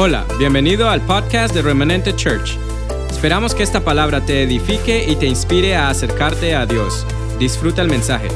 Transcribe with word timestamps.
Hola, 0.00 0.24
bienvenido 0.38 0.88
al 0.88 1.00
podcast 1.00 1.52
de 1.52 1.60
Remanente 1.60 2.14
Church. 2.14 2.56
Esperamos 3.10 3.52
que 3.52 3.64
esta 3.64 3.80
palabra 3.80 4.24
te 4.24 4.44
edifique 4.44 5.04
y 5.10 5.16
te 5.16 5.26
inspire 5.26 5.74
a 5.74 5.88
acercarte 5.88 6.54
a 6.54 6.66
Dios. 6.66 7.04
Disfruta 7.40 7.82
el 7.82 7.88
mensaje. 7.88 8.28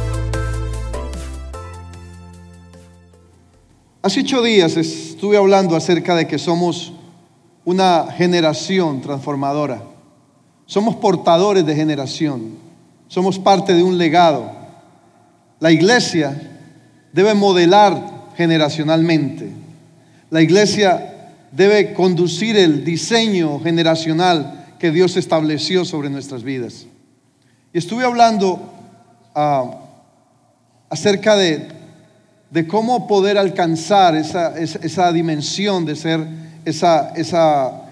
Hace 4.02 4.22
ocho 4.22 4.42
días 4.42 4.76
estuve 4.76 5.36
hablando 5.36 5.76
acerca 5.76 6.16
de 6.16 6.26
que 6.26 6.36
somos 6.36 6.94
una 7.64 8.08
generación 8.10 9.00
transformadora. 9.00 9.84
Somos 10.66 10.96
portadores 10.96 11.64
de 11.64 11.76
generación. 11.76 12.56
Somos 13.06 13.38
parte 13.38 13.72
de 13.72 13.84
un 13.84 13.98
legado. 13.98 14.50
La 15.60 15.70
iglesia 15.70 16.58
debe 17.12 17.34
modelar 17.34 18.32
generacionalmente. 18.36 19.52
La 20.28 20.42
iglesia 20.42 21.11
debe 21.52 21.92
conducir 21.92 22.56
el 22.56 22.84
diseño 22.84 23.60
generacional 23.60 24.74
que 24.78 24.90
Dios 24.90 25.16
estableció 25.16 25.84
sobre 25.84 26.10
nuestras 26.10 26.42
vidas. 26.42 26.86
Y 27.72 27.78
estuve 27.78 28.04
hablando 28.04 28.60
ah, 29.34 29.78
acerca 30.90 31.36
de, 31.36 31.68
cómo 32.68 33.06
poder 33.06 33.38
alcanzar 33.38 34.16
esa, 34.16 34.58
esa, 34.58 35.12
dimensión 35.12 35.86
de 35.86 35.96
ser 35.96 36.26
esa, 36.64 37.12
esa 37.16 37.82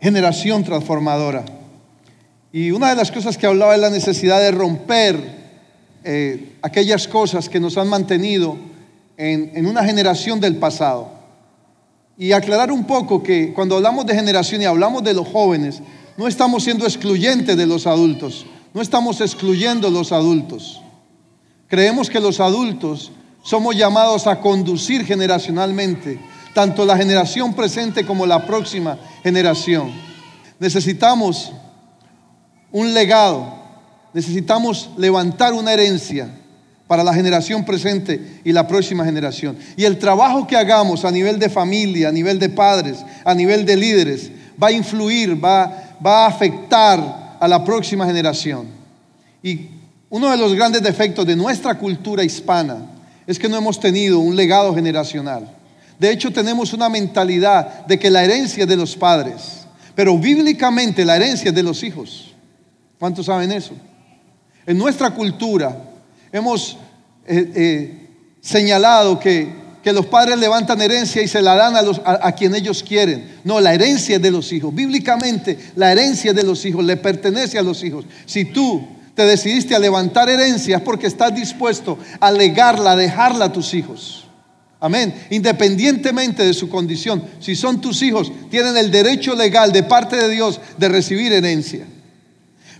generación 0.00 0.64
transformadora. 0.64 1.44
Y 2.52 2.70
una 2.70 2.90
de 2.90 2.96
las 2.96 3.12
cosas 3.12 3.36
que 3.36 3.46
hablaba 3.46 3.74
es 3.74 3.80
la 3.80 3.90
necesidad 3.90 4.40
de 4.40 4.50
romper 4.50 5.44
eh, 6.04 6.56
aquellas 6.62 7.06
cosas 7.06 7.48
que 7.48 7.60
nos 7.60 7.76
han 7.78 7.88
mantenido 7.88 8.56
en, 9.16 9.52
en 9.54 9.66
una 9.66 9.84
generación 9.84 10.40
del 10.40 10.56
pasado. 10.56 11.13
Y 12.16 12.32
aclarar 12.32 12.70
un 12.70 12.84
poco 12.84 13.22
que 13.22 13.52
cuando 13.52 13.76
hablamos 13.76 14.06
de 14.06 14.14
generación 14.14 14.62
y 14.62 14.66
hablamos 14.66 15.02
de 15.02 15.14
los 15.14 15.26
jóvenes, 15.26 15.82
no 16.16 16.28
estamos 16.28 16.62
siendo 16.62 16.84
excluyentes 16.84 17.56
de 17.56 17.66
los 17.66 17.86
adultos, 17.86 18.46
no 18.72 18.80
estamos 18.80 19.20
excluyendo 19.20 19.88
a 19.88 19.90
los 19.90 20.12
adultos. 20.12 20.80
Creemos 21.66 22.08
que 22.08 22.20
los 22.20 22.38
adultos 22.38 23.10
somos 23.42 23.76
llamados 23.76 24.26
a 24.26 24.40
conducir 24.40 25.04
generacionalmente, 25.04 26.20
tanto 26.54 26.84
la 26.84 26.96
generación 26.96 27.54
presente 27.54 28.06
como 28.06 28.26
la 28.26 28.46
próxima 28.46 28.98
generación. 29.22 29.90
Necesitamos 30.60 31.52
un 32.70 32.94
legado, 32.94 33.54
necesitamos 34.12 34.90
levantar 34.96 35.52
una 35.52 35.72
herencia 35.72 36.43
para 36.86 37.02
la 37.02 37.14
generación 37.14 37.64
presente 37.64 38.40
y 38.44 38.52
la 38.52 38.66
próxima 38.66 39.04
generación. 39.04 39.56
Y 39.76 39.84
el 39.84 39.98
trabajo 39.98 40.46
que 40.46 40.56
hagamos 40.56 41.04
a 41.04 41.10
nivel 41.10 41.38
de 41.38 41.48
familia, 41.48 42.08
a 42.08 42.12
nivel 42.12 42.38
de 42.38 42.50
padres, 42.50 42.98
a 43.24 43.34
nivel 43.34 43.64
de 43.64 43.76
líderes, 43.76 44.30
va 44.62 44.68
a 44.68 44.72
influir, 44.72 45.42
va, 45.42 45.96
va 46.04 46.24
a 46.24 46.28
afectar 46.28 47.36
a 47.40 47.48
la 47.48 47.64
próxima 47.64 48.06
generación. 48.06 48.68
Y 49.42 49.68
uno 50.10 50.30
de 50.30 50.36
los 50.36 50.54
grandes 50.54 50.82
defectos 50.82 51.26
de 51.26 51.36
nuestra 51.36 51.76
cultura 51.78 52.22
hispana 52.22 52.90
es 53.26 53.38
que 53.38 53.48
no 53.48 53.56
hemos 53.56 53.80
tenido 53.80 54.18
un 54.18 54.36
legado 54.36 54.74
generacional. 54.74 55.50
De 55.98 56.10
hecho, 56.10 56.32
tenemos 56.32 56.72
una 56.72 56.88
mentalidad 56.88 57.86
de 57.86 57.98
que 57.98 58.10
la 58.10 58.24
herencia 58.24 58.64
es 58.64 58.68
de 58.68 58.76
los 58.76 58.96
padres, 58.96 59.66
pero 59.94 60.18
bíblicamente 60.18 61.04
la 61.04 61.16
herencia 61.16 61.48
es 61.48 61.54
de 61.54 61.62
los 61.62 61.82
hijos. 61.82 62.34
¿Cuántos 62.98 63.26
saben 63.26 63.52
eso? 63.52 63.74
En 64.66 64.78
nuestra 64.78 65.10
cultura, 65.10 65.76
hemos 66.34 66.76
eh, 67.26 67.52
eh, 67.54 68.08
señalado 68.40 69.18
que, 69.18 69.62
los 69.84 70.06
padres 70.06 70.38
levantan 70.38 70.80
herencia 70.80 71.20
y 71.20 71.28
se 71.28 71.42
la 71.42 71.54
dan 71.54 71.76
a, 71.76 71.82
los, 71.82 72.00
a, 72.04 72.32
quien 72.32 72.54
ellos 72.54 72.82
quieren. 72.82 73.38
No, 73.44 73.60
la 73.60 73.74
herencia 73.74 74.16
es 74.16 74.22
de 74.22 74.30
los 74.30 74.50
hijos. 74.50 74.74
Bíblicamente, 74.74 75.58
la 75.76 75.92
herencia 75.92 76.32
de 76.32 76.42
los 76.42 76.64
hijos 76.64 76.82
le 76.84 76.96
pertenece 76.96 77.58
a 77.58 77.62
los 77.62 77.84
hijos. 77.84 78.06
Si 78.24 78.46
tú 78.46 78.82
te 79.14 79.26
decidiste 79.26 79.74
a 79.74 79.78
levantar 79.78 80.30
herencia 80.30 80.78
es 80.78 80.82
porque 80.82 81.06
estás 81.06 81.34
dispuesto 81.34 81.98
a 82.18 82.32
legarla, 82.32 82.92
a 82.92 82.96
dejarla 82.96 83.44
a 83.44 83.52
tus 83.52 83.74
hijos. 83.74 84.24
Amén. 84.80 85.14
Independientemente 85.28 86.46
de 86.46 86.54
su 86.54 86.70
condición, 86.70 87.22
si 87.38 87.54
son 87.54 87.78
tus 87.78 88.00
hijos, 88.02 88.32
tienen 88.50 88.78
el 88.78 88.90
derecho 88.90 89.34
legal 89.34 89.70
de 89.70 89.82
parte 89.82 90.16
de 90.16 90.30
Dios 90.30 90.62
de 90.78 90.88
recibir 90.88 91.30
herencia. 91.30 91.86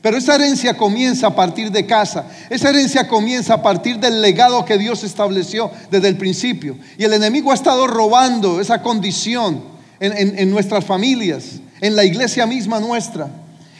Pero 0.04 0.18
esa 0.18 0.34
herencia 0.34 0.76
comienza 0.76 1.28
a 1.28 1.34
partir 1.34 1.70
de 1.70 1.86
casa. 1.86 2.26
Esa 2.50 2.68
herencia 2.68 3.08
comienza 3.08 3.54
a 3.54 3.62
partir 3.62 3.98
del 3.98 4.20
legado 4.20 4.62
que 4.62 4.76
Dios 4.76 5.02
estableció 5.02 5.70
desde 5.90 6.08
el 6.08 6.18
principio. 6.18 6.76
Y 6.98 7.04
el 7.04 7.14
enemigo 7.14 7.50
ha 7.50 7.54
estado 7.54 7.86
robando 7.86 8.60
esa 8.60 8.82
condición 8.82 9.64
en, 9.98 10.50
nuestras 10.50 10.84
familias, 10.84 11.52
en 11.80 11.96
la 11.96 12.04
iglesia 12.04 12.44
misma 12.44 12.80
nuestra. 12.80 13.30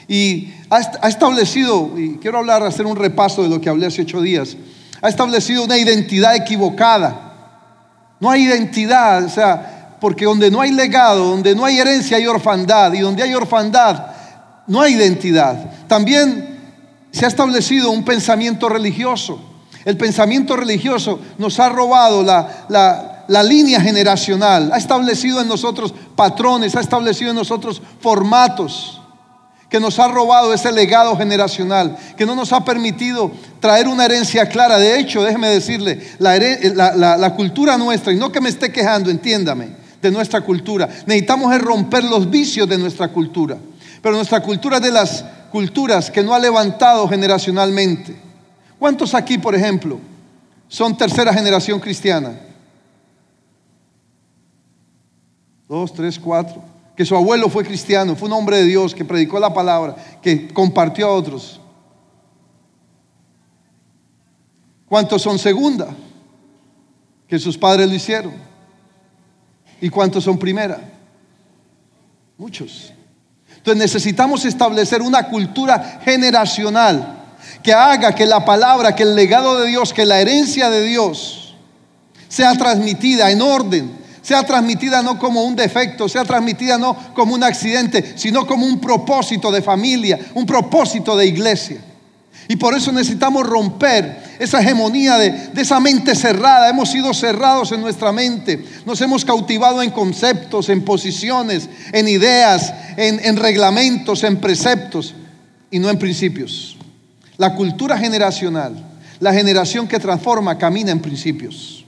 Y 0.09 0.49
ha, 0.71 0.81
ha 1.03 1.09
establecido, 1.11 1.93
y 1.95 2.17
quiero 2.17 2.39
hablar, 2.39 2.63
hacer 2.63 2.87
un 2.87 2.97
repaso 2.97 3.43
de 3.43 3.51
lo 3.51 3.61
que 3.61 3.69
hablé 3.69 3.85
hace 3.85 4.01
ocho 4.01 4.23
días, 4.23 4.57
ha 5.03 5.11
establecido 5.11 5.63
una 5.63 5.77
identidad 5.77 6.35
equivocada. 6.35 7.35
No 8.19 8.31
hay 8.31 8.45
identidad, 8.45 9.25
o 9.25 9.29
sea, 9.29 9.99
porque 10.01 10.25
donde 10.25 10.51
no 10.51 10.63
hay 10.63 10.73
legado, 10.73 11.29
donde 11.29 11.55
no 11.55 11.67
hay 11.67 11.81
herencia 11.81 12.17
hay 12.17 12.27
orfandad, 12.27 12.95
y 12.95 13.01
donde 13.01 13.23
hay 13.23 13.35
orfandad 13.35 14.14
no 14.67 14.81
hay 14.81 14.95
identidad. 14.95 15.87
También 15.87 16.55
se 17.11 17.25
ha 17.25 17.29
establecido 17.29 17.91
un 17.91 18.05
pensamiento 18.05 18.69
religioso. 18.69 19.39
El 19.85 19.97
pensamiento 19.97 20.57
religioso 20.57 21.21
nos 21.39 21.61
ha 21.61 21.69
robado 21.69 22.23
la, 22.23 23.43
línea 23.43 23.81
generacional, 23.81 24.71
ha 24.73 24.79
establecido 24.79 25.41
en 25.41 25.49
nosotros 25.49 25.95
patrones, 26.17 26.75
ha 26.75 26.81
establecido 26.81 27.31
en 27.31 27.37
nosotros 27.37 27.81
formatos 28.01 29.01
que 29.69 29.81
nos 29.81 29.99
ha 29.99 30.09
robado 30.09 30.55
ese 30.55 30.71
legado 30.71 31.17
generacional, 31.17 31.97
que 32.17 32.25
no 32.25 32.35
nos 32.35 32.53
ha 32.53 32.65
permitido 32.65 33.31
traer 33.61 33.89
una 33.89 34.05
herencia 34.05 34.49
clara. 34.49 34.79
De 34.79 35.01
hecho, 35.01 35.23
déjeme 35.23 35.49
decirle, 35.49 36.01
la, 36.19 37.17
la, 37.17 37.35
cultura 37.35 37.77
nuestra, 37.77 38.13
y 38.13 38.17
no 38.17 38.31
que 38.31 38.41
me 38.41 38.51
esté 38.51 38.71
quejando, 38.71 39.11
entiéndame, 39.11 39.71
de 40.01 40.11
nuestra 40.11 40.43
cultura, 40.43 40.89
necesitamos 41.07 41.59
romper 41.61 42.05
los 42.05 42.31
vicios 42.31 42.69
de 42.69 42.79
nuestra 42.79 43.09
cultura. 43.09 43.57
Pero 44.05 44.17
nuestra 44.17 44.43
cultura 44.43 44.77
es 44.77 44.83
de 44.83 44.91
las 44.91 45.25
culturas 45.51 46.11
que 46.11 46.23
no 46.23 46.35
ha 46.35 46.39
levantado 46.39 47.09
generacionalmente. 47.09 48.15
¿Cuántos 48.79 49.15
aquí, 49.15 49.39
por 49.39 49.55
ejemplo, 49.55 49.99
son 50.69 50.95
tercera 50.95 51.33
generación 51.33 51.81
cristiana? 51.81 52.39
Dos, 55.67 55.95
tres, 55.95 56.19
cuatro. 56.19 56.63
Que 56.95 57.07
su 57.07 57.17
abuelo 57.17 57.49
fue 57.49 57.65
cristiano, 57.65 58.15
fue 58.15 58.29
un 58.29 58.35
hombre 58.35 58.59
de 58.59 58.65
Dios 58.65 58.95
que 58.95 59.07
predicó 59.07 59.41
la 59.41 59.55
palabra, 59.55 59.97
que 60.21 60.53
compartió 60.53 61.07
a 61.07 61.13
otros. 61.13 61.59
¿Cuántos 64.85 65.23
son 65.23 65.39
segunda? 65.39 65.97
Que 67.27 67.39
sus 67.39 67.57
padres 67.57 67.89
lo 67.89 67.95
hicieron. 67.95 68.35
¿Y 69.81 69.89
cuántos 69.89 70.25
son 70.25 70.39
primera? 70.39 70.93
Muchos. 72.37 72.93
Entonces 73.65 73.83
necesitamos 73.83 74.45
establecer 74.45 75.01
una 75.01 75.27
cultura 75.27 75.99
generacional 76.05 77.23
que 77.63 77.73
haga 77.73 78.15
que 78.15 78.27
la 78.27 78.45
palabra, 78.45 78.95
que 78.95 79.05
el 79.05 79.17
legado 79.17 79.59
de 79.59 79.69
Dios, 79.69 79.95
que 79.95 80.05
la 80.05 80.21
herencia 80.21 80.69
de 80.69 80.85
Dios 80.85 81.55
sea 82.29 82.53
transmitida 82.57 83.31
en 83.31 83.41
orden, 83.41 83.91
sea 84.21 84.43
transmitida 84.43 85.01
no 85.03 85.19
como 85.19 85.45
un 85.45 85.57
defecto, 85.57 86.11
sea 86.11 86.25
transmitida 86.25 86.77
no 86.77 86.95
como 87.15 87.33
un 87.33 87.43
accidente, 87.43 88.13
sino 88.19 88.47
como 88.47 88.67
un 88.67 88.79
propósito 88.79 89.51
de 89.51 89.63
familia, 89.63 90.19
un 90.35 90.45
propósito 90.45 91.17
de 91.17 91.25
iglesia. 91.25 91.81
Y 92.49 92.57
por 92.57 92.77
eso 92.77 92.93
necesitamos 92.93 93.47
romper 93.47 94.37
esa 94.39 94.61
hegemonía 94.61 95.17
de, 95.17 95.51
esa 95.57 95.81
mente 95.81 96.15
cerrada. 96.15 96.69
Hemos 96.69 96.91
sido 96.91 97.15
cerrados 97.15 97.73
en 97.73 97.81
nuestra 97.81 98.13
mente. 98.13 98.65
Nos 98.85 99.01
hemos 99.01 99.25
cautivado 99.25 99.83
en 99.83 99.91
conceptos, 99.91 100.69
en 100.69 100.85
posiciones, 100.85 101.69
en 101.93 102.09
ideas, 102.09 102.73
en, 102.97 103.21
en 103.25 103.37
reglamentos, 103.37 104.25
en 104.25 104.37
preceptos 104.37 105.15
y 105.71 105.79
no 105.79 105.89
en 105.89 105.99
principios. 105.99 106.77
La 107.37 107.55
cultura 107.55 107.99
generacional, 107.99 108.75
la 109.21 109.33
generación 109.33 109.89
que 109.89 109.99
transforma, 109.99 110.59
camina 110.59 110.93
en 110.93 111.01
principios. 111.01 111.84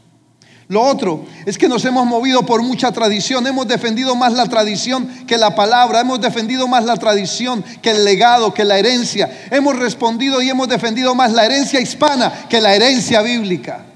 Lo 0.69 0.83
otro 0.83 1.25
es 1.45 1.57
que 1.57 1.69
nos 1.69 1.85
hemos 1.85 2.07
movido 2.07 2.45
por 2.45 2.61
mucha 2.63 2.91
tradición, 2.91 3.47
hemos 3.47 3.69
defendido 3.69 4.17
más 4.17 4.33
la 4.33 4.47
tradición 4.47 5.07
que 5.27 5.39
la 5.39 5.55
palabra, 5.55 6.01
hemos 6.01 6.21
defendido 6.21 6.67
más 6.67 6.85
la 6.85 6.97
tradición 6.97 7.65
que 7.81 7.93
el 7.93 8.05
legado, 8.05 8.53
que 8.53 8.65
la 8.65 8.77
herencia. 8.77 9.31
Hemos 9.51 9.79
respondido 9.79 10.43
y 10.43 10.51
hemos 10.51 10.69
defendido 10.69 11.15
más 11.15 11.33
la 11.33 11.47
herencia 11.47 11.81
hispana 11.81 12.49
que 12.49 12.61
la 12.61 12.75
herencia 12.75 13.23
bíblica. 13.23 13.87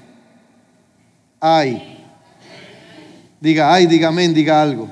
Ay, 1.41 1.99
diga, 3.41 3.73
ay, 3.73 3.87
diga 3.87 4.07
amén, 4.07 4.33
diga 4.33 4.61
algo. 4.61 4.87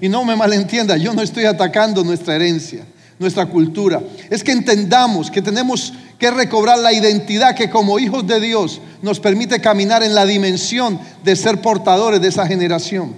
Y 0.00 0.08
no 0.08 0.24
me 0.24 0.36
malentienda, 0.36 0.96
yo 0.96 1.12
no 1.14 1.22
estoy 1.22 1.46
atacando 1.46 2.04
nuestra 2.04 2.36
herencia, 2.36 2.86
nuestra 3.18 3.46
cultura. 3.46 4.00
Es 4.30 4.44
que 4.44 4.52
entendamos 4.52 5.32
que 5.32 5.42
tenemos 5.42 5.92
que 6.18 6.30
recobrar 6.30 6.78
la 6.78 6.92
identidad 6.92 7.54
que 7.54 7.70
como 7.70 7.98
hijos 7.98 8.26
de 8.26 8.40
Dios 8.40 8.80
nos 9.02 9.20
permite 9.20 9.60
caminar 9.60 10.02
en 10.02 10.14
la 10.14 10.26
dimensión 10.26 10.98
de 11.22 11.36
ser 11.36 11.60
portadores 11.60 12.20
de 12.20 12.28
esa 12.28 12.46
generación. 12.46 13.14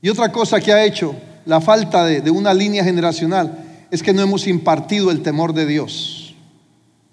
Y 0.00 0.08
otra 0.08 0.32
cosa 0.32 0.60
que 0.60 0.72
ha 0.72 0.84
hecho 0.84 1.14
la 1.44 1.60
falta 1.60 2.04
de, 2.04 2.30
una 2.30 2.54
línea 2.54 2.84
generacional 2.84 3.64
es 3.90 4.02
que 4.02 4.12
no 4.12 4.22
hemos 4.22 4.46
impartido 4.46 5.10
el 5.10 5.22
temor 5.22 5.52
de 5.52 5.66
Dios. 5.66 6.34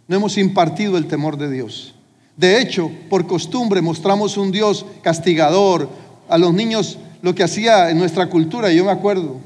No 0.08 0.18
hemos 0.18 0.38
impartido 0.38 0.98
el 0.98 1.08
temor 1.08 1.38
de 1.38 1.50
Dios. 1.50 1.96
De 2.38 2.62
hecho, 2.62 2.92
por 3.10 3.28
costumbre 3.28 3.82
mostramos 3.82 4.38
un 4.38 4.52
Dios 4.52 4.86
castigador. 5.02 5.90
A 6.28 6.38
los 6.38 6.54
niños 6.54 6.98
lo 7.22 7.34
que 7.34 7.44
hacía 7.44 7.90
en 7.90 7.98
nuestra 7.98 8.28
cultura, 8.28 8.72
yo 8.72 8.86
me 8.86 8.92
acuerdo, 8.92 9.38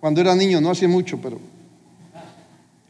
cuando 0.00 0.20
era 0.20 0.34
niño, 0.34 0.60
no 0.60 0.70
hace 0.70 0.86
mucho, 0.86 1.18
pero 1.18 1.38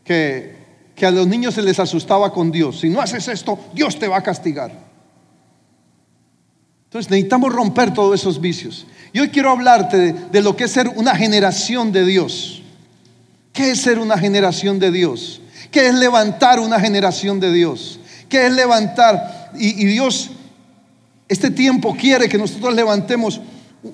que, 0.04 0.55
que 0.96 1.04
a 1.04 1.10
los 1.10 1.28
niños 1.28 1.54
se 1.54 1.62
les 1.62 1.78
asustaba 1.78 2.32
con 2.32 2.50
Dios. 2.50 2.80
Si 2.80 2.88
no 2.88 3.02
haces 3.02 3.28
esto, 3.28 3.58
Dios 3.74 3.98
te 3.98 4.08
va 4.08 4.16
a 4.16 4.22
castigar. 4.22 4.72
Entonces 6.86 7.10
necesitamos 7.10 7.52
romper 7.52 7.92
todos 7.92 8.18
esos 8.18 8.40
vicios. 8.40 8.86
Y 9.12 9.20
hoy 9.20 9.28
quiero 9.28 9.50
hablarte 9.50 10.14
de, 10.14 10.40
lo 10.40 10.56
que 10.56 10.64
es 10.64 10.70
ser 10.70 10.88
una 10.88 11.14
generación 11.14 11.92
de 11.92 12.06
Dios. 12.06 12.62
¿Qué 13.52 13.72
es 13.72 13.80
ser 13.82 13.98
una 13.98 14.16
generación 14.16 14.78
de 14.78 14.90
Dios? 14.90 15.42
¿Qué 15.70 15.88
es 15.88 15.94
levantar 15.94 16.60
una 16.60 16.80
generación 16.80 17.40
de 17.40 17.52
Dios? 17.52 18.00
¿Qué 18.30 18.46
es 18.46 18.52
levantar? 18.52 19.50
Y, 19.54 19.84
Dios, 19.84 20.30
este 21.28 21.50
tiempo 21.50 21.94
quiere 21.94 22.28
que 22.28 22.38
nosotros 22.38 22.74
levantemos 22.74 23.40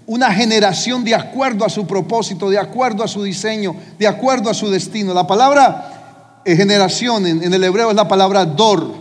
una 0.06 0.32
generación 0.32 1.02
de 1.02 1.16
acuerdo 1.16 1.64
a 1.64 1.68
su 1.68 1.84
propósito, 1.86 2.48
de 2.48 2.58
acuerdo 2.58 3.02
a 3.02 3.08
su 3.08 3.24
diseño, 3.24 3.74
de 3.98 4.06
acuerdo 4.06 4.48
a 4.48 4.54
su 4.54 4.70
destino. 4.70 5.12
La 5.12 5.26
palabra 5.26 5.91
generación 6.44 7.26
en, 7.26 7.52
el 7.52 7.64
hebreo 7.64 7.90
es 7.90 7.96
la 7.96 8.08
palabra 8.08 8.44
dor, 8.44 8.94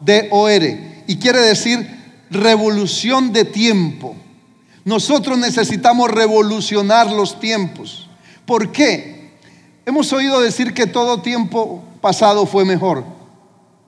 D-O-R, 0.00 1.04
y 1.06 1.16
quiere 1.16 1.40
decir 1.40 2.24
revolución 2.30 3.32
de 3.32 3.44
tiempo. 3.44 4.14
Nosotros 4.84 5.36
necesitamos 5.38 6.10
revolucionar 6.10 7.10
los 7.10 7.40
tiempos. 7.40 8.08
¿Por 8.44 8.70
qué? 8.72 9.36
Hemos 9.84 10.12
oído 10.12 10.40
decir 10.40 10.72
que 10.74 10.86
todo 10.86 11.22
tiempo 11.22 11.82
pasado 12.00 12.46
fue 12.46 12.64
mejor. 12.64 13.04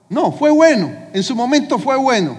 No, 0.09 0.31
fue 0.31 0.49
bueno, 0.49 0.91
en 1.13 1.23
su 1.23 1.35
momento 1.35 1.77
fue 1.77 1.95
bueno. 1.97 2.35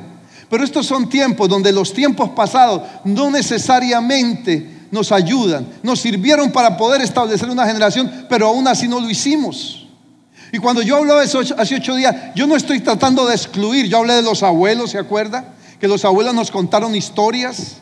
Pero 0.48 0.64
estos 0.64 0.86
son 0.86 1.08
tiempos 1.08 1.48
donde 1.48 1.72
los 1.72 1.92
tiempos 1.92 2.30
pasados 2.30 2.82
no 3.04 3.30
necesariamente 3.30 4.80
nos 4.90 5.12
ayudan, 5.12 5.66
nos 5.82 6.00
sirvieron 6.00 6.50
para 6.50 6.76
poder 6.76 7.00
establecer 7.00 7.48
una 7.48 7.66
generación, 7.66 8.26
pero 8.28 8.48
aún 8.48 8.66
así 8.66 8.88
no 8.88 9.00
lo 9.00 9.08
hicimos. 9.08 9.79
Y 10.52 10.58
cuando 10.58 10.82
yo 10.82 10.96
hablo 10.96 11.16
de 11.18 11.24
eso 11.24 11.40
hace 11.56 11.76
ocho 11.76 11.94
días, 11.94 12.14
yo 12.34 12.46
no 12.46 12.56
estoy 12.56 12.80
tratando 12.80 13.26
de 13.26 13.34
excluir, 13.34 13.86
yo 13.86 13.98
hablé 13.98 14.14
de 14.14 14.22
los 14.22 14.42
abuelos, 14.42 14.90
¿se 14.90 14.98
acuerda? 14.98 15.54
Que 15.78 15.88
los 15.88 16.04
abuelos 16.04 16.34
nos 16.34 16.50
contaron 16.50 16.94
historias, 16.94 17.76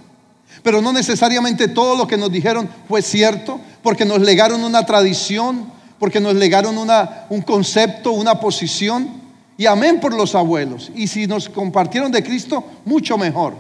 pero 0.63 0.83
no 0.83 0.93
necesariamente 0.93 1.69
todo 1.69 1.97
lo 1.97 2.07
que 2.07 2.17
nos 2.17 2.31
dijeron 2.31 2.69
fue 2.87 3.03
cierto, 3.03 3.61
porque 3.83 4.05
nos 4.05 4.21
legaron 4.21 4.65
una 4.65 4.85
tradición, 4.85 5.71
porque 5.99 6.21
nos 6.21 6.35
legaron 6.35 6.79
una, 6.79 7.27
un 7.29 7.43
concepto, 7.43 8.13
una 8.13 8.39
posición. 8.39 9.29
Y 9.57 9.67
amén 9.67 9.99
por 9.99 10.15
los 10.15 10.35
abuelos. 10.35 10.93
Y 10.95 11.09
si 11.09 11.27
nos 11.27 11.49
compartieron 11.49 12.13
de 12.13 12.23
Cristo, 12.23 12.65
mucho 12.85 13.19
mejor. 13.19 13.55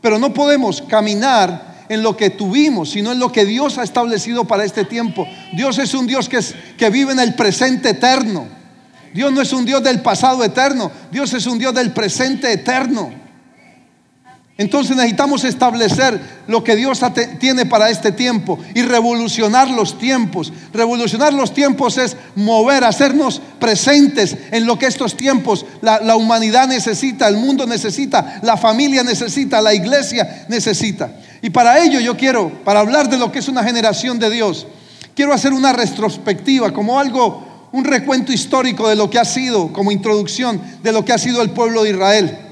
Pero 0.00 0.18
no 0.18 0.34
podemos 0.34 0.82
caminar 0.82 1.73
en 1.88 2.02
lo 2.02 2.16
que 2.16 2.30
tuvimos, 2.30 2.90
sino 2.90 3.12
en 3.12 3.18
lo 3.18 3.30
que 3.32 3.44
Dios 3.44 3.78
ha 3.78 3.82
establecido 3.82 4.44
para 4.44 4.64
este 4.64 4.84
tiempo. 4.84 5.26
Dios 5.52 5.78
es 5.78 5.94
un 5.94 6.06
Dios 6.06 6.28
que, 6.28 6.38
es, 6.38 6.54
que 6.76 6.90
vive 6.90 7.12
en 7.12 7.20
el 7.20 7.34
presente 7.34 7.90
eterno. 7.90 8.46
Dios 9.12 9.32
no 9.32 9.40
es 9.40 9.52
un 9.52 9.64
Dios 9.64 9.82
del 9.82 10.00
pasado 10.00 10.42
eterno. 10.42 10.90
Dios 11.10 11.32
es 11.34 11.46
un 11.46 11.58
Dios 11.58 11.74
del 11.74 11.92
presente 11.92 12.52
eterno. 12.52 13.23
Entonces 14.56 14.94
necesitamos 14.94 15.42
establecer 15.42 16.20
lo 16.46 16.62
que 16.62 16.76
Dios 16.76 17.00
tiene 17.40 17.66
para 17.66 17.90
este 17.90 18.12
tiempo 18.12 18.56
y 18.72 18.82
revolucionar 18.82 19.68
los 19.68 19.98
tiempos. 19.98 20.52
Revolucionar 20.72 21.32
los 21.32 21.52
tiempos 21.52 21.98
es 21.98 22.16
mover, 22.36 22.84
hacernos 22.84 23.42
presentes 23.58 24.36
en 24.52 24.64
lo 24.64 24.78
que 24.78 24.86
estos 24.86 25.16
tiempos 25.16 25.66
la, 25.80 26.14
humanidad 26.14 26.68
necesita, 26.68 27.26
el 27.26 27.36
mundo 27.36 27.66
necesita, 27.66 28.38
la 28.42 28.56
familia 28.56 29.02
necesita, 29.02 29.60
la 29.60 29.74
iglesia 29.74 30.46
necesita. 30.48 31.12
Y 31.42 31.50
para 31.50 31.80
ello 31.80 31.98
yo 31.98 32.16
quiero, 32.16 32.48
para 32.64 32.78
hablar 32.78 33.10
de 33.10 33.18
lo 33.18 33.32
que 33.32 33.40
es 33.40 33.48
una 33.48 33.64
generación 33.64 34.20
de 34.20 34.30
Dios, 34.30 34.68
quiero 35.16 35.32
hacer 35.34 35.52
una 35.52 35.72
retrospectiva 35.72 36.72
como 36.72 37.00
algo, 37.00 37.68
un 37.72 37.84
recuento 37.84 38.32
histórico 38.32 38.88
de 38.88 38.94
lo 38.94 39.10
que 39.10 39.18
ha 39.18 39.24
sido, 39.24 39.72
como 39.72 39.90
introducción 39.90 40.62
de 40.84 40.92
lo 40.92 41.04
que 41.04 41.12
ha 41.12 41.18
sido 41.18 41.42
el 41.42 41.50
pueblo 41.50 41.82
de 41.82 41.90
Israel. 41.90 42.43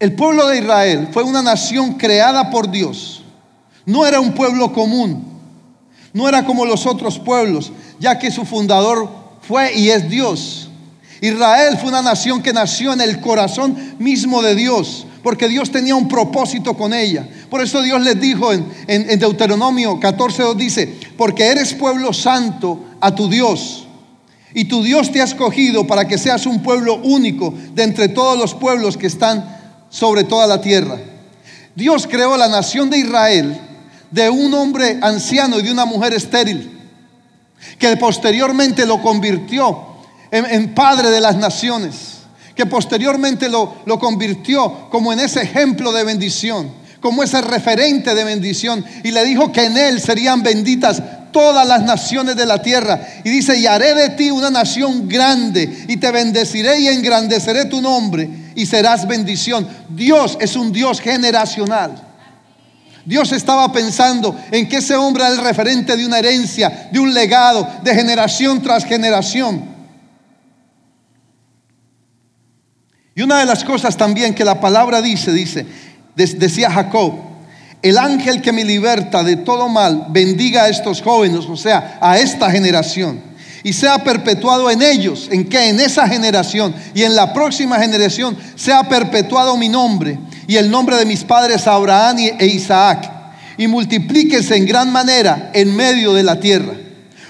El 0.00 0.14
pueblo 0.14 0.48
de 0.48 0.60
Israel 0.60 1.08
fue 1.12 1.22
una 1.22 1.42
nación 1.42 1.92
creada 1.98 2.48
por 2.48 2.70
Dios. 2.70 3.22
No 3.84 4.06
era 4.06 4.18
un 4.18 4.32
pueblo 4.32 4.72
común. 4.72 5.22
No 6.14 6.26
era 6.26 6.44
como 6.46 6.64
los 6.64 6.86
otros 6.86 7.18
pueblos, 7.18 7.70
ya 8.00 8.18
que 8.18 8.30
su 8.30 8.46
fundador 8.46 9.10
fue 9.42 9.76
y 9.76 9.90
es 9.90 10.08
Dios. 10.08 10.70
Israel 11.20 11.76
fue 11.78 11.90
una 11.90 12.00
nación 12.00 12.42
que 12.42 12.54
nació 12.54 12.94
en 12.94 13.02
el 13.02 13.20
corazón 13.20 13.76
mismo 13.98 14.40
de 14.40 14.54
Dios, 14.54 15.06
porque 15.22 15.48
Dios 15.48 15.70
tenía 15.70 15.94
un 15.94 16.08
propósito 16.08 16.74
con 16.74 16.94
ella. 16.94 17.28
Por 17.50 17.60
eso 17.60 17.82
Dios 17.82 18.00
les 18.00 18.18
dijo 18.18 18.54
en, 18.54 18.66
en, 18.86 19.10
en 19.10 19.18
Deuteronomio 19.18 20.00
14.2 20.00 20.54
dice, 20.54 20.98
porque 21.18 21.46
eres 21.46 21.74
pueblo 21.74 22.14
santo 22.14 22.86
a 23.02 23.14
tu 23.14 23.28
Dios. 23.28 23.86
Y 24.54 24.64
tu 24.64 24.82
Dios 24.82 25.12
te 25.12 25.20
ha 25.20 25.24
escogido 25.24 25.86
para 25.86 26.08
que 26.08 26.16
seas 26.16 26.46
un 26.46 26.62
pueblo 26.62 26.96
único 27.02 27.54
de 27.74 27.82
entre 27.82 28.08
todos 28.08 28.38
los 28.38 28.54
pueblos 28.54 28.96
que 28.96 29.06
están 29.06 29.59
sobre 29.90 30.24
toda 30.24 30.46
la 30.46 30.60
tierra. 30.60 30.98
Dios 31.74 32.06
creó 32.08 32.36
la 32.36 32.48
nación 32.48 32.88
de 32.88 32.98
Israel 32.98 33.60
de 34.10 34.30
un 34.30 34.52
hombre 34.54 34.98
anciano 35.02 35.58
y 35.58 35.62
de 35.62 35.72
una 35.72 35.84
mujer 35.84 36.14
estéril, 36.14 36.78
que 37.78 37.96
posteriormente 37.96 38.86
lo 38.86 39.02
convirtió 39.02 39.86
en, 40.30 40.74
padre 40.74 41.10
de 41.10 41.20
las 41.20 41.36
naciones, 41.36 42.18
que 42.54 42.66
posteriormente 42.66 43.48
lo, 43.48 43.74
lo 43.84 43.98
convirtió 43.98 44.88
como 44.90 45.12
en 45.12 45.20
ese 45.20 45.42
ejemplo 45.42 45.92
de 45.92 46.04
bendición, 46.04 46.70
como 47.00 47.22
ese 47.22 47.40
referente 47.40 48.14
de 48.14 48.24
bendición, 48.24 48.84
y 49.02 49.10
le 49.10 49.24
dijo 49.24 49.52
que 49.52 49.64
en 49.64 49.76
él 49.76 50.00
serían 50.00 50.42
benditas 50.42 51.02
todas 51.32 51.66
las 51.66 51.82
naciones 51.82 52.36
de 52.36 52.46
la 52.46 52.60
tierra. 52.60 53.00
Y 53.24 53.30
dice, 53.30 53.58
y 53.58 53.66
haré 53.66 53.94
de 53.94 54.10
ti 54.10 54.30
una 54.30 54.50
nación 54.50 55.08
grande, 55.08 55.84
y 55.88 55.96
te 55.96 56.10
bendeciré 56.10 56.80
y 56.80 56.88
engrandeceré 56.88 57.66
tu 57.66 57.80
nombre, 57.80 58.28
y 58.54 58.66
serás 58.66 59.06
bendición. 59.06 59.66
Dios 59.88 60.36
es 60.40 60.56
un 60.56 60.72
Dios 60.72 61.00
generacional. 61.00 62.08
Dios 63.04 63.32
estaba 63.32 63.72
pensando 63.72 64.38
en 64.50 64.68
que 64.68 64.76
ese 64.76 64.94
hombre 64.94 65.24
era 65.24 65.32
el 65.32 65.38
referente 65.38 65.96
de 65.96 66.04
una 66.04 66.18
herencia, 66.18 66.90
de 66.92 67.00
un 67.00 67.14
legado, 67.14 67.66
de 67.82 67.94
generación 67.94 68.62
tras 68.62 68.84
generación. 68.84 69.70
Y 73.14 73.22
una 73.22 73.40
de 73.40 73.46
las 73.46 73.64
cosas 73.64 73.96
también 73.96 74.34
que 74.34 74.44
la 74.44 74.60
palabra 74.60 75.02
dice, 75.02 75.32
dice, 75.32 75.66
decía 76.14 76.70
Jacob, 76.70 77.14
el 77.82 77.96
ángel 77.96 78.42
que 78.42 78.52
me 78.52 78.64
liberta 78.64 79.22
de 79.22 79.36
todo 79.36 79.68
mal, 79.68 80.06
bendiga 80.10 80.64
a 80.64 80.68
estos 80.68 81.00
jóvenes, 81.00 81.46
o 81.46 81.56
sea, 81.56 81.98
a 82.00 82.18
esta 82.18 82.50
generación 82.50 83.30
y 83.62 83.72
sea 83.72 84.02
perpetuado 84.02 84.70
en 84.70 84.82
ellos, 84.82 85.28
en 85.30 85.48
que 85.48 85.68
en 85.68 85.80
esa 85.80 86.08
generación 86.08 86.74
y 86.94 87.02
en 87.02 87.14
la 87.14 87.32
próxima 87.32 87.78
generación 87.78 88.36
sea 88.56 88.84
perpetuado 88.84 89.56
mi 89.56 89.68
nombre 89.68 90.18
y 90.46 90.56
el 90.56 90.70
nombre 90.70 90.96
de 90.96 91.04
mis 91.04 91.24
padres 91.24 91.66
Abraham 91.66 92.18
e 92.18 92.46
Isaac 92.46 93.10
y 93.56 93.66
multiplíquese 93.66 94.56
en 94.56 94.66
gran 94.66 94.90
manera 94.90 95.50
en 95.52 95.74
medio 95.76 96.14
de 96.14 96.22
la 96.22 96.40
tierra. 96.40 96.72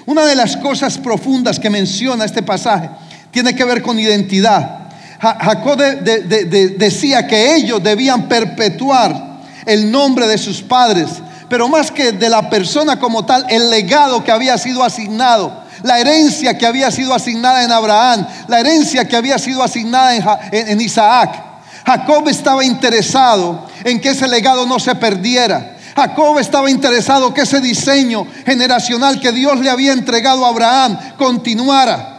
Una 0.06 0.24
de 0.24 0.36
las 0.36 0.56
cosas 0.56 0.98
profundas 0.98 1.58
que 1.58 1.70
menciona 1.70 2.24
este 2.24 2.42
pasaje 2.42 2.88
tiene 3.30 3.54
que 3.54 3.64
ver 3.64 3.82
con 3.82 3.98
identidad. 3.98 4.89
Jacob 5.20 5.76
de, 5.76 5.96
de, 6.22 6.44
de, 6.44 6.68
decía 6.70 7.26
que 7.26 7.54
ellos 7.54 7.82
debían 7.82 8.26
perpetuar 8.26 9.40
el 9.66 9.90
nombre 9.90 10.26
de 10.26 10.38
sus 10.38 10.62
padres, 10.62 11.08
pero 11.48 11.68
más 11.68 11.90
que 11.90 12.12
de 12.12 12.28
la 12.30 12.48
persona 12.48 12.98
como 12.98 13.26
tal, 13.26 13.44
el 13.50 13.70
legado 13.70 14.24
que 14.24 14.32
había 14.32 14.56
sido 14.56 14.82
asignado 14.82 15.60
la 15.82 15.98
herencia 15.98 16.58
que 16.58 16.66
había 16.66 16.90
sido 16.90 17.14
asignada 17.14 17.64
en 17.64 17.72
Abraham, 17.72 18.26
la 18.48 18.60
herencia 18.60 19.06
que 19.08 19.16
había 19.16 19.38
sido 19.38 19.62
asignada 19.62 20.14
en, 20.14 20.24
en, 20.52 20.68
en 20.68 20.80
Isaac. 20.80 21.42
Jacob 21.86 22.28
estaba 22.28 22.64
interesado 22.64 23.66
en 23.84 24.00
que 24.00 24.10
ese 24.10 24.28
legado 24.28 24.66
no 24.66 24.78
se 24.78 24.94
perdiera. 24.94 25.76
Jacob 25.96 26.38
estaba 26.38 26.70
interesado 26.70 27.34
que 27.34 27.42
ese 27.42 27.60
diseño 27.60 28.26
generacional 28.44 29.20
que 29.20 29.32
Dios 29.32 29.58
le 29.60 29.70
había 29.70 29.92
entregado 29.92 30.44
a 30.44 30.50
Abraham 30.50 30.98
continuara. 31.16 32.16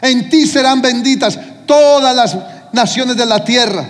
En 0.00 0.28
ti 0.30 0.46
serán 0.46 0.80
benditas 0.80 1.38
todas 1.66 2.14
las 2.14 2.36
naciones 2.72 3.16
de 3.16 3.26
la 3.26 3.44
tierra. 3.44 3.88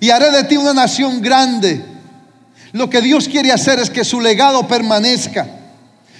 Y 0.00 0.10
haré 0.10 0.30
de 0.30 0.44
ti 0.44 0.56
una 0.56 0.74
nación 0.74 1.20
grande. 1.20 1.84
Lo 2.72 2.88
que 2.88 3.00
Dios 3.00 3.28
quiere 3.28 3.50
hacer 3.50 3.78
es 3.78 3.90
que 3.90 4.04
su 4.04 4.20
legado 4.20 4.66
permanezca. 4.68 5.46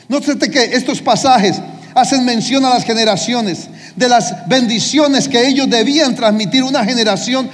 Nótate 0.09 0.51
que 0.51 0.65
estos 0.65 1.01
pasajes 1.03 1.57
hacen 1.95 2.25
mención 2.25 2.65
a 2.65 2.71
las 2.71 2.85
generaciones. 2.85 3.69
de 3.97 4.09
las 4.09 4.47
bendiciones 4.47 5.29
que 5.29 5.49
ellos 5.49 5.69
debían 5.69 6.15
transmitir 6.15 6.63
una 6.63 6.85
generación 6.85 7.51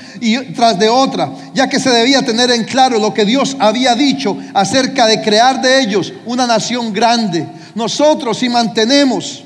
tras 0.54 0.78
de 0.78 0.90
otra, 0.90 1.32
ya 1.54 1.70
que 1.70 1.80
se 1.80 1.88
debía 1.88 2.20
tener 2.20 2.50
en 2.50 2.64
claro 2.64 2.99
lo 2.99 3.14
que 3.14 3.25
Dios 3.25 3.56
había 3.58 3.94
dicho 3.94 4.37
acerca 4.52 5.06
de 5.06 5.23
crear 5.23 5.62
de 5.62 5.80
ellos 5.80 6.12
una 6.26 6.46
nación 6.46 6.92
grande. 6.92 7.46
Nosotros 7.75 8.38
si 8.38 8.50
mantenemos 8.50 9.43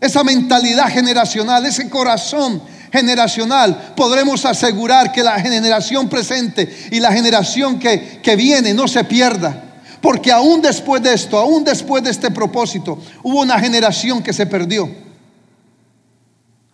esa 0.00 0.24
mentalidad 0.24 0.88
generacional, 0.88 1.64
ese 1.66 1.90
corazón 1.90 2.62
generacional, 2.90 3.92
podremos 3.94 4.44
asegurar 4.44 5.12
que 5.12 5.22
la 5.22 5.38
generación 5.38 6.08
presente 6.08 6.88
y 6.90 7.00
la 7.00 7.12
generación 7.12 7.78
que, 7.78 8.20
que 8.22 8.36
viene 8.36 8.74
no 8.74 8.88
se 8.88 9.04
pierda. 9.04 9.64
Porque 10.00 10.32
aún 10.32 10.62
después 10.62 11.02
de 11.02 11.12
esto, 11.12 11.38
aún 11.38 11.62
después 11.62 12.02
de 12.02 12.10
este 12.10 12.30
propósito, 12.30 12.98
hubo 13.22 13.40
una 13.40 13.60
generación 13.60 14.22
que 14.22 14.32
se 14.32 14.46
perdió. 14.46 14.90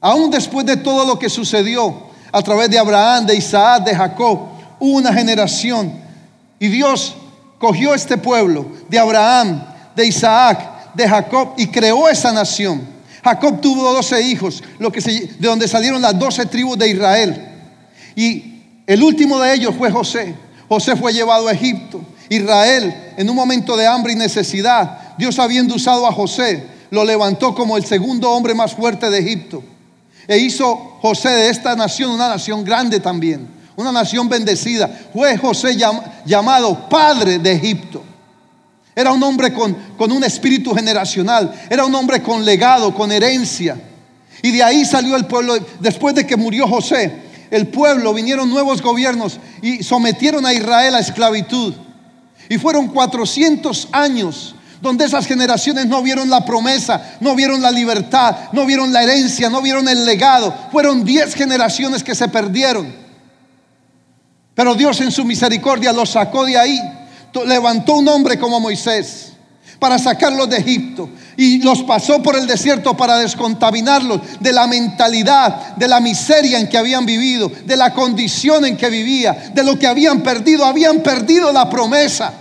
Aún 0.01 0.31
después 0.31 0.65
de 0.65 0.77
todo 0.77 1.05
lo 1.05 1.19
que 1.19 1.29
sucedió 1.29 2.07
a 2.31 2.43
través 2.43 2.71
de 2.71 2.79
Abraham, 2.79 3.27
de 3.27 3.35
Isaac, 3.35 3.85
de 3.85 3.95
Jacob, 3.95 4.39
hubo 4.79 4.97
una 4.97 5.13
generación. 5.13 5.93
Y 6.61 6.69
Dios 6.69 7.17
cogió 7.59 7.95
este 7.95 8.17
pueblo 8.17 8.67
de 8.89 8.99
Abraham, 8.99 9.63
de 9.97 10.07
Isaac, 10.07 10.95
de 10.95 11.09
Jacob 11.09 11.55
y 11.57 11.67
creó 11.67 12.09
esa 12.09 12.33
nación. 12.33 12.96
Jacob 13.27 13.61
tuvo 13.61 13.93
12 13.93 14.23
hijos, 14.23 14.63
lo 14.79 14.93
que 14.93 15.01
de 15.01 15.49
donde 15.49 15.67
salieron 15.67 16.01
las 16.01 16.17
12 16.17 16.47
tribus 16.47 16.79
de 16.79 16.91
Israel. 16.91 17.49
Y 18.15 18.63
el 18.87 19.03
último 19.03 19.41
de 19.41 19.53
ellos 19.53 19.75
fue 19.77 19.91
José. 19.91 20.33
José 20.69 20.95
fue 20.95 21.13
llevado 21.13 21.49
a 21.49 21.53
Egipto. 21.53 22.01
Israel, 22.29 23.15
en 23.17 23.29
un 23.29 23.35
momento 23.35 23.77
de 23.77 23.85
hambre 23.85 24.13
y 24.13 24.17
necesidad, 24.17 25.17
Dios 25.19 25.41
habiendo 25.41 25.75
usado 25.75 26.07
a 26.07 26.13
José, 26.13 26.67
lo 26.91 27.05
levantó 27.05 27.53
como 27.53 27.77
el 27.77 27.85
segundo 27.85 28.31
hombre 28.31 28.55
más 28.55 28.75
fuerte 28.75 29.11
de 29.11 29.19
Egipto. 29.19 29.63
E 30.29 30.39
hizo 30.39 30.77
José 31.03 31.31
de 31.31 31.51
esta 31.51 31.75
nación 31.75 32.13
una 32.13 32.29
nación 32.29 32.63
grande 32.63 33.01
también, 33.01 33.49
una 33.75 33.91
nación 33.91 34.29
bendecida. 34.29 34.89
Fue 35.13 35.37
José 35.37 35.77
llamado 36.25 36.89
padre 36.89 37.41
de 37.41 37.53
Egipto. 37.53 38.05
Era 38.99 39.13
un 39.13 39.23
hombre 39.23 39.53
con, 39.53 39.75
con 39.99 40.11
un 40.11 40.25
espíritu 40.25 40.75
generacional. 40.75 41.53
Era 41.69 41.85
un 41.85 41.95
hombre 41.95 42.23
con 42.23 42.43
legado, 42.43 42.95
con 42.95 43.13
herencia. 43.13 43.79
Y 44.41 44.51
de 44.53 44.63
ahí 44.63 44.87
salió 44.87 45.17
el 45.17 45.27
pueblo. 45.27 45.55
Después 45.81 46.15
de 46.15 46.27
que 46.27 46.35
murió 46.35 46.67
José, 46.67 47.13
el 47.51 47.69
pueblo, 47.69 48.15
vinieron 48.15 48.49
nuevos 48.49 48.81
gobiernos 48.81 49.39
y 49.61 49.83
sometieron 49.83 50.47
a 50.47 50.55
Israel 50.55 50.95
a 50.95 51.01
esclavitud. 51.01 51.75
Y 52.49 52.57
fueron 52.57 52.89
400 52.89 53.89
años 53.93 54.55
donde 54.81 55.05
esas 55.05 55.27
generaciones 55.27 55.85
no 55.87 56.03
vieron 56.03 56.31
la 56.31 56.47
promesa, 56.47 57.19
no 57.21 57.35
vieron 57.35 57.61
la 57.61 57.71
libertad, 57.71 58.35
no 58.53 58.65
vieron 58.65 58.95
la 58.95 59.03
herencia, 59.03 59.51
no 59.51 59.61
vieron 59.61 59.89
el 59.89 60.07
legado. 60.07 60.55
Fueron 60.73 61.05
10 61.05 61.35
generaciones 61.35 62.03
que 62.03 62.15
se 62.15 62.29
perdieron. 62.29 62.95
Pero 64.55 64.75
Dios 64.75 65.03
en 65.03 65.13
su 65.13 65.23
misericordia 65.27 65.93
los 65.93 66.09
sacó 66.09 66.47
de 66.47 66.57
ahí 66.57 66.81
levantó 67.47 67.95
un 67.95 68.09
hombre 68.09 68.39
como 68.39 68.61
Moisés 68.61 69.33
para 69.79 69.99
sacarlos 69.99 70.49
de 70.49 70.57
Egipto 70.57 71.09
y 71.37 71.59
los 71.59 71.83
pasó 71.83 72.23
por 72.23 72.37
el 72.37 72.47
desierto 72.47 72.97
para 72.97 73.19
descontaminarlos 73.19 74.21
de 74.41 74.53
la 74.53 74.67
mentalidad, 74.67 75.77
de 75.77 75.87
la 75.87 76.01
miseria 76.01 76.59
en 76.59 76.69
que 76.69 76.79
habían 76.79 77.05
vivido, 77.05 77.51
de 77.65 77.77
la 77.77 77.93
condición 77.93 78.65
en 78.65 78.77
que 78.77 78.89
vivía, 78.89 79.53
de 79.55 79.63
lo 79.63 79.79
que 79.79 79.87
habían 79.87 80.23
perdido. 80.23 80.65
Habían 80.65 81.03
perdido 81.03 81.53
la 81.53 81.69
promesa, 81.69 82.33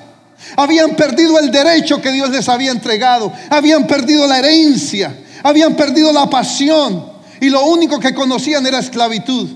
habían 0.56 0.96
perdido 0.96 1.38
el 1.39 1.51
derecho 1.51 2.01
que 2.01 2.12
Dios 2.12 2.30
les 2.30 2.48
había 2.48 2.72
entregado, 2.72 3.32
habían 3.50 3.86
perdido 3.86 4.27
la 4.27 4.39
herencia, 4.39 5.13
habían 5.44 5.75
perdido 5.75 6.13
la 6.13 6.30
pasión. 6.30 7.13
Y 7.42 7.50
lo 7.50 7.65
único 7.65 8.00
que 8.00 8.15
conocían 8.15 8.65
era 8.65 8.80
esclavitud. 8.80 9.50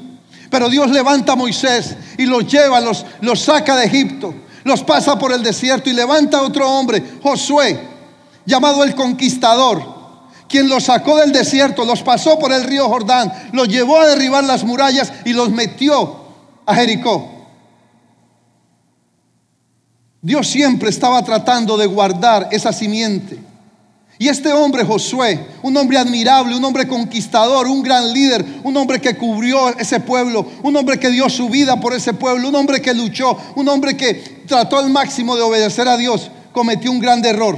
Pero 0.50 0.68
Dios 0.68 0.90
levanta 0.90 1.34
a 1.34 1.36
Moisés 1.36 1.96
y 2.18 2.26
los 2.26 2.46
lleva, 2.52 2.82
los, 2.82 3.06
los 3.22 3.40
saca 3.40 3.76
de 3.76 3.86
Egipto 3.86 4.34
los 4.64 4.84
pasa 4.84 5.18
por 5.18 5.32
el 5.32 5.44
desierto 5.44 5.90
y 5.90 5.94
levanta 5.94 6.42
otro 6.42 6.70
hombre, 6.70 7.04
Josué, 7.22 7.80
llamado 8.46 8.84
el 8.84 8.96
conquistador, 8.96 9.84
quien 10.48 10.70
los 10.70 10.86
sacó 10.86 11.18
del 11.18 11.32
desierto, 11.32 11.86
los 11.86 12.02
pasó 12.04 12.40
por 12.40 12.52
el 12.52 12.64
río 12.64 12.88
Jordán, 12.88 13.32
los 13.54 13.68
llevó 13.68 14.00
a 14.00 14.08
derribar 14.08 14.44
las 14.44 14.64
murallas 14.64 15.12
y 15.26 15.34
los 15.34 15.50
metió 15.50 16.16
a 16.66 16.76
Jericó. 16.76 17.36
Dios 20.22 20.48
siempre 20.48 20.90
estaba 20.90 21.24
tratando 21.24 21.78
de 21.78 21.86
guardar 21.86 22.50
esa 22.52 22.74
simiente 22.74 23.49
y 24.22 24.28
este 24.28 24.52
hombre, 24.52 24.84
Josué, 24.84 25.40
un 25.64 25.78
hombre 25.78 25.98
admirable, 25.98 26.54
un 26.54 26.64
hombre 26.66 26.86
conquistador, 26.86 27.68
un 27.68 27.82
gran 27.82 28.12
líder, 28.12 28.46
un 28.66 28.76
hombre 28.76 29.00
que 29.00 29.16
cubrió 29.16 29.70
ese 29.80 30.02
pueblo, 30.02 30.46
un 30.62 30.76
hombre 30.76 31.00
que 31.00 31.10
dio 31.10 31.30
su 31.30 31.48
vida 31.48 31.80
por 31.80 31.94
ese 31.94 32.14
pueblo, 32.14 32.50
un 32.50 32.56
hombre 32.56 32.82
que 32.82 32.94
luchó, 32.94 33.38
un 33.56 33.70
hombre 33.70 33.96
que 33.96 34.44
trató 34.46 34.78
al 34.78 34.90
máximo 34.90 35.38
de 35.38 35.42
obedecer 35.42 35.88
a 35.88 35.96
Dios, 35.96 36.30
cometió 36.52 36.92
un 36.92 37.00
gran 37.00 37.24
error. 37.24 37.58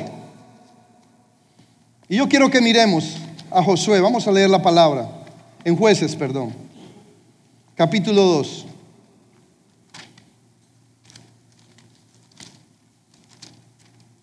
Y 2.08 2.18
yo 2.18 2.30
quiero 2.30 2.51
que 2.51 2.62
miremos 2.62 3.15
a 3.50 3.63
Josué, 3.63 4.00
vamos 4.00 4.27
a 4.27 4.32
leer 4.32 4.51
la 4.51 4.62
palabra, 4.62 5.10
en 5.63 5.75
jueces, 5.75 6.15
perdón, 6.15 6.53
capítulo 7.74 8.22
2. 8.22 8.65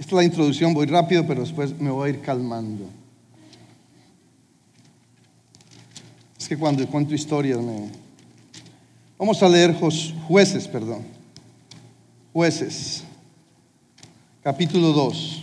Es 0.09 0.13
la 0.13 0.25
introducción, 0.25 0.73
voy 0.73 0.87
rápido, 0.87 1.27
pero 1.27 1.43
después 1.43 1.79
me 1.79 1.91
voy 1.91 2.09
a 2.09 2.13
ir 2.15 2.23
calmando. 2.23 2.87
Es 6.39 6.49
que 6.49 6.57
cuando 6.57 6.87
cuento 6.89 7.15
historias 7.15 7.59
me... 7.59 7.91
Vamos 9.19 9.43
a 9.43 9.49
leer 9.51 9.77
jueces, 10.27 10.67
perdón. 10.67 11.05
Jueces, 12.33 13.05
capítulo 14.43 14.95
2. 14.95 15.43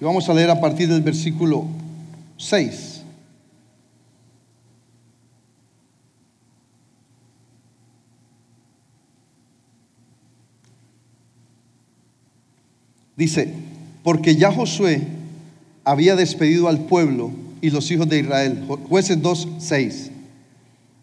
Y 0.00 0.04
vamos 0.04 0.28
a 0.28 0.32
leer 0.32 0.50
a 0.50 0.60
partir 0.60 0.88
del 0.88 1.02
versículo 1.02 1.66
6. 2.36 2.95
Dice, 13.16 13.52
porque 14.02 14.36
ya 14.36 14.52
Josué 14.52 15.02
había 15.84 16.16
despedido 16.16 16.68
al 16.68 16.80
pueblo 16.80 17.30
y 17.60 17.70
los 17.70 17.90
hijos 17.90 18.08
de 18.08 18.20
Israel. 18.20 18.64
Jueces 18.88 19.20
2, 19.22 19.48
6. 19.58 20.10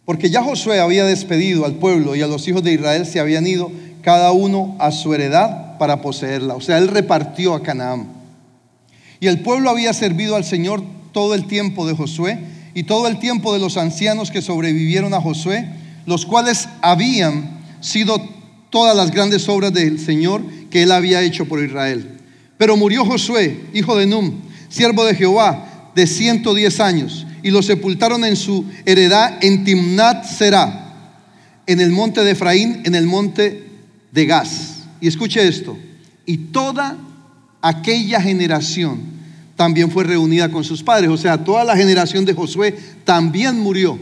Porque 0.05 0.29
ya 0.29 0.43
Josué 0.43 0.79
había 0.79 1.05
despedido 1.05 1.65
al 1.65 1.75
pueblo 1.75 2.15
y 2.15 2.21
a 2.21 2.27
los 2.27 2.47
hijos 2.47 2.63
de 2.63 2.73
Israel 2.73 3.05
se 3.05 3.19
habían 3.19 3.47
ido 3.47 3.71
cada 4.01 4.31
uno 4.31 4.75
a 4.79 4.91
su 4.91 5.13
heredad 5.13 5.77
para 5.77 6.01
poseerla. 6.01 6.55
O 6.55 6.61
sea, 6.61 6.77
él 6.77 6.89
repartió 6.89 7.55
a 7.55 7.63
Canaán. 7.63 8.07
Y 9.19 9.27
el 9.27 9.41
pueblo 9.41 9.69
había 9.69 9.93
servido 9.93 10.35
al 10.35 10.43
Señor 10.43 10.83
todo 11.13 11.33
el 11.33 11.47
tiempo 11.47 11.87
de 11.87 11.95
Josué 11.95 12.39
y 12.73 12.83
todo 12.83 13.07
el 13.07 13.19
tiempo 13.19 13.53
de 13.53 13.59
los 13.59 13.77
ancianos 13.77 14.29
que 14.29 14.41
sobrevivieron 14.41 15.13
a 15.13 15.21
Josué, 15.21 15.69
los 16.05 16.25
cuales 16.25 16.67
habían 16.81 17.61
sido 17.79 18.21
todas 18.69 18.95
las 18.97 19.11
grandes 19.11 19.47
obras 19.47 19.71
del 19.71 19.99
Señor 19.99 20.43
que 20.73 20.81
él 20.81 20.91
había 20.91 21.21
hecho 21.21 21.45
por 21.45 21.63
Israel. 21.63 22.17
Pero 22.57 22.75
murió 22.75 23.05
Josué, 23.05 23.61
hijo 23.75 23.95
de 23.95 24.07
Num, 24.07 24.41
siervo 24.69 25.05
de 25.05 25.13
Jehová, 25.13 25.91
de 25.93 26.07
110 26.07 26.79
años, 26.79 27.27
y 27.43 27.51
lo 27.51 27.61
sepultaron 27.61 28.25
en 28.25 28.35
su 28.35 28.65
heredad 28.83 29.37
en 29.41 29.65
Timnat 29.65 30.25
Será, 30.25 31.19
en 31.67 31.79
el 31.79 31.91
monte 31.91 32.23
de 32.23 32.31
Efraín, 32.31 32.81
en 32.85 32.95
el 32.95 33.05
monte 33.05 33.65
de 34.11 34.25
Gaz. 34.25 34.85
Y 34.99 35.07
escuche 35.07 35.47
esto, 35.47 35.77
y 36.25 36.37
toda 36.37 36.97
aquella 37.61 38.19
generación 38.19 38.99
también 39.55 39.91
fue 39.91 40.05
reunida 40.05 40.49
con 40.49 40.63
sus 40.63 40.81
padres, 40.81 41.11
o 41.11 41.17
sea, 41.17 41.43
toda 41.43 41.63
la 41.63 41.77
generación 41.77 42.25
de 42.25 42.33
Josué 42.33 42.75
también 43.05 43.59
murió 43.59 43.99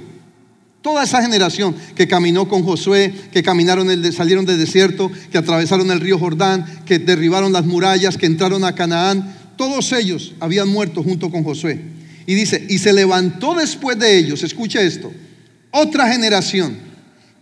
Toda 0.82 1.04
esa 1.04 1.22
generación 1.22 1.76
que 1.96 2.08
caminó 2.08 2.48
con 2.48 2.64
Josué, 2.64 3.14
que 3.32 3.44
caminaron 3.44 3.88
salieron 4.12 4.46
del 4.46 4.58
desierto, 4.58 5.12
que 5.32 5.38
atravesaron 5.38 5.92
el 5.92 6.00
río 6.00 6.18
Jordán, 6.18 6.66
que 6.86 6.98
derribaron 6.98 7.54
las 7.54 7.66
murallas, 7.66 8.18
que 8.18 8.26
entraron 8.26 8.64
a 8.64 8.74
Canaán, 8.74 9.36
todos 9.58 9.92
ellos 9.92 10.34
habían 10.40 10.70
muerto 10.70 11.04
junto 11.04 11.30
con 11.30 11.44
Josué. 11.44 11.80
Y 12.26 12.34
dice, 12.34 12.66
y 12.68 12.80
se 12.80 12.94
levantó 12.94 13.54
después 13.54 14.00
de 14.00 14.18
ellos, 14.18 14.42
escuche 14.42 14.84
esto, 14.84 15.12
otra 15.70 16.12
generación 16.12 16.78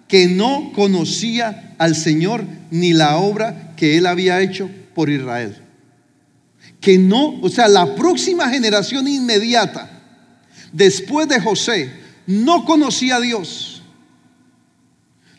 que 0.10 0.28
no 0.28 0.74
conocía 0.76 1.76
al 1.78 1.96
Señor 1.96 2.44
ni 2.72 2.92
la 2.92 3.18
obra 3.18 3.74
que 3.78 3.98
él 3.98 4.06
había 4.06 4.42
hecho 4.42 4.70
por 4.94 5.10
Israel. 5.10 5.56
Que 6.82 6.98
no, 6.98 7.40
o 7.42 7.50
sea, 7.50 7.70
la 7.70 7.96
próxima 7.96 8.50
generación 8.50 9.08
inmediata, 9.08 9.90
después 10.74 11.28
de 11.30 11.40
José, 11.40 11.90
no 12.30 12.64
conocía 12.64 13.16
a 13.16 13.20
Dios, 13.20 13.82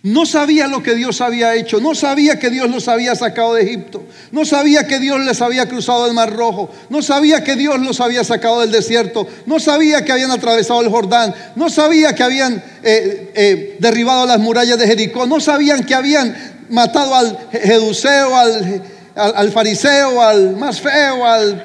No 0.02 0.24
sabía 0.24 0.66
lo 0.66 0.82
que 0.82 0.94
Dios 0.94 1.20
había 1.20 1.54
hecho, 1.54 1.78
no 1.78 1.94
sabía 1.94 2.38
que 2.38 2.48
Dios 2.48 2.70
los 2.70 2.88
había 2.88 3.14
sacado 3.14 3.52
de 3.52 3.62
Egipto, 3.62 4.02
no 4.32 4.46
sabía 4.46 4.86
que 4.86 4.98
Dios 4.98 5.20
les 5.20 5.42
había 5.42 5.68
cruzado 5.68 6.06
el 6.06 6.14
Mar 6.14 6.34
Rojo, 6.34 6.70
no 6.88 7.02
sabía 7.02 7.44
que 7.44 7.54
Dios 7.54 7.78
los 7.80 8.00
había 8.00 8.24
sacado 8.24 8.62
del 8.62 8.72
desierto, 8.72 9.28
no 9.44 9.60
sabía 9.60 10.02
que 10.02 10.10
habían 10.10 10.30
atravesado 10.30 10.80
el 10.80 10.88
Jordán, 10.88 11.34
no 11.54 11.68
sabía 11.68 12.14
que 12.14 12.22
habían 12.22 12.64
eh, 12.82 13.30
eh, 13.34 13.76
derribado 13.78 14.26
las 14.26 14.40
murallas 14.40 14.78
de 14.78 14.86
Jericó, 14.86 15.26
no 15.26 15.38
sabían 15.38 15.84
que 15.84 15.94
habían 15.94 16.34
matado 16.70 17.14
al 17.14 17.38
Jeduseo, 17.52 18.34
al, 18.34 18.82
al 19.14 19.52
fariseo, 19.52 20.22
al 20.22 20.56
más 20.56 20.80
feo, 20.80 21.26
al... 21.26 21.62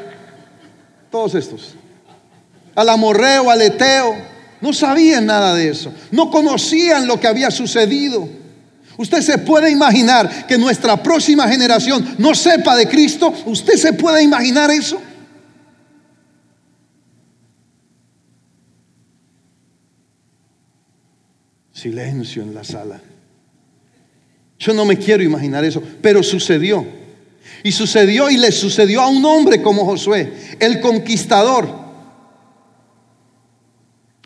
todos 1.10 1.34
estos, 1.36 1.74
al 2.76 2.90
amorreo, 2.90 3.50
al 3.50 3.62
eteo. 3.62 4.35
No 4.66 4.74
sabían 4.74 5.28
nada 5.28 5.54
de 5.54 5.70
eso. 5.70 5.94
No 6.10 6.32
conocían 6.32 7.06
lo 7.06 7.20
que 7.20 7.28
había 7.28 7.52
sucedido. 7.52 8.28
Usted 8.98 9.22
se 9.22 9.38
puede 9.38 9.70
imaginar 9.70 10.48
que 10.48 10.58
nuestra 10.58 11.04
próxima 11.04 11.48
generación 11.48 12.16
no 12.18 12.34
sepa 12.34 12.76
de 12.76 12.88
Cristo. 12.88 13.32
¿Usted 13.46 13.76
se 13.76 13.94
puede 13.94 14.24
imaginar 14.24 14.72
eso? 14.72 15.00
Silencio 21.72 22.42
en 22.42 22.56
la 22.56 22.64
sala. 22.64 23.00
Yo 24.58 24.74
no 24.74 24.84
me 24.84 24.98
quiero 24.98 25.22
imaginar 25.22 25.64
eso, 25.64 25.84
pero 26.02 26.24
sucedió. 26.24 26.84
Y 27.64 27.72
sucedió 27.72 28.32
y 28.32 28.38
le 28.38 28.52
sucedió 28.52 29.04
a 29.04 29.10
un 29.10 29.24
hombre 29.26 29.62
como 29.62 29.86
Josué, 29.86 30.58
el 30.60 30.82
conquistador 30.82 31.85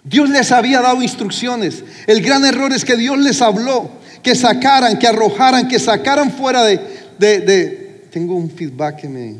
Dios 0.09 0.27
les 0.27 0.51
había 0.51 0.81
dado 0.81 1.03
instrucciones. 1.03 1.83
El 2.07 2.23
gran 2.23 2.43
error 2.43 2.73
es 2.73 2.83
que 2.83 2.97
Dios 2.97 3.19
les 3.19 3.43
habló, 3.43 3.91
que 4.23 4.33
sacaran, 4.33 4.97
que 4.97 5.07
arrojaran, 5.07 5.67
que 5.67 5.77
sacaran 5.77 6.31
fuera 6.31 6.63
de... 6.63 6.79
de, 7.19 8.07
tengo 8.11 8.35
un 8.35 8.49
feedback 8.49 9.01
que 9.01 9.07
me... 9.07 9.35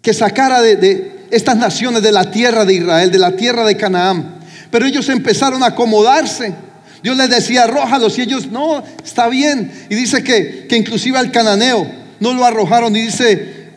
Que 0.00 0.14
sacara 0.14 0.62
de, 0.62 1.26
estas 1.32 1.56
naciones 1.56 2.00
de 2.00 2.12
la 2.12 2.30
tierra 2.30 2.64
de 2.64 2.74
Israel, 2.74 3.10
de 3.10 3.18
la 3.18 3.34
tierra 3.34 3.64
de 3.64 3.76
Canaán. 3.76 4.36
Pero 4.70 4.86
ellos 4.86 5.08
empezaron 5.08 5.64
a 5.64 5.66
acomodarse. 5.66 6.54
Dios 7.02 7.16
les 7.16 7.28
decía, 7.28 7.64
arrójalos. 7.64 8.16
Y 8.18 8.22
ellos, 8.22 8.46
no, 8.46 8.84
está 9.04 9.28
bien. 9.28 9.72
Y 9.90 9.96
dice 9.96 10.22
que, 10.22 10.68
que 10.68 10.76
inclusive 10.76 11.18
al 11.18 11.32
cananeo 11.32 11.84
no 12.20 12.34
lo 12.34 12.44
arrojaron. 12.44 12.94
Y 12.94 13.00
dice, 13.00 13.72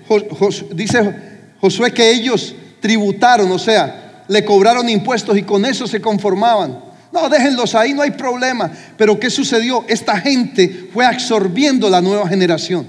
dice 0.75 1.15
Josué 1.59 1.91
que 1.91 2.11
ellos 2.11 2.53
tributaron, 2.79 3.51
o 3.51 3.57
sea, 3.57 4.08
le 4.29 4.45
cobraron 4.45 4.87
impuestos 4.87 5.37
y 5.37 5.43
con 5.43 5.65
eso 5.65 5.87
se 5.87 5.99
conformaban. 5.99 6.79
No, 7.11 7.27
déjenlos 7.27 7.73
ahí, 7.75 7.93
no 7.93 8.03
hay 8.03 8.11
problema. 8.11 8.71
Pero 8.95 9.19
¿qué 9.19 9.29
sucedió? 9.29 9.83
Esta 9.87 10.17
gente 10.19 10.89
fue 10.93 11.05
absorbiendo 11.05 11.89
la 11.89 11.99
nueva 11.99 12.27
generación. 12.27 12.87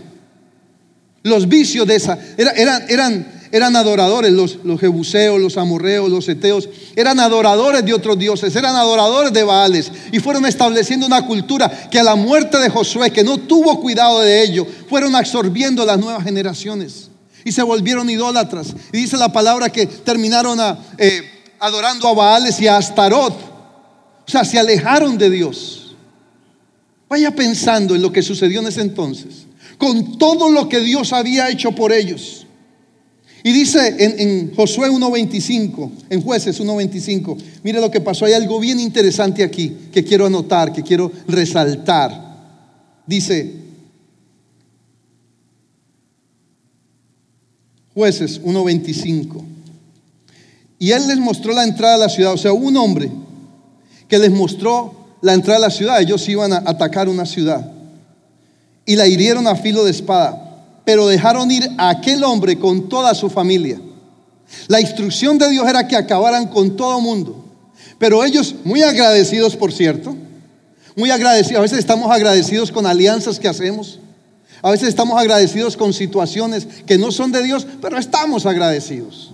Los 1.23 1.49
vicios 1.49 1.87
de 1.87 1.97
esa, 1.97 2.19
eran, 2.37 2.85
eran, 2.89 3.27
eran 3.53 3.75
adoradores, 3.75 4.33
los, 4.33 4.59
los 4.65 4.79
jebuseos, 4.79 5.41
los 5.41 5.57
amorreos, 5.57 6.11
los 6.11 6.29
eteos, 6.29 6.69
eran 6.95 7.19
adoradores 7.21 7.85
de 7.85 7.95
otros 7.95 8.19
dioses, 8.19 8.55
eran 8.55 8.77
adoradores 8.77 9.33
de 9.33 9.43
Baales 9.43 9.91
y 10.13 10.19
fueron 10.19 10.45
estableciendo 10.47 11.07
una 11.07 11.27
cultura 11.27 11.71
que 11.91 11.99
a 11.99 12.05
la 12.05 12.17
muerte 12.17 12.59
de 12.59 12.71
Josué, 12.71 13.11
que 13.11 13.25
no 13.25 13.39
tuvo 13.39 13.81
cuidado 13.81 14.21
de 14.21 14.43
ello, 14.43 14.67
fueron 14.89 15.15
absorbiendo 15.15 15.85
las 15.85 15.99
nuevas 15.99 16.25
generaciones 16.25 17.10
y 17.45 17.53
se 17.53 17.63
volvieron 17.63 18.09
idólatras. 18.11 18.75
Y 18.93 18.99
dice 18.99 19.17
la 19.17 19.33
palabra 19.33 19.71
que 19.71 19.87
terminaron 19.87 20.59
eh, 20.99 21.23
adorando 21.59 22.09
a 22.09 22.15
Baales 22.15 22.61
y 22.61 22.67
a 22.67 22.77
Astarot. 22.77 23.33
O 24.27 24.31
sea, 24.31 24.45
se 24.45 24.59
alejaron 24.59 25.19
de 25.19 25.31
Dios. 25.31 25.97
Vaya 27.09 27.35
pensando 27.35 27.95
en 27.95 28.03
lo 28.03 28.13
que 28.13 28.23
sucedió 28.23 28.61
en 28.61 28.69
ese 28.69 28.83
entonces, 28.83 29.47
con 29.79 30.17
todo 30.19 30.49
lo 30.49 30.69
que 30.69 30.81
Dios 30.81 31.13
había 31.13 31.51
hecho 31.51 31.73
por 31.73 31.93
ellos. 31.93 32.47
Y 33.43 33.53
dice 33.53 33.97
en, 33.99 34.21
en 34.21 34.55
Josué 34.55 34.91
1.25, 34.91 35.91
en 36.11 36.23
jueces 36.23 36.61
1.25, 36.61 37.37
mire 37.65 37.81
lo 37.81 37.91
que 37.91 38.01
pasó, 38.01 38.27
hay 38.27 38.35
algo 38.35 38.61
bien 38.61 38.79
interesante 38.79 39.43
aquí 39.43 39.77
que 39.93 40.05
quiero 40.05 40.27
anotar, 40.27 40.73
que 40.73 40.83
quiero 40.83 41.11
resaltar. 41.27 42.31
Dice, 43.07 43.70
Jueces 47.95 48.43
1.25. 48.43 49.45
Y 50.79 50.93
él 50.93 51.07
les 51.09 51.19
mostró 51.19 51.53
la 51.53 51.65
entrada 51.65 51.95
a 51.95 51.99
la 51.99 52.09
ciudad, 52.09 52.33
o 52.33 52.39
sea, 52.39 52.53
un 52.53 52.77
hombre 52.77 53.11
que 54.09 54.19
les 54.19 54.31
mostró 54.31 54.95
la 55.21 55.35
entrada 55.35 55.59
a 55.59 55.69
la 55.69 55.71
ciudad. 55.71 56.01
Ellos 56.01 56.29
iban 56.29 56.53
a 56.53 56.63
atacar 56.67 57.09
una 57.09 57.27
ciudad 57.27 57.71
y 58.87 58.97
la 58.97 59.07
hirieron 59.07 59.47
a 59.47 59.57
filo 59.57 59.85
de 59.85 59.91
espada, 59.91 60.65
pero 60.85 61.07
dejaron 61.07 61.51
ir 61.51 61.69
a 61.79 61.91
aquel 61.91 62.25
hombre 62.25 62.59
con 62.59 62.89
toda 62.89 63.15
su 63.15 63.31
familia. 63.31 63.81
La 64.67 64.81
instrucción 64.81 65.39
de 65.39 65.49
Dios 65.49 65.69
era 65.69 65.87
que 65.87 65.97
acabaran 65.97 66.49
con 66.49 66.77
todo 66.77 67.01
mundo, 67.01 67.45
pero 67.99 68.25
ellos, 68.25 68.55
muy 68.65 68.83
agradecidos, 68.83 69.55
por 69.55 69.73
cierto, 69.73 70.17
muy 70.97 71.11
agradecidos, 71.11 71.59
a 71.59 71.63
veces 71.63 71.79
estamos 71.79 72.11
agradecidos 72.11 72.73
con 72.73 72.87
alianzas 72.87 73.39
que 73.39 73.49
hacemos. 73.49 74.01
A 74.63 74.71
veces 74.71 74.89
estamos 74.89 75.19
agradecidos 75.19 75.77
con 75.77 75.93
situaciones 75.93 76.67
que 76.87 76.99
no 76.99 77.11
son 77.11 77.33
de 77.33 77.43
Dios, 77.43 77.67
pero 77.81 77.99
estamos 77.99 78.45
agradecidos. 78.45 79.33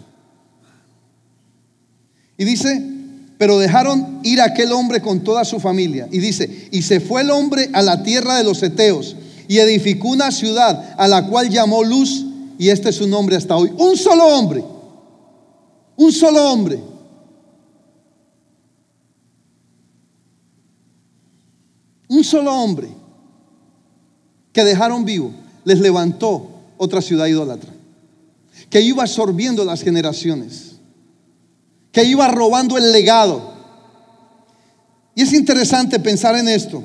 Y 2.38 2.44
dice, 2.44 2.82
pero 3.38 3.58
dejaron 3.58 4.20
ir 4.22 4.40
a 4.40 4.46
aquel 4.46 4.72
hombre 4.72 5.00
con 5.00 5.24
toda 5.24 5.44
su 5.44 5.58
familia. 5.58 6.08
Y 6.12 6.18
dice, 6.18 6.68
y 6.70 6.82
se 6.82 7.00
fue 7.00 7.22
el 7.22 7.30
hombre 7.30 7.70
a 7.72 7.82
la 7.82 8.02
tierra 8.02 8.36
de 8.36 8.44
los 8.44 8.62
Eteos 8.62 9.16
y 9.48 9.58
edificó 9.58 10.08
una 10.08 10.30
ciudad 10.30 10.94
a 10.96 11.08
la 11.08 11.26
cual 11.26 11.48
llamó 11.50 11.82
Luz, 11.82 12.24
y 12.58 12.68
este 12.68 12.90
es 12.90 12.96
su 12.96 13.06
nombre 13.06 13.36
hasta 13.36 13.56
hoy. 13.56 13.70
Un 13.78 13.96
solo 13.96 14.26
hombre, 14.26 14.64
un 15.96 16.12
solo 16.12 16.52
hombre. 16.52 16.80
Un 22.08 22.22
solo 22.22 22.54
hombre 22.54 22.95
que 24.56 24.64
dejaron 24.64 25.04
vivo, 25.04 25.34
les 25.64 25.80
levantó 25.80 26.48
otra 26.78 27.02
ciudad 27.02 27.26
idólatra, 27.26 27.74
que 28.70 28.80
iba 28.80 29.02
absorbiendo 29.02 29.66
las 29.66 29.82
generaciones, 29.82 30.76
que 31.92 32.04
iba 32.04 32.26
robando 32.28 32.78
el 32.78 32.90
legado. 32.90 33.52
Y 35.14 35.20
es 35.20 35.34
interesante 35.34 36.00
pensar 36.00 36.36
en 36.36 36.48
esto, 36.48 36.82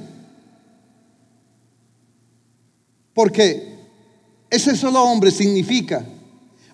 porque 3.14 3.80
ese 4.50 4.76
solo 4.76 5.04
hombre 5.04 5.32
significa 5.32 6.06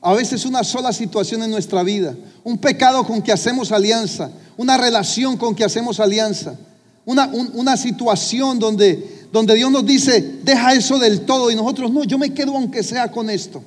a 0.02 0.16
veces 0.16 0.48
una 0.48 0.64
sola 0.64 0.92
situación 0.92 1.44
en 1.44 1.52
nuestra 1.52 1.84
vida, 1.84 2.16
un 2.44 2.58
pecado 2.58 3.06
con 3.06 3.22
que 3.22 3.32
hacemos 3.32 3.72
alianza, 3.72 4.32
una 4.58 4.78
relación 4.78 5.38
con 5.38 5.54
que 5.54 5.64
hacemos 5.64 6.00
alianza, 6.00 6.56
una, 7.06 7.28
una 7.28 7.78
situación 7.78 8.58
donde 8.58 9.17
donde 9.32 9.56
Dios 9.56 9.72
nos 9.72 9.86
dice, 9.86 10.40
deja 10.44 10.74
eso 10.74 11.00
del 11.00 11.22
todo 11.22 11.52
y 11.52 11.56
nosotros 11.56 11.92
no, 11.92 12.04
yo 12.04 12.18
me 12.18 12.34
quedo 12.34 12.56
aunque 12.56 12.84
sea 12.84 13.12
con 13.12 13.30
esto. 13.30 13.64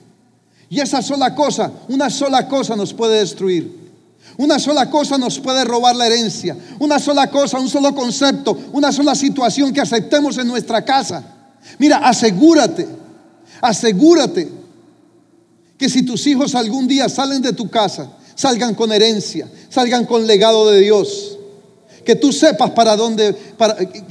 Y 0.68 0.80
esa 0.80 1.02
sola 1.02 1.34
cosa, 1.34 1.72
una 1.88 2.10
sola 2.10 2.46
cosa 2.48 2.76
nos 2.76 2.94
puede 2.94 3.18
destruir. 3.20 3.78
Una 4.36 4.58
sola 4.58 4.88
cosa 4.88 5.18
nos 5.18 5.38
puede 5.40 5.64
robar 5.64 5.96
la 5.96 6.06
herencia. 6.06 6.56
Una 6.78 6.98
sola 6.98 7.28
cosa, 7.28 7.58
un 7.58 7.68
solo 7.68 7.94
concepto, 7.94 8.56
una 8.72 8.92
sola 8.92 9.14
situación 9.14 9.72
que 9.72 9.80
aceptemos 9.80 10.38
en 10.38 10.46
nuestra 10.46 10.84
casa. 10.84 11.22
Mira, 11.78 11.98
asegúrate, 11.98 12.86
asegúrate 13.60 14.48
que 15.76 15.88
si 15.88 16.02
tus 16.02 16.26
hijos 16.26 16.54
algún 16.54 16.86
día 16.86 17.08
salen 17.08 17.42
de 17.42 17.52
tu 17.52 17.68
casa, 17.68 18.12
salgan 18.34 18.74
con 18.74 18.92
herencia, 18.92 19.50
salgan 19.68 20.06
con 20.06 20.26
legado 20.26 20.70
de 20.70 20.80
Dios 20.80 21.38
que 22.04 22.16
tú 22.16 22.32
sepas 22.32 22.70
para 22.70 22.96
dónde, 22.96 23.34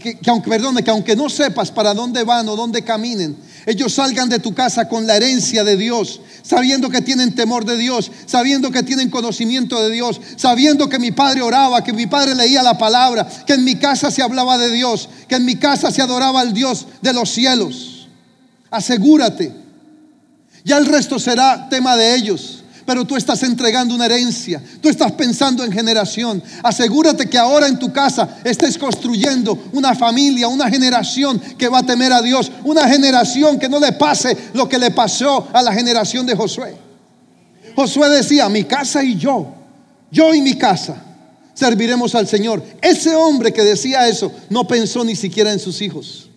que, 0.02 0.18
aunque, 0.30 0.50
perdone, 0.50 0.84
que 0.84 0.92
aunque 0.92 1.16
no 1.16 1.30
sepas 1.30 1.72
para 1.72 1.94
dónde 1.94 2.24
van 2.24 2.48
o 2.48 2.56
dónde 2.56 2.84
caminen, 2.84 3.36
ellos 3.66 3.94
salgan 3.94 4.30
de 4.30 4.40
tu 4.40 4.54
casa 4.54 4.88
con 4.88 5.08
la 5.08 5.16
herencia 5.16 5.64
de 5.64 5.76
Dios, 5.76 6.22
sabiendo 6.44 6.90
que 6.90 7.02
tienen 7.02 7.36
temor 7.36 7.66
de 7.66 7.78
Dios, 7.78 8.12
sabiendo 8.26 8.72
que 8.72 8.84
tienen 8.84 9.10
conocimiento 9.10 9.82
de 9.82 9.92
Dios, 9.92 10.22
sabiendo 10.36 10.88
que 10.90 11.00
mi 11.00 11.12
padre 11.12 11.42
oraba, 11.42 11.84
que 11.84 11.94
mi 11.94 12.08
padre 12.08 12.36
leía 12.36 12.64
la 12.64 12.78
palabra, 12.78 13.28
que 13.46 13.54
en 13.54 13.64
mi 13.64 13.76
casa 13.76 14.12
se 14.12 14.22
hablaba 14.22 14.58
de 14.58 14.72
Dios, 14.72 15.10
que 15.28 15.36
en 15.36 15.46
mi 15.46 15.56
casa 15.56 15.92
se 15.92 16.02
adoraba 16.02 16.42
al 16.42 16.54
Dios 16.54 16.88
de 17.02 17.14
los 17.14 17.32
cielos. 17.32 18.08
Asegúrate. 18.72 19.54
Ya 20.64 20.78
el 20.78 20.86
resto 20.86 21.18
será 21.18 21.70
tema 21.70 21.96
de 21.96 22.16
ellos 22.16 22.59
pero 22.90 23.06
tú 23.06 23.16
estás 23.16 23.44
entregando 23.44 23.94
una 23.94 24.08
herencia, 24.08 24.60
tú 24.82 24.90
estás 24.90 25.12
pensando 25.12 25.64
en 25.64 25.72
generación. 25.72 26.42
Asegúrate 26.64 27.30
que 27.30 27.38
ahora 27.38 27.68
en 27.68 27.78
tu 27.78 27.94
casa 27.94 28.40
estés 28.44 28.80
construyendo 28.80 29.66
una 29.74 29.94
familia, 29.94 30.48
una 30.48 30.68
generación 30.68 31.40
que 31.56 31.68
va 31.68 31.78
a 31.78 31.86
temer 31.86 32.12
a 32.12 32.24
Dios, 32.24 32.52
una 32.64 32.90
generación 32.90 33.60
que 33.60 33.70
no 33.70 33.80
le 33.80 33.92
pase 33.92 34.36
lo 34.56 34.68
que 34.68 34.80
le 34.80 34.90
pasó 34.90 35.48
a 35.54 35.62
la 35.62 35.72
generación 35.72 36.26
de 36.26 36.36
Josué. 36.36 36.76
Josué 37.76 38.10
decía, 38.10 38.50
mi 38.50 38.64
casa 38.64 39.04
y 39.04 39.16
yo, 39.18 39.54
yo 40.10 40.34
y 40.34 40.42
mi 40.42 40.58
casa, 40.58 40.96
serviremos 41.54 42.16
al 42.16 42.28
Señor. 42.28 42.64
Ese 42.82 43.14
hombre 43.14 43.54
que 43.54 43.62
decía 43.62 44.08
eso 44.08 44.32
no 44.50 44.66
pensó 44.66 45.04
ni 45.04 45.16
siquiera 45.16 45.54
en 45.54 45.60
sus 45.60 45.80
hijos. 45.84 46.28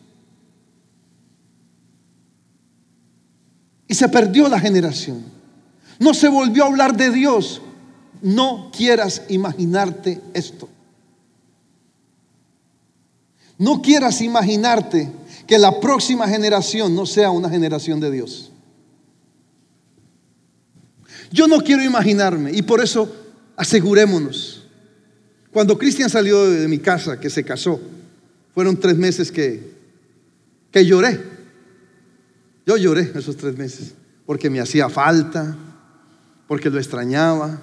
Y 3.89 3.95
se 3.95 4.07
perdió 4.11 4.51
la 4.51 4.61
generación. 4.61 5.41
No 6.03 6.15
se 6.15 6.29
volvió 6.29 6.65
a 6.65 6.67
hablar 6.67 6.97
de 6.97 7.11
Dios. 7.13 7.63
No 8.23 8.73
quieras 8.77 9.23
imaginarte 9.29 10.21
esto. 10.35 10.69
No 13.57 13.81
quieras 13.81 14.21
imaginarte 14.21 15.13
que 15.47 15.59
la 15.59 15.79
próxima 15.79 16.27
generación 16.27 16.93
no 16.97 17.07
sea 17.07 17.31
una 17.31 17.49
generación 17.49 18.01
de 18.01 18.11
Dios. 18.11 18.51
Yo 21.31 21.47
no 21.47 21.61
quiero 21.61 21.85
imaginarme 21.85 22.51
y 22.51 22.63
por 22.63 22.81
eso 22.81 23.09
asegurémonos. 23.57 24.67
Cuando 25.53 25.79
Cristian 25.79 26.11
salió 26.11 26.51
de 26.51 26.67
mi 26.67 26.79
casa, 26.79 27.21
que 27.21 27.31
se 27.31 27.45
casó, 27.45 27.81
fueron 28.53 28.77
tres 28.77 28.97
meses 28.97 29.31
que, 29.31 29.71
que 30.73 30.85
lloré. 30.85 31.21
Yo 32.67 32.77
lloré 32.77 33.13
esos 33.15 33.37
tres 33.37 33.57
meses 33.57 33.95
porque 34.27 34.51
me 34.51 34.59
hacía 34.59 34.89
falta, 34.89 35.57
porque 36.53 36.69
lo 36.69 36.77
extrañaba. 36.77 37.59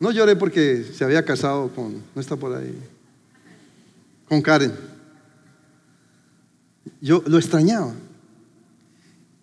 No 0.00 0.10
lloré 0.10 0.34
porque 0.34 0.82
se 0.82 1.04
había 1.04 1.22
casado 1.26 1.68
con, 1.74 2.02
no 2.14 2.20
está 2.22 2.34
por 2.34 2.56
ahí, 2.56 2.74
con 4.26 4.40
Karen. 4.40 4.72
Yo 7.02 7.22
lo 7.26 7.36
extrañaba. 7.36 7.92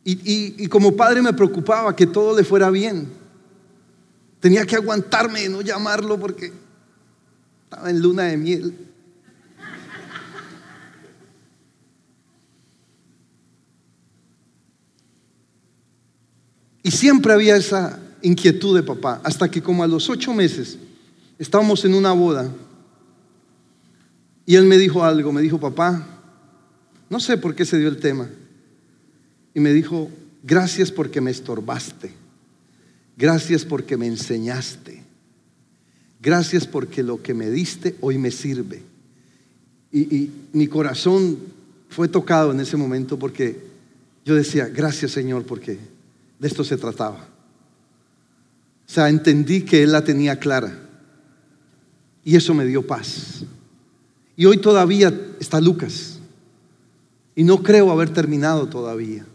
Y, 0.03 0.63
y, 0.63 0.65
como 0.65 0.95
padre 0.95 1.21
me 1.21 1.31
preocupaba 1.31 1.95
que 1.95 2.07
todo 2.07 2.35
le 2.35 2.43
fuera 2.43 2.71
bien. 2.71 3.07
Tenía 4.39 4.65
que 4.65 4.77
aguantarme 4.77 5.43
y 5.43 5.49
no 5.49 5.61
llamarlo 5.61 6.19
porque 6.19 6.51
estaba 7.65 7.91
en 7.91 8.01
luna 8.01 8.23
de 8.23 8.37
miel. 8.37 8.77
Y 16.81 16.89
siempre 16.89 17.31
había 17.31 17.57
esa 17.57 17.99
inquietud 18.23 18.75
de 18.75 18.83
papá, 18.83 19.21
hasta 19.23 19.51
que 19.51 19.61
como 19.61 19.83
a 19.83 19.87
los 19.87 20.09
ocho 20.09 20.33
meses 20.33 20.79
estábamos 21.37 21.85
en 21.85 21.93
una 21.93 22.13
boda 22.13 22.49
y 24.45 24.55
él 24.55 24.65
me 24.65 24.77
dijo 24.77 25.03
algo, 25.03 25.31
me 25.31 25.41
dijo, 25.41 25.59
papá, 25.59 26.07
no 27.09 27.19
sé 27.19 27.37
por 27.37 27.53
qué 27.53 27.65
se 27.65 27.77
dio 27.77 27.87
el 27.87 27.97
tema, 27.97 28.29
y 29.53 29.59
me 29.59 29.71
dijo, 29.71 30.09
gracias 30.41 30.91
porque 30.91 31.21
me 31.21 31.31
estorbaste, 31.31 32.11
gracias 33.17 33.63
porque 33.65 33.97
me 33.97 34.07
enseñaste, 34.07 35.03
gracias 36.21 36.65
porque 36.65 37.03
lo 37.03 37.21
que 37.21 37.33
me 37.33 37.49
diste 37.49 37.95
hoy 38.01 38.17
me 38.17 38.31
sirve. 38.31 38.81
Y, 39.91 40.15
y 40.15 40.31
mi 40.53 40.67
corazón 40.67 41.37
fue 41.89 42.07
tocado 42.07 42.51
en 42.51 42.59
ese 42.59 42.77
momento 42.77 43.19
porque 43.19 43.61
yo 44.25 44.33
decía, 44.33 44.67
gracias 44.67 45.11
Señor 45.11 45.45
porque 45.45 45.77
de 46.39 46.47
esto 46.47 46.63
se 46.63 46.77
trataba. 46.77 47.32
O 48.87 48.91
sea, 48.91 49.09
entendí 49.09 49.61
que 49.61 49.83
Él 49.83 49.91
la 49.91 50.03
tenía 50.03 50.37
clara. 50.39 50.79
Y 52.23 52.35
eso 52.35 52.53
me 52.53 52.65
dio 52.65 52.85
paz. 52.85 53.43
Y 54.35 54.45
hoy 54.45 54.57
todavía 54.57 55.13
está 55.39 55.59
Lucas. 55.59 56.19
Y 57.35 57.43
no 57.43 57.63
creo 57.63 57.91
haber 57.91 58.09
terminado 58.09 58.67
todavía. 58.67 59.25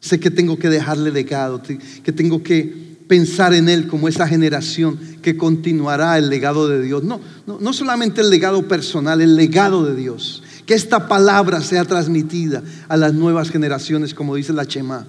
Sé 0.00 0.20
que 0.20 0.30
tengo 0.30 0.58
que 0.58 0.68
dejarle 0.68 1.10
legado, 1.10 1.62
que 1.62 2.12
tengo 2.12 2.42
que 2.42 2.94
pensar 3.08 3.54
en 3.54 3.68
Él 3.68 3.86
como 3.86 4.08
esa 4.08 4.26
generación 4.26 4.98
que 5.22 5.36
continuará 5.36 6.18
el 6.18 6.28
legado 6.28 6.68
de 6.68 6.82
Dios. 6.82 7.04
No, 7.04 7.20
no, 7.46 7.58
no 7.60 7.72
solamente 7.72 8.20
el 8.20 8.30
legado 8.30 8.66
personal, 8.66 9.20
el 9.20 9.36
legado 9.36 9.84
de 9.84 9.94
Dios. 9.94 10.42
Que 10.66 10.74
esta 10.74 11.08
palabra 11.08 11.60
sea 11.60 11.84
transmitida 11.84 12.62
a 12.88 12.96
las 12.96 13.14
nuevas 13.14 13.50
generaciones, 13.50 14.14
como 14.14 14.34
dice 14.34 14.52
la 14.52 14.66
Chema. 14.66 15.06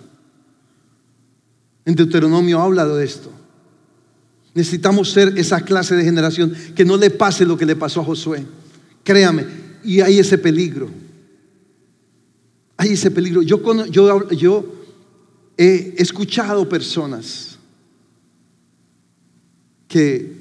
En 1.85 1.95
Deuteronomio 1.95 2.59
habla 2.59 2.85
de 2.85 3.05
esto. 3.05 3.31
Necesitamos 4.55 5.11
ser 5.11 5.37
esa 5.37 5.61
clase 5.61 5.95
de 5.95 6.03
generación 6.03 6.55
que 6.75 6.85
no 6.85 6.97
le 6.97 7.11
pase 7.11 7.45
lo 7.45 7.57
que 7.57 7.65
le 7.65 7.75
pasó 7.75 8.01
a 8.01 8.05
Josué. 8.05 8.45
Créame, 9.03 9.45
y 9.83 10.01
hay 10.01 10.17
ese 10.17 10.37
peligro. 10.37 10.89
Hay 12.77 12.91
ese 12.91 13.11
peligro. 13.11 13.41
Yo, 13.41 13.61
yo, 14.31 14.75
he 15.57 15.93
escuchado 15.97 16.67
personas 16.67 17.59
que 19.87 20.31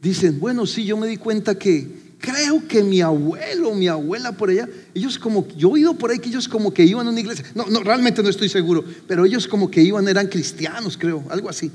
dicen, 0.00 0.40
bueno, 0.40 0.64
sí, 0.66 0.84
yo 0.84 0.96
me 0.96 1.06
di 1.06 1.16
cuenta 1.16 1.56
que 1.58 2.07
creo 2.18 2.66
que 2.66 2.82
mi 2.82 3.00
abuelo, 3.00 3.74
mi 3.74 3.88
abuela 3.88 4.32
por 4.32 4.50
allá, 4.50 4.68
ellos 4.94 5.18
como, 5.18 5.46
yo 5.56 5.68
he 5.68 5.72
oído 5.72 5.94
por 5.94 6.10
ahí 6.10 6.18
que 6.18 6.28
ellos 6.28 6.48
como 6.48 6.72
que 6.72 6.84
iban 6.84 7.06
a 7.06 7.10
una 7.10 7.20
iglesia, 7.20 7.44
no, 7.54 7.66
no, 7.66 7.80
realmente 7.80 8.22
no 8.22 8.28
estoy 8.28 8.48
seguro, 8.48 8.84
pero 9.06 9.24
ellos 9.24 9.46
como 9.46 9.70
que 9.70 9.82
iban, 9.82 10.06
eran 10.08 10.26
cristianos, 10.26 10.96
creo, 10.96 11.24
algo 11.30 11.48
así. 11.48 11.70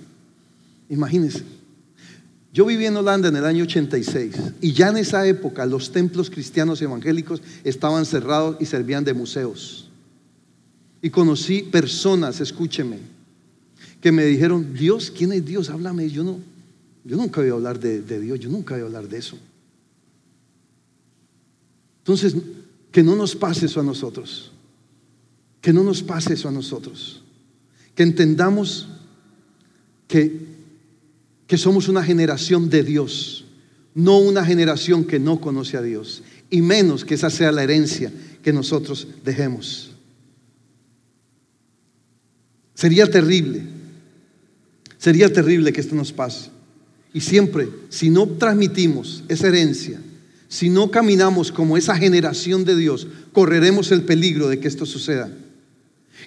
Imagínense. 0.90 1.44
Yo 2.54 2.68
viví 2.68 2.86
en 2.86 2.96
Holanda 2.96 3.30
en 3.30 3.36
el 3.36 3.46
año 3.46 3.64
86 3.64 4.36
y 4.62 4.74
ya 4.74 4.90
en 4.90 4.98
esa 4.98 5.26
época 5.26 5.66
los 5.66 5.92
templos 5.92 6.30
cristianos 6.30 6.82
evangélicos 6.84 7.42
estaban 7.64 8.06
cerrados 8.06 8.58
y 8.60 8.66
servían 8.66 9.04
de 9.04 9.16
museos. 9.16 9.90
Y 11.02 11.10
conocí 11.10 11.64
personas, 11.64 12.40
escúcheme, 12.42 13.00
que 14.00 14.12
me 14.12 14.24
dijeron, 14.26 14.74
Dios, 14.74 15.10
¿quién 15.10 15.34
es 15.34 15.44
Dios? 15.44 15.72
Háblame. 15.72 16.10
Yo 16.10 16.24
no, 16.24 16.40
yo 17.04 17.18
nunca 17.18 17.42
voy 17.42 17.50
a 17.50 17.54
hablar 17.54 17.80
de, 17.80 18.02
de 18.02 18.20
Dios, 18.20 18.40
yo 18.40 18.50
nunca 18.50 18.76
voy 18.76 18.84
a 18.84 18.86
hablar 18.86 19.10
de 19.10 19.18
eso. 19.18 19.38
Entonces, 22.04 22.36
que 22.92 23.02
no 23.02 23.16
nos 23.16 23.34
pase 23.34 23.68
eso 23.68 23.80
a 23.80 23.84
nosotros. 23.84 24.52
Que 25.62 25.72
no 25.72 25.84
nos 25.84 26.04
pase 26.04 26.34
eso 26.34 26.50
a 26.50 26.52
nosotros. 26.52 27.24
Que 27.96 28.04
entendamos 28.04 28.90
que, 30.08 30.48
que 31.48 31.58
somos 31.58 31.88
una 31.88 32.04
generación 32.04 32.70
de 32.70 32.84
Dios, 32.84 33.46
no 33.96 34.20
una 34.20 34.44
generación 34.44 35.06
que 35.06 35.18
no 35.18 35.40
conoce 35.40 35.78
a 35.78 35.82
Dios. 35.82 36.24
Y 36.50 36.62
menos 36.62 37.06
que 37.06 37.16
esa 37.16 37.30
sea 37.30 37.54
la 37.54 37.64
herencia 37.64 38.12
que 38.44 38.52
nosotros 38.52 39.08
dejemos. 39.24 39.92
Sería 42.76 43.10
terrible, 43.10 43.64
sería 44.98 45.32
terrible 45.32 45.72
que 45.72 45.80
esto 45.80 45.96
nos 45.96 46.12
pase. 46.12 46.50
Y 47.14 47.22
siempre, 47.22 47.70
si 47.88 48.10
no 48.10 48.28
transmitimos 48.28 49.24
esa 49.30 49.48
herencia, 49.48 50.02
si 50.54 50.70
no 50.70 50.92
caminamos 50.92 51.52
como 51.52 51.78
esa 51.78 51.96
generación 51.96 52.64
de 52.64 52.76
Dios, 52.76 53.08
correremos 53.32 53.92
el 53.92 54.04
peligro 54.04 54.50
de 54.50 54.60
que 54.60 54.68
esto 54.68 54.86
suceda. 54.86 55.28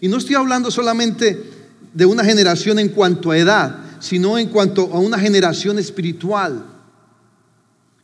Y 0.01 0.09
no 0.09 0.17
estoy 0.17 0.35
hablando 0.35 0.73
solamente 0.73 1.41
de 1.95 2.07
una 2.07 2.25
generación 2.25 2.81
en 2.81 2.89
cuanto 2.89 3.31
a 3.31 3.39
edad, 3.39 3.79
sino 4.01 4.37
en 4.37 4.49
cuanto 4.49 4.93
a 4.93 4.99
una 4.99 5.17
generación 5.17 5.79
espiritual. 5.79 6.67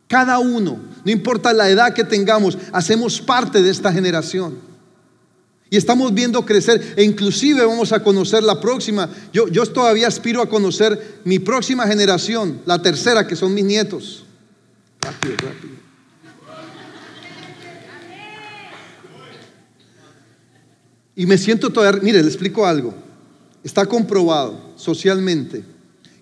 Cada 0.07 0.39
uno, 0.39 0.79
no 1.03 1.11
importa 1.11 1.51
la 1.51 1.69
edad 1.69 1.93
que 1.93 2.05
tengamos, 2.05 2.57
hacemos 2.71 3.19
parte 3.19 3.61
de 3.61 3.69
esta 3.69 3.91
generación. 3.91 4.59
Y 5.69 5.75
estamos 5.75 6.13
viendo 6.13 6.45
crecer 6.45 6.93
e 6.95 7.03
inclusive 7.03 7.65
vamos 7.65 7.91
a 7.91 8.01
conocer 8.01 8.43
la 8.43 8.61
próxima. 8.61 9.09
Yo, 9.33 9.49
yo 9.49 9.65
todavía 9.65 10.07
aspiro 10.07 10.41
a 10.41 10.47
conocer 10.47 11.19
mi 11.25 11.39
próxima 11.39 11.85
generación, 11.85 12.61
la 12.65 12.81
tercera, 12.81 13.27
que 13.27 13.35
son 13.35 13.53
mis 13.53 13.65
nietos. 13.65 14.23
Rápido, 15.01 15.35
rápido. 15.35 15.82
Y 21.15 21.25
me 21.25 21.37
siento 21.37 21.69
todavía, 21.69 22.01
mire, 22.01 22.21
le 22.21 22.27
explico 22.27 22.65
algo. 22.65 22.93
Está 23.63 23.85
comprobado 23.85 24.73
socialmente 24.75 25.63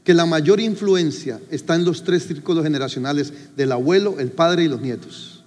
que 0.03 0.13
la 0.13 0.25
mayor 0.25 0.59
influencia 0.59 1.39
está 1.49 1.75
en 1.75 1.85
los 1.85 2.03
tres 2.03 2.27
círculos 2.27 2.63
generacionales 2.63 3.33
del 3.55 3.71
abuelo, 3.71 4.19
el 4.19 4.31
padre 4.31 4.63
y 4.63 4.67
los 4.67 4.81
nietos. 4.81 5.43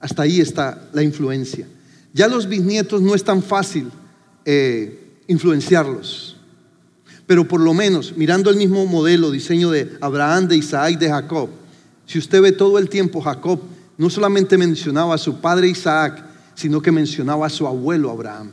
Hasta 0.00 0.22
ahí 0.22 0.40
está 0.40 0.88
la 0.92 1.02
influencia. 1.02 1.66
Ya 2.12 2.28
los 2.28 2.48
bisnietos 2.48 3.00
no 3.00 3.14
es 3.14 3.24
tan 3.24 3.42
fácil 3.42 3.90
eh, 4.44 5.18
influenciarlos. 5.26 6.36
Pero 7.26 7.48
por 7.48 7.60
lo 7.60 7.72
menos, 7.72 8.14
mirando 8.16 8.50
el 8.50 8.56
mismo 8.56 8.84
modelo, 8.86 9.30
diseño 9.30 9.70
de 9.70 9.96
Abraham, 10.00 10.46
de 10.48 10.56
Isaac, 10.56 10.98
de 10.98 11.08
Jacob, 11.08 11.48
si 12.06 12.18
usted 12.18 12.42
ve 12.42 12.52
todo 12.52 12.78
el 12.78 12.88
tiempo, 12.88 13.20
Jacob 13.20 13.60
no 13.96 14.10
solamente 14.10 14.58
mencionaba 14.58 15.14
a 15.14 15.18
su 15.18 15.40
padre 15.40 15.68
Isaac, 15.68 16.22
sino 16.54 16.80
que 16.80 16.92
mencionaba 16.92 17.46
a 17.46 17.50
su 17.50 17.66
abuelo 17.66 18.10
Abraham. 18.10 18.52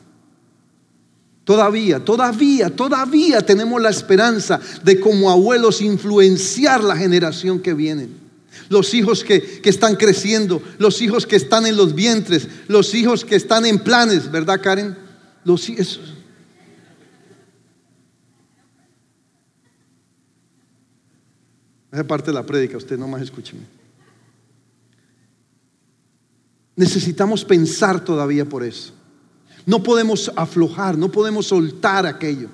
Todavía, 1.44 2.00
todavía, 2.00 2.70
todavía 2.70 3.42
tenemos 3.42 3.82
la 3.82 3.90
esperanza 3.90 4.60
de 4.84 5.00
como 5.00 5.32
abuelos 5.32 5.82
influenciar 5.82 6.84
la 6.84 6.96
generación 6.96 7.60
que 7.60 7.74
viene. 7.74 8.08
Los 8.70 8.94
hijos 8.94 9.24
que, 9.24 9.62
están 9.64 9.96
creciendo, 9.96 10.62
los 10.78 11.02
hijos 11.02 11.26
que 11.26 11.36
están 11.36 11.66
en 11.66 11.76
los 11.76 11.96
vientres, 11.96 12.48
los 12.68 12.94
hijos 12.94 13.26
que 13.26 13.36
están 13.36 13.66
en 13.66 13.80
planes, 13.80 14.32
¿verdad 14.32 14.62
Karen? 14.62 14.96
Los 15.44 15.68
hijos. 15.68 16.00
Esa 21.92 22.08
parte 22.08 22.28
de 22.32 22.36
la 22.36 22.46
prédica, 22.46 22.78
usted 22.78 22.98
nomás 22.98 23.22
escúcheme. 23.22 23.81
Necesitamos 26.76 27.44
pensar 27.44 28.04
todavía 28.04 28.46
por 28.46 28.64
eso. 28.64 28.94
No 29.66 29.84
podemos 29.84 30.32
aflojar, 30.36 30.98
no 30.98 31.12
podemos 31.12 31.48
soltar 31.48 32.06
aquello. 32.06 32.50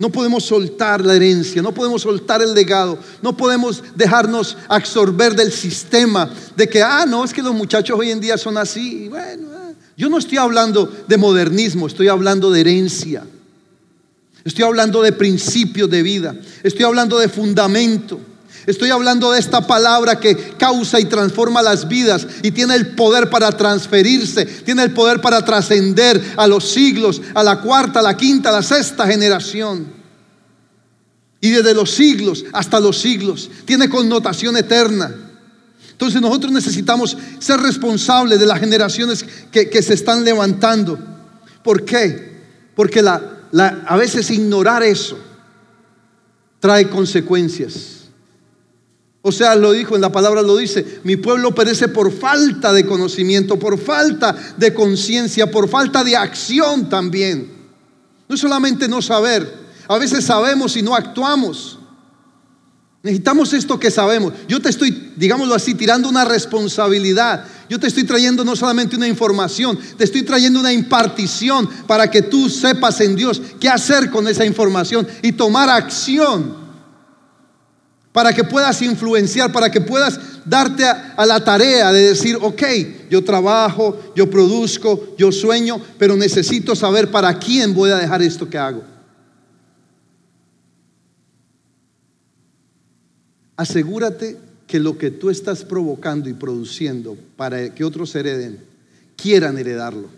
No 0.00 0.10
podemos 0.10 0.44
soltar 0.44 1.04
la 1.04 1.14
herencia, 1.14 1.60
no 1.60 1.74
podemos 1.74 2.00
soltar 2.00 2.40
el 2.40 2.54
legado, 2.54 2.98
no 3.20 3.36
podemos 3.36 3.84
dejarnos 3.94 4.56
absorber 4.66 5.36
del 5.36 5.52
sistema 5.52 6.32
de 6.56 6.66
que, 6.66 6.82
ah, 6.82 7.04
no, 7.06 7.22
es 7.22 7.34
que 7.34 7.42
los 7.42 7.54
muchachos 7.54 7.98
hoy 7.98 8.10
en 8.10 8.18
día 8.18 8.38
son 8.38 8.56
así. 8.56 9.08
Bueno, 9.10 9.48
ah, 9.54 9.72
yo 9.98 10.08
no 10.08 10.16
estoy 10.16 10.38
hablando 10.38 10.90
de 11.06 11.18
modernismo, 11.18 11.86
estoy 11.86 12.08
hablando 12.08 12.50
de 12.50 12.60
herencia. 12.62 13.26
Estoy 14.42 14.64
hablando 14.64 15.02
de 15.02 15.12
principios 15.12 15.90
de 15.90 16.02
vida, 16.02 16.34
estoy 16.62 16.84
hablando 16.84 17.18
de 17.18 17.28
fundamento. 17.28 18.18
Estoy 18.66 18.90
hablando 18.90 19.32
de 19.32 19.40
esta 19.40 19.66
palabra 19.66 20.20
que 20.20 20.36
causa 20.58 21.00
y 21.00 21.06
transforma 21.06 21.62
las 21.62 21.88
vidas 21.88 22.26
y 22.42 22.50
tiene 22.50 22.74
el 22.74 22.94
poder 22.94 23.30
para 23.30 23.52
transferirse, 23.52 24.44
tiene 24.44 24.82
el 24.82 24.92
poder 24.92 25.20
para 25.20 25.44
trascender 25.44 26.22
a 26.36 26.46
los 26.46 26.70
siglos, 26.70 27.22
a 27.34 27.42
la 27.42 27.60
cuarta, 27.60 28.00
a 28.00 28.02
la 28.02 28.16
quinta, 28.16 28.50
a 28.50 28.52
la 28.52 28.62
sexta 28.62 29.06
generación. 29.06 29.86
Y 31.40 31.50
desde 31.50 31.72
los 31.72 31.90
siglos 31.90 32.44
hasta 32.52 32.80
los 32.80 32.98
siglos 32.98 33.50
tiene 33.64 33.88
connotación 33.88 34.56
eterna. 34.56 35.14
Entonces 35.90 36.20
nosotros 36.20 36.52
necesitamos 36.52 37.16
ser 37.38 37.60
responsables 37.60 38.38
de 38.38 38.46
las 38.46 38.60
generaciones 38.60 39.24
que, 39.50 39.82
se 39.82 39.94
están 39.94 40.24
levantando. 40.24 40.98
¿Por 41.62 41.84
qué? 41.84 42.40
Porque 42.74 43.02
a 43.02 43.96
veces 43.96 44.30
ignorar 44.30 44.82
eso 44.82 45.18
trae 46.60 46.88
consecuencias. 46.88 47.99
O 49.22 49.32
sea, 49.32 49.54
lo 49.54 49.72
dijo, 49.72 49.94
en 49.94 50.00
la 50.00 50.12
palabra 50.12 50.40
lo 50.40 50.56
dice, 50.56 51.00
mi 51.04 51.16
pueblo 51.16 51.54
perece 51.54 51.88
por 51.88 52.10
falta 52.10 52.72
de 52.72 52.86
conocimiento, 52.86 53.58
por 53.58 53.78
falta 53.78 54.34
de 54.56 54.72
conciencia, 54.72 55.50
por 55.50 55.68
falta 55.68 56.02
de 56.02 56.16
acción 56.16 56.88
también. 56.88 57.52
No 58.28 58.36
solamente 58.36 58.88
no 58.88 59.02
saber, 59.02 59.52
a 59.88 59.98
veces 59.98 60.24
sabemos 60.24 60.74
y 60.76 60.82
no 60.82 60.94
actuamos. 60.94 61.78
Necesitamos 63.02 63.52
esto 63.52 63.78
que 63.78 63.90
sabemos. 63.90 64.32
Yo 64.48 64.60
te 64.60 64.70
estoy, 64.70 65.12
digámoslo 65.16 65.54
así, 65.54 65.74
tirando 65.74 66.08
una 66.08 66.24
responsabilidad. 66.24 67.44
Yo 67.68 67.78
te 67.78 67.88
estoy 67.88 68.04
trayendo 68.04 68.44
no 68.44 68.56
solamente 68.56 68.96
una 68.96 69.08
información, 69.08 69.78
te 69.96 70.04
estoy 70.04 70.22
trayendo 70.22 70.60
una 70.60 70.72
impartición 70.72 71.68
para 71.86 72.10
que 72.10 72.22
tú 72.22 72.48
sepas 72.48 73.00
en 73.00 73.16
Dios 73.16 73.40
qué 73.60 73.68
hacer 73.68 74.10
con 74.10 74.28
esa 74.28 74.44
información 74.44 75.06
y 75.22 75.32
tomar 75.32 75.68
acción 75.68 76.59
para 78.12 78.32
que 78.32 78.42
puedas 78.42 78.82
influenciar, 78.82 79.52
para 79.52 79.70
que 79.70 79.80
puedas 79.80 80.18
darte 80.44 80.84
a, 80.84 81.24
la 81.26 81.44
tarea 81.44 81.92
de 81.92 82.08
decir, 82.08 82.36
ok, 82.40 82.62
yo 83.08 83.22
trabajo, 83.22 84.12
yo 84.16 84.28
produzco, 84.28 85.14
yo 85.16 85.30
sueño, 85.30 85.80
pero 85.98 86.16
necesito 86.16 86.74
saber 86.74 87.10
para 87.10 87.38
quién 87.38 87.72
voy 87.72 87.90
a 87.90 87.98
dejar 87.98 88.22
esto 88.22 88.48
que 88.48 88.58
hago. 88.58 88.82
Asegúrate 93.56 94.38
que 94.66 94.80
lo 94.80 94.98
que 94.98 95.10
tú 95.10 95.30
estás 95.30 95.64
provocando 95.64 96.28
y 96.28 96.32
produciendo 96.32 97.16
para 97.36 97.72
que 97.74 97.84
otros 97.84 98.14
hereden, 98.14 98.58
quieran 99.16 99.58
heredarlo. 99.58 100.08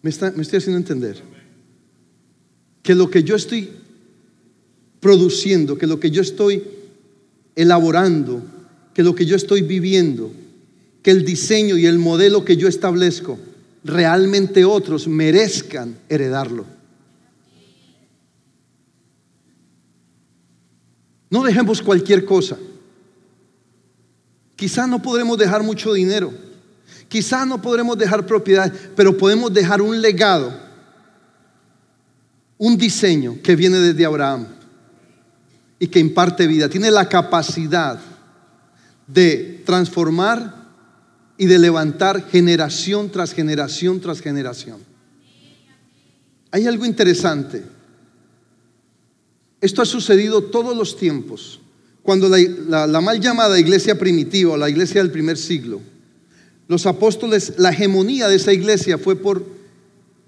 Me, 0.00 0.10
me 0.36 0.42
estoy 0.42 0.58
haciendo 0.58 0.78
entender. 0.78 1.22
Que 2.82 2.94
lo 2.94 3.10
que 3.10 3.22
yo 3.22 3.36
estoy 3.36 3.81
produciendo, 5.02 5.76
que 5.76 5.88
lo 5.88 5.98
que 5.98 6.12
yo 6.12 6.22
estoy 6.22 6.62
elaborando, 7.56 8.40
que 8.94 9.02
lo 9.02 9.16
que 9.16 9.26
yo 9.26 9.34
estoy 9.34 9.62
viviendo, 9.62 10.30
que 11.02 11.10
el 11.10 11.24
diseño 11.24 11.76
y 11.76 11.86
el 11.86 11.98
modelo 11.98 12.44
que 12.44 12.56
yo 12.56 12.68
establezco, 12.68 13.36
realmente 13.82 14.64
otros 14.64 15.08
merezcan 15.08 15.98
heredarlo. 16.08 16.64
No 21.30 21.42
dejemos 21.42 21.82
cualquier 21.82 22.24
cosa. 22.24 22.56
Quizá 24.54 24.86
no 24.86 25.02
podremos 25.02 25.36
dejar 25.36 25.64
mucho 25.64 25.92
dinero, 25.92 26.32
quizá 27.08 27.44
no 27.44 27.60
podremos 27.60 27.98
dejar 27.98 28.24
propiedad, 28.24 28.72
pero 28.94 29.18
podemos 29.18 29.52
dejar 29.52 29.82
un 29.82 30.00
legado, 30.00 30.56
un 32.56 32.78
diseño 32.78 33.38
que 33.42 33.56
viene 33.56 33.78
desde 33.78 34.04
Abraham 34.04 34.61
y 35.82 35.88
que 35.88 35.98
imparte 35.98 36.46
vida. 36.46 36.68
Tiene 36.68 36.92
la 36.92 37.08
capacidad 37.08 37.98
de 39.08 39.64
transformar 39.66 40.68
y 41.36 41.46
de 41.46 41.58
levantar 41.58 42.28
generación 42.30 43.10
tras 43.10 43.32
generación 43.34 44.00
tras 44.00 44.20
generación. 44.20 44.78
Hay 46.52 46.68
algo 46.68 46.86
interesante. 46.86 47.64
Esto 49.60 49.82
ha 49.82 49.84
sucedido 49.84 50.44
todos 50.44 50.76
los 50.76 50.96
tiempos. 50.96 51.58
Cuando 52.04 52.28
la, 52.28 53.00
mal 53.00 53.18
llamada 53.18 53.58
iglesia 53.58 53.98
primitiva 53.98 54.52
o 54.52 54.56
la 54.56 54.70
iglesia 54.70 55.02
del 55.02 55.10
primer 55.10 55.36
siglo, 55.36 55.80
los 56.68 56.86
apóstoles, 56.86 57.54
la 57.58 57.70
hegemonía 57.70 58.28
de 58.28 58.36
esa 58.36 58.52
iglesia 58.52 58.98
fue 58.98 59.16
por 59.16 59.44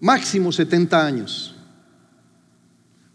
máximo 0.00 0.50
70 0.50 1.06
años. 1.06 1.53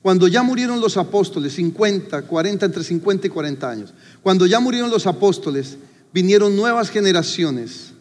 Cuando 0.01 0.27
ya 0.27 0.43
murieron 0.43 0.79
los 0.79 0.95
apóstoles, 0.95 1.53
50, 1.53 2.21
40, 2.21 2.65
entre 2.65 2.83
50 2.83 3.27
y 3.27 3.29
40 3.29 3.69
años, 3.69 3.93
cuando 4.23 4.45
ya 4.45 4.59
murieron 4.59 4.89
los 4.89 5.05
apóstoles, 5.05 5.77
vinieron 6.13 6.55
nuevas 6.55 6.89
generaciones. 6.89 7.91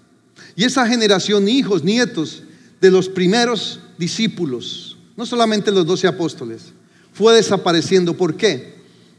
Y 0.55 0.65
esa 0.65 0.87
generación, 0.87 1.49
hijos, 1.49 1.83
nietos 1.83 2.45
de 2.81 2.91
los 2.91 3.09
primeros 3.09 3.81
discípulos, 3.99 4.97
no 5.17 5.27
solamente 5.27 5.73
los 5.73 5.87
doce 5.87 6.07
apóstoles, 6.07 6.73
fue 7.13 7.35
desapareciendo. 7.35 8.17
¿Por 8.17 8.37
qué? 8.37 8.79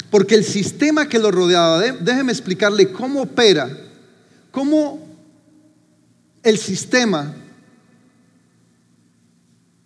Porque 0.10 0.36
el 0.36 0.46
sistema 0.46 1.10
que 1.10 1.20
lo 1.20 1.32
rodeaba, 1.32 1.82
déjeme 1.82 2.32
explicarle 2.32 2.92
cómo 2.92 3.24
opera, 3.24 3.70
cómo 4.52 5.06
el 6.44 6.58
sistema 6.58 7.36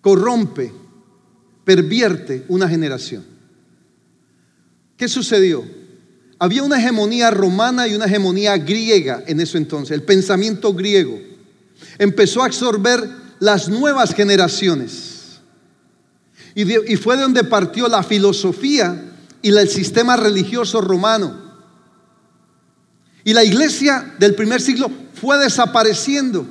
corrompe 0.01 0.82
pervierte 1.63 2.45
una 2.47 2.67
generación. 2.67 3.26
¿Qué 4.97 5.08
sucedió? 5.08 5.63
Había 6.39 6.63
una 6.63 6.78
hegemonía 6.78 7.32
romana 7.32 7.88
y 7.88 7.95
una 7.95 8.06
hegemonía 8.06 8.58
griega 8.58 9.23
en 9.28 9.39
eso 9.39 9.58
entonces, 9.58 9.91
el 9.91 10.04
pensamiento 10.04 10.73
griego. 10.73 11.19
Empezó 11.97 12.41
a 12.41 12.47
absorber 12.47 13.10
las 13.39 13.69
nuevas 13.69 14.13
generaciones. 14.13 15.39
Y, 16.56 16.65
fue 16.97 17.15
de 17.15 17.23
donde 17.23 17.43
partió 17.43 17.88
la 17.88 18.04
filosofía 18.04 19.12
y 19.41 19.49
el 19.49 19.69
sistema 19.69 20.15
religioso 20.15 20.82
romano. 20.82 21.41
Y 23.23 23.34
la 23.34 23.43
iglesia 23.43 24.13
del 24.19 24.36
primer 24.36 24.62
siglo 24.62 24.91
fue 25.13 25.38
desapareciendo 25.39 26.45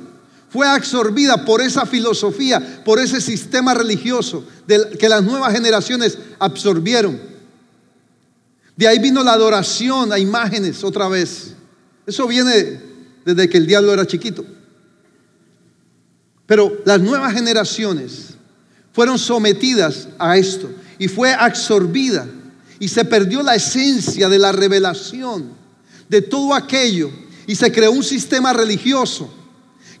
fue 0.53 0.67
absorbida 0.67 1.45
por 1.45 1.61
esa 1.61 1.83
filosofía, 1.83 2.83
por 2.85 2.99
ese 2.99 3.19
sistema 3.19 3.73
religioso 3.73 4.45
que 4.99 5.09
las 5.09 5.23
nuevas 5.23 5.51
generaciones 5.51 6.15
absorbieron. 6.37 7.19
De 8.77 8.87
ahí 8.87 8.99
vino 8.99 9.23
la 9.23 9.33
adoración 9.33 10.13
a 10.13 10.19
imágenes 10.19 10.83
otra 10.83 11.07
vez. 11.07 11.55
Eso 12.05 12.27
viene 12.27 12.79
desde 13.25 13.49
que 13.49 13.57
el 13.57 13.65
diablo 13.65 13.93
era 13.93 14.05
chiquito. 14.05 14.45
Pero 16.45 16.83
las 16.85 17.01
nuevas 17.01 17.33
generaciones 17.33 18.35
fueron 18.91 19.17
sometidas 19.17 20.07
a 20.19 20.37
esto 20.37 20.69
y 20.99 21.07
fue 21.07 21.33
absorbida 21.33 22.27
y 22.77 22.89
se 22.89 23.03
perdió 23.03 23.41
la 23.41 23.55
esencia 23.55 24.29
de 24.29 24.37
la 24.37 24.51
revelación 24.51 25.49
de 26.07 26.21
todo 26.21 26.53
aquello 26.53 27.09
y 27.47 27.55
se 27.55 27.71
creó 27.71 27.91
un 27.91 28.03
sistema 28.03 28.53
religioso 28.53 29.39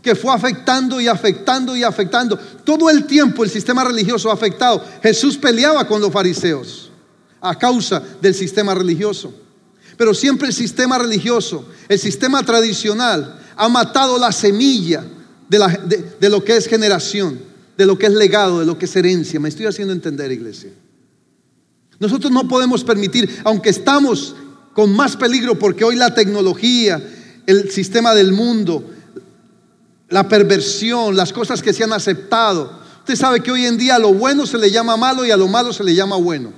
que 0.03 0.15
fue 0.15 0.33
afectando 0.33 0.99
y 0.99 1.07
afectando 1.07 1.75
y 1.77 1.83
afectando. 1.83 2.37
Todo 2.37 2.89
el 2.89 3.05
tiempo 3.05 3.43
el 3.43 3.49
sistema 3.49 3.85
religioso 3.85 4.29
ha 4.29 4.33
afectado. 4.33 4.83
Jesús 5.01 5.37
peleaba 5.37 5.87
con 5.87 6.01
los 6.01 6.11
fariseos 6.11 6.91
a 7.39 7.57
causa 7.57 8.03
del 8.21 8.35
sistema 8.35 8.75
religioso. 8.75 9.33
Pero 9.95 10.13
siempre 10.13 10.49
el 10.49 10.53
sistema 10.53 10.97
religioso, 10.97 11.65
el 11.87 11.97
sistema 11.97 12.43
tradicional, 12.43 13.39
ha 13.55 13.69
matado 13.69 14.19
la 14.19 14.33
semilla 14.33 15.05
de, 15.47 16.13
de 16.19 16.29
lo 16.29 16.43
que 16.43 16.57
es 16.57 16.67
generación, 16.67 17.39
de 17.77 17.85
lo 17.85 17.97
que 17.97 18.07
es 18.07 18.13
legado, 18.13 18.59
de 18.59 18.65
lo 18.65 18.77
que 18.77 18.85
es 18.85 18.95
herencia. 18.97 19.39
Me 19.39 19.49
estoy 19.49 19.67
haciendo 19.67 19.93
entender, 19.93 20.31
iglesia. 20.33 20.71
Nosotros 21.99 22.29
no 22.29 22.45
podemos 22.49 22.83
permitir, 22.83 23.39
aunque 23.45 23.69
estamos 23.69 24.35
con 24.73 24.93
más 24.93 25.15
peligro 25.15 25.57
porque 25.57 25.85
hoy 25.85 25.95
la 25.95 26.13
tecnología, 26.13 27.01
el 27.45 27.71
sistema 27.71 28.13
del 28.13 28.33
mundo, 28.33 28.83
la 30.13 30.29
perversión, 30.29 31.15
las 31.15 31.33
cosas 31.33 31.61
que 31.63 31.73
se 31.73 31.83
han 31.83 31.91
aceptado. 31.91 32.71
Usted 32.99 33.15
sabe 33.15 33.41
que 33.41 33.51
hoy 33.51 33.65
en 33.65 33.79
día 33.79 33.95
a 33.95 33.99
lo 33.99 34.13
bueno 34.13 34.45
se 34.45 34.59
le 34.59 34.69
llama 34.69 34.95
malo 34.95 35.25
y 35.25 35.31
a 35.31 35.37
lo 35.37 35.47
malo 35.47 35.73
se 35.73 35.83
le 35.83 35.95
llama 35.95 36.17
bueno. 36.17 36.53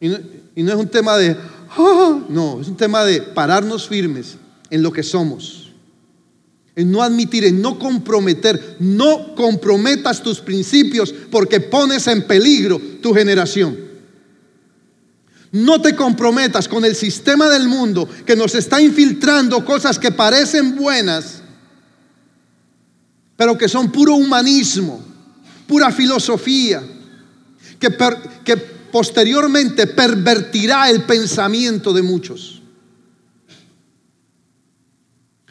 Y 0.00 0.08
no, 0.08 0.72
es 0.72 0.76
un 0.76 0.88
tema 0.88 1.16
de, 1.16 1.36
"Ah", 1.76 2.18
no, 2.28 2.60
es 2.60 2.66
un 2.66 2.76
tema 2.76 3.04
de 3.04 3.22
pararnos 3.22 3.86
firmes 3.86 4.36
en 4.68 4.82
lo 4.82 4.92
que 4.92 5.04
somos. 5.04 5.70
En 6.74 6.90
no 6.90 7.04
admitir, 7.04 7.44
en 7.44 7.62
no 7.62 7.78
comprometer, 7.78 8.76
no 8.80 9.36
comprometas 9.36 10.20
tus 10.20 10.40
principios 10.40 11.14
porque 11.30 11.60
pones 11.60 12.08
en 12.08 12.26
peligro 12.26 12.80
tu 13.00 13.14
generación. 13.14 13.78
No 15.52 15.80
te 15.80 15.94
comprometas 15.94 16.66
con 16.66 16.84
el 16.84 16.96
sistema 16.96 17.48
del 17.48 17.68
mundo 17.68 18.08
que 18.26 18.34
nos 18.34 18.56
está 18.56 18.80
infiltrando 18.80 19.64
cosas 19.64 20.00
que 20.00 20.10
parecen 20.10 20.74
buenas, 20.74 21.42
pero 23.38 23.56
que 23.56 23.68
son 23.68 23.92
puro 23.92 24.16
humanismo, 24.16 25.00
pura 25.68 25.92
filosofía, 25.92 26.82
que, 27.78 28.56
posteriormente 28.90 29.86
pervertirá 29.86 30.90
el 30.90 31.04
pensamiento 31.04 31.92
de 31.92 32.02
muchos. 32.02 32.60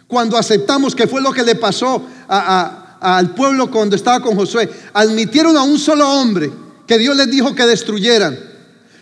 Cuando 0.06 0.38
aceptamos 0.38 0.94
que 0.94 1.08
fue 1.08 1.22
lo 1.22 1.32
que 1.32 1.44
le 1.44 1.56
pasó 1.56 2.06
al 2.28 3.34
pueblo 3.34 3.72
cuando 3.72 3.96
estaba 3.96 4.22
con 4.22 4.36
Josué, 4.36 4.70
admitieron 4.92 5.56
a 5.56 5.64
un 5.64 5.80
solo 5.80 6.10
hombre 6.10 6.52
que 6.86 6.98
Dios 6.98 7.16
les 7.16 7.32
dijo 7.32 7.56
que 7.56 7.66
destruyeran. 7.66 8.38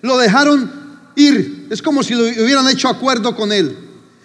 Lo 0.01 0.15
dejaron 0.19 0.71
ir. 1.15 1.69
Es 1.71 1.81
como 1.81 2.03
si 2.03 2.13
lo 2.13 2.21
hubieran 2.21 2.69
hecho 2.69 2.87
acuerdo 2.87 3.35
con 3.35 3.51
él. 3.51 3.75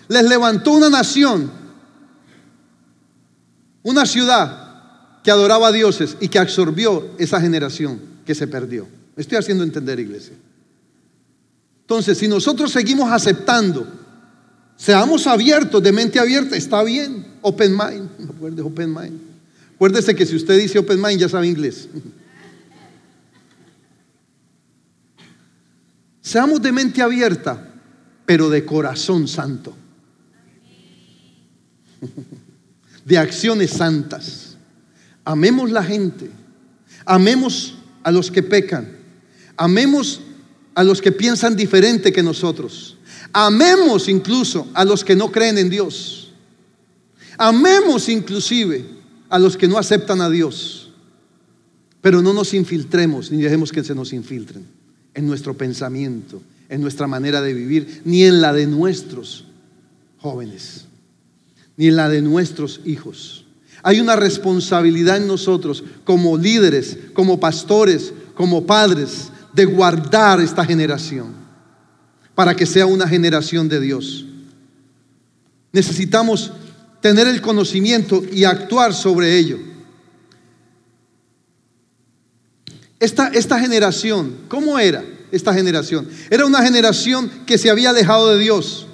Les 0.09 0.25
levantó 0.25 0.73
una 0.73 0.91
nación, 0.91 1.51
una 3.83 4.07
ciudad 4.07 4.71
que 5.23 5.31
adoraba 5.31 5.69
a 5.69 5.73
dioses 5.73 6.17
y 6.21 6.29
que 6.29 6.39
absorbió 6.39 7.11
esa 7.19 7.41
generación 7.41 8.01
que 8.25 8.35
se 8.35 8.47
perdió. 8.47 8.87
Me 9.17 9.23
estoy 9.23 9.39
haciendo 9.39 9.65
entender, 9.65 9.99
iglesia. 10.01 10.35
Entonces, 11.83 12.19
si 12.19 12.29
nosotros 12.29 12.71
seguimos 12.73 13.11
aceptando, 13.11 13.87
seamos 14.77 15.27
abiertos, 15.27 15.83
de 15.83 15.93
mente 15.93 16.19
abierta, 16.19 16.57
está 16.57 16.83
bien. 16.85 17.27
Open 17.43 17.73
mind, 17.73 18.09
acuérdese, 18.31 18.63
open 18.63 18.95
mind. 18.95 19.21
Acuérdese 19.75 20.15
que 20.15 20.25
si 20.27 20.37
usted 20.37 20.59
dice 20.59 20.79
open 20.79 21.01
mind, 21.01 21.21
ya 21.21 21.29
sabe 21.29 21.49
inglés. 21.49 21.89
Seamos 26.21 26.63
de 26.63 26.71
mente 26.71 27.03
abierta, 27.03 27.73
pero 28.25 28.49
de 28.49 28.65
corazón 28.65 29.27
santo. 29.27 29.75
De 33.05 33.19
acciones 33.19 33.71
santas. 33.71 34.57
Amemos 35.25 35.71
la 35.71 35.83
gente. 35.83 36.31
Amemos 37.05 37.75
a 38.03 38.11
los 38.11 38.31
que 38.31 38.43
pecan. 38.43 38.97
Amemos 39.57 40.21
a 40.75 40.85
los 40.85 41.01
que 41.01 41.13
piensan 41.13 41.57
diferente 41.57 42.13
que 42.13 42.23
nosotros. 42.23 42.97
Amemos 43.33 44.09
incluso 44.09 44.69
a 44.75 44.85
los 44.85 45.05
que 45.05 45.17
no 45.17 45.31
creen 45.31 45.59
en 45.59 45.71
Dios. 45.71 46.33
Amemos 47.39 48.09
inclusive 48.09 48.85
a 49.29 49.39
los 49.39 49.57
que 49.57 49.69
no 49.69 49.79
aceptan 49.79 50.21
a 50.21 50.31
Dios. 50.31 50.91
Pero 52.01 52.23
no 52.23 52.33
nos 52.33 52.55
infiltremos 52.55 53.31
ni 53.31 53.43
dejemos 53.43 53.73
que 53.73 53.85
se 53.85 53.95
nos 53.95 54.13
infiltren 54.13 54.67
en 55.15 55.27
nuestro 55.27 55.57
pensamiento, 55.57 56.43
en 56.69 56.81
nuestra 56.81 57.07
manera 57.07 57.43
de 57.43 57.53
vivir, 57.53 58.03
ni 58.05 58.25
en 58.25 58.41
la 58.41 58.53
de 58.53 58.67
nuestros 58.67 59.45
jóvenes, 60.19 60.87
ni 61.81 61.91
la 61.91 62.11
de 62.11 62.21
nuestros 62.21 62.83
hijos. 62.85 63.47
Hay 63.83 64.01
una 64.01 64.15
responsabilidad 64.15 65.17
en 65.17 65.27
nosotros 65.27 65.83
como 66.05 66.37
líderes, 66.37 66.99
como 67.15 67.41
pastores, 67.41 68.13
como 68.35 68.67
padres, 68.67 69.31
de 69.55 69.65
guardar 69.65 70.43
esta 70.43 70.63
generación 70.63 71.33
para 72.35 72.55
que 72.55 72.67
sea 72.67 72.85
una 72.85 73.09
generación 73.09 73.67
de 73.67 73.81
Dios. 73.81 74.27
Necesitamos 75.73 76.53
tener 77.01 77.27
el 77.27 77.41
conocimiento 77.41 78.23
y 78.31 78.45
actuar 78.45 78.93
sobre 78.93 79.39
ello. 79.39 79.59
Esta, 82.99 83.29
esta 83.29 83.59
generación, 83.59 84.37
¿cómo 84.49 84.79
era 84.79 85.03
esta 85.33 85.55
generación? 85.55 86.07
Era 86.29 86.45
una 86.45 86.63
generación 86.63 87.31
que 87.47 87.57
se 87.57 87.71
había 87.71 87.89
alejado 87.89 88.29
de 88.35 88.39
Dios. 88.39 88.87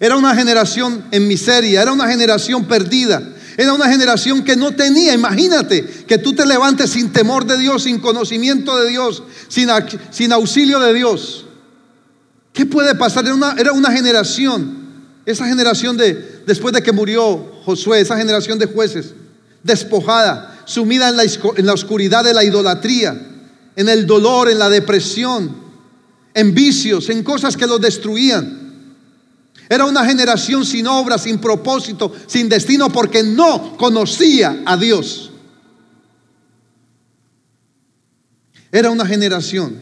Era 0.00 0.16
una 0.16 0.34
generación 0.34 1.04
en 1.10 1.26
miseria, 1.26 1.82
era 1.82 1.92
una 1.92 2.08
generación 2.08 2.66
perdida. 2.66 3.22
Era 3.56 3.72
una 3.72 3.88
generación 3.88 4.44
que 4.44 4.54
no 4.54 4.74
tenía, 4.74 5.14
imagínate, 5.14 5.82
que 6.06 6.18
tú 6.18 6.34
te 6.34 6.44
levantes 6.44 6.90
sin 6.90 7.10
temor 7.10 7.46
de 7.46 7.56
Dios, 7.56 7.84
sin 7.84 7.98
conocimiento 7.98 8.76
de 8.76 8.90
Dios, 8.90 9.22
sin, 9.48 9.68
sin 10.10 10.32
auxilio 10.32 10.78
de 10.78 10.92
Dios. 10.92 11.46
¿Qué 12.52 12.66
puede 12.66 12.94
pasar? 12.94 13.24
Era 13.24 13.34
una, 13.34 13.54
era 13.58 13.72
una 13.72 13.90
generación, 13.90 14.76
esa 15.24 15.46
generación 15.46 15.96
de, 15.96 16.42
después 16.46 16.74
de 16.74 16.82
que 16.82 16.92
murió 16.92 17.52
Josué, 17.64 18.00
esa 18.00 18.18
generación 18.18 18.58
de 18.58 18.66
jueces, 18.66 19.14
despojada, 19.62 20.62
sumida 20.66 21.08
en 21.08 21.16
la, 21.16 21.24
en 21.24 21.66
la 21.66 21.72
oscuridad 21.72 22.24
de 22.24 22.34
la 22.34 22.44
idolatría, 22.44 23.18
en 23.74 23.88
el 23.88 24.06
dolor, 24.06 24.50
en 24.50 24.58
la 24.58 24.68
depresión, 24.68 25.56
en 26.34 26.54
vicios, 26.54 27.08
en 27.08 27.22
cosas 27.22 27.56
que 27.56 27.66
los 27.66 27.80
destruían. 27.80 28.65
Era 29.68 29.84
una 29.84 30.04
generación 30.04 30.64
sin 30.64 30.86
obra, 30.86 31.18
sin 31.18 31.38
propósito, 31.38 32.12
sin 32.26 32.48
destino, 32.48 32.88
porque 32.90 33.22
no 33.22 33.76
conocía 33.76 34.62
a 34.64 34.76
Dios. 34.76 35.30
Era 38.70 38.90
una 38.90 39.06
generación 39.06 39.80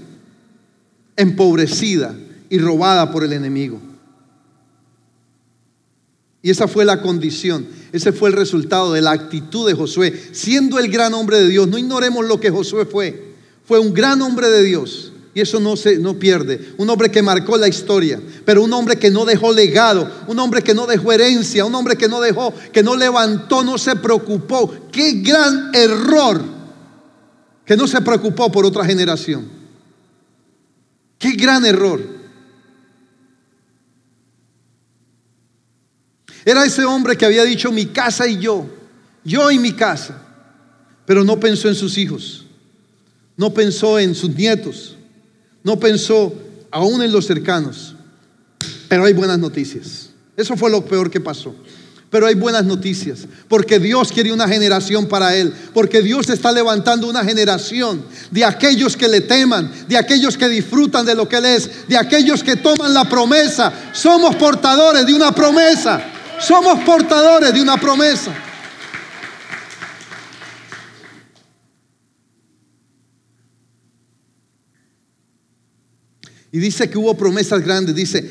empobrecida 1.16 2.16
y 2.48 2.58
robada 2.58 3.10
por 3.10 3.24
el 3.24 3.32
enemigo. 3.32 3.80
Y 6.42 6.50
esa 6.50 6.68
fue 6.68 6.84
la 6.84 7.00
condición, 7.00 7.66
ese 7.90 8.12
fue 8.12 8.28
el 8.28 8.36
resultado 8.36 8.92
de 8.92 9.00
la 9.00 9.12
actitud 9.12 9.66
de 9.66 9.74
Josué, 9.74 10.28
siendo 10.32 10.78
el 10.78 10.90
gran 10.90 11.14
hombre 11.14 11.40
de 11.40 11.48
Dios. 11.48 11.68
No 11.68 11.78
ignoremos 11.78 12.26
lo 12.26 12.38
que 12.38 12.50
Josué 12.50 12.84
fue. 12.84 13.32
Fue 13.64 13.78
un 13.78 13.94
gran 13.94 14.20
hombre 14.20 14.50
de 14.50 14.62
Dios. 14.62 15.13
Y 15.34 15.40
eso 15.40 15.58
no 15.58 15.76
se 15.76 15.98
no 15.98 16.18
pierde. 16.18 16.74
Un 16.78 16.88
hombre 16.88 17.10
que 17.10 17.20
marcó 17.20 17.56
la 17.56 17.66
historia, 17.66 18.20
pero 18.44 18.62
un 18.62 18.72
hombre 18.72 18.96
que 18.96 19.10
no 19.10 19.24
dejó 19.24 19.52
legado, 19.52 20.08
un 20.28 20.38
hombre 20.38 20.62
que 20.62 20.74
no 20.74 20.86
dejó 20.86 21.12
herencia, 21.12 21.64
un 21.64 21.74
hombre 21.74 21.96
que 21.96 22.08
no 22.08 22.20
dejó, 22.20 22.54
que 22.72 22.84
no 22.84 22.94
levantó, 22.94 23.64
no 23.64 23.76
se 23.76 23.96
preocupó. 23.96 24.72
Qué 24.92 25.22
gran 25.22 25.74
error 25.74 26.40
que 27.64 27.76
no 27.76 27.88
se 27.88 28.00
preocupó 28.00 28.52
por 28.52 28.64
otra 28.64 28.84
generación. 28.84 29.48
Qué 31.18 31.32
gran 31.32 31.64
error. 31.64 32.00
Era 36.44 36.64
ese 36.64 36.84
hombre 36.84 37.16
que 37.16 37.24
había 37.24 37.44
dicho 37.44 37.72
mi 37.72 37.86
casa 37.86 38.28
y 38.28 38.38
yo, 38.38 38.66
yo 39.24 39.50
y 39.50 39.58
mi 39.58 39.72
casa, 39.72 40.22
pero 41.06 41.24
no 41.24 41.40
pensó 41.40 41.68
en 41.68 41.74
sus 41.74 41.96
hijos, 41.96 42.44
no 43.36 43.52
pensó 43.54 43.98
en 43.98 44.14
sus 44.14 44.30
nietos, 44.30 44.93
no 45.64 45.80
pensó 45.80 46.32
aún 46.70 47.02
en 47.02 47.10
los 47.10 47.26
cercanos. 47.26 47.96
Pero 48.88 49.04
hay 49.04 49.12
buenas 49.12 49.38
noticias. 49.38 50.10
Eso 50.36 50.56
fue 50.56 50.70
lo 50.70 50.84
peor 50.84 51.10
que 51.10 51.20
pasó. 51.20 51.54
Pero 52.10 52.28
hay 52.28 52.36
buenas 52.36 52.64
noticias, 52.64 53.26
porque 53.48 53.80
Dios 53.80 54.12
quiere 54.12 54.32
una 54.32 54.46
generación 54.46 55.06
para 55.06 55.34
Él, 55.34 55.52
porque 55.72 56.00
Dios 56.00 56.30
está 56.30 56.52
levantando 56.52 57.08
una 57.08 57.24
generación 57.24 58.04
de 58.30 58.44
aquellos 58.44 58.96
que 58.96 59.08
le 59.08 59.20
teman, 59.20 59.68
de 59.88 59.96
aquellos 59.96 60.38
que 60.38 60.48
disfrutan 60.48 61.04
de 61.04 61.16
lo 61.16 61.28
que 61.28 61.38
Él 61.38 61.46
es, 61.46 61.88
de 61.88 61.96
aquellos 61.96 62.44
que 62.44 62.54
toman 62.54 62.94
la 62.94 63.08
promesa. 63.08 63.72
Somos 63.92 64.36
portadores 64.36 65.04
de 65.04 65.12
una 65.12 65.32
promesa, 65.32 66.04
somos 66.38 66.84
portadores 66.84 67.52
de 67.52 67.60
una 67.60 67.78
promesa. 67.78 68.32
Y 76.54 76.60
dice 76.60 76.88
que 76.88 76.96
hubo 76.96 77.16
promesas 77.16 77.64
grandes. 77.64 77.96
Dice, 77.96 78.30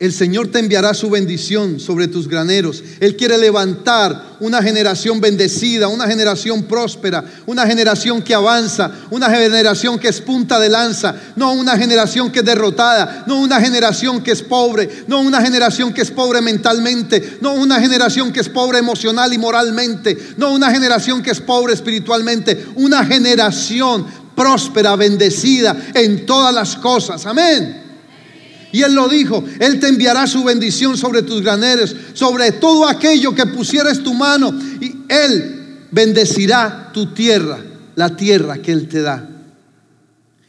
el 0.00 0.12
Señor 0.12 0.48
te 0.48 0.58
enviará 0.58 0.94
su 0.94 1.08
bendición 1.08 1.78
sobre 1.78 2.08
tus 2.08 2.26
graneros. 2.26 2.82
Él 2.98 3.14
quiere 3.14 3.38
levantar 3.38 4.38
una 4.40 4.60
generación 4.60 5.20
bendecida, 5.20 5.86
una 5.86 6.08
generación 6.08 6.64
próspera, 6.64 7.24
una 7.46 7.64
generación 7.64 8.20
que 8.20 8.34
avanza, 8.34 8.90
una 9.10 9.30
generación 9.30 10.00
que 10.00 10.08
es 10.08 10.20
punta 10.20 10.58
de 10.58 10.70
lanza, 10.70 11.14
no 11.36 11.52
una 11.52 11.78
generación 11.78 12.32
que 12.32 12.40
es 12.40 12.44
derrotada, 12.44 13.22
no 13.28 13.40
una 13.40 13.60
generación 13.60 14.24
que 14.24 14.32
es 14.32 14.42
pobre, 14.42 14.88
no 15.06 15.20
una 15.20 15.40
generación 15.40 15.94
que 15.94 16.02
es 16.02 16.10
pobre 16.10 16.40
mentalmente, 16.40 17.38
no 17.40 17.54
una 17.54 17.78
generación 17.80 18.32
que 18.32 18.40
es 18.40 18.48
pobre 18.48 18.80
emocional 18.80 19.32
y 19.32 19.38
moralmente, 19.38 20.18
no 20.36 20.52
una 20.52 20.72
generación 20.72 21.22
que 21.22 21.30
es 21.30 21.40
pobre 21.40 21.74
espiritualmente, 21.74 22.66
una 22.74 23.04
generación 23.04 24.04
próspera, 24.42 24.96
bendecida 24.96 25.76
en 25.94 26.26
todas 26.26 26.52
las 26.52 26.76
cosas. 26.76 27.24
Amén. 27.26 27.80
Y 28.72 28.82
él 28.82 28.94
lo 28.94 29.08
dijo, 29.08 29.44
Él 29.60 29.78
te 29.78 29.88
enviará 29.88 30.26
su 30.26 30.42
bendición 30.42 30.96
sobre 30.96 31.22
tus 31.22 31.42
graneros, 31.42 31.94
sobre 32.14 32.52
todo 32.52 32.88
aquello 32.88 33.34
que 33.34 33.46
pusieres 33.46 34.02
tu 34.02 34.14
mano, 34.14 34.52
y 34.80 34.94
Él 35.08 35.86
bendecirá 35.90 36.90
tu 36.92 37.12
tierra, 37.12 37.58
la 37.94 38.16
tierra 38.16 38.58
que 38.58 38.72
Él 38.72 38.88
te 38.88 39.02
da. 39.02 39.28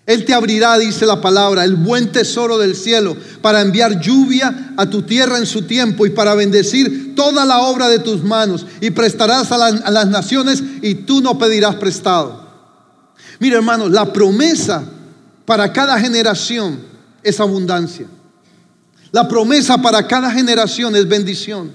Él 0.05 0.25
te 0.25 0.33
abrirá, 0.33 0.77
dice 0.77 1.05
la 1.05 1.21
palabra, 1.21 1.63
el 1.63 1.75
buen 1.75 2.11
tesoro 2.11 2.57
del 2.57 2.75
cielo 2.75 3.15
para 3.41 3.61
enviar 3.61 4.01
lluvia 4.01 4.73
a 4.75 4.89
tu 4.89 5.03
tierra 5.03 5.37
en 5.37 5.45
su 5.45 5.61
tiempo 5.61 6.05
y 6.05 6.09
para 6.09 6.35
bendecir 6.35 7.15
toda 7.15 7.45
la 7.45 7.59
obra 7.61 7.87
de 7.87 7.99
tus 7.99 8.21
manos 8.21 8.65
y 8.81 8.91
prestarás 8.91 9.49
a, 9.53 9.65
a 9.65 9.91
las 9.91 10.07
naciones 10.07 10.61
y 10.81 10.95
tú 10.95 11.21
no 11.21 11.37
pedirás 11.37 11.75
prestado. 11.75 12.42
Mira 13.43 13.57
hermanos, 13.57 13.91
la 13.91 14.13
promesa 14.13 14.89
para 15.43 15.73
cada 15.73 15.99
generación 15.99 16.79
es 17.21 17.41
abundancia. 17.41 18.07
La 19.11 19.27
promesa 19.27 19.77
para 19.81 20.07
cada 20.07 20.31
generación 20.31 20.95
es 20.95 21.05
bendición. 21.05 21.69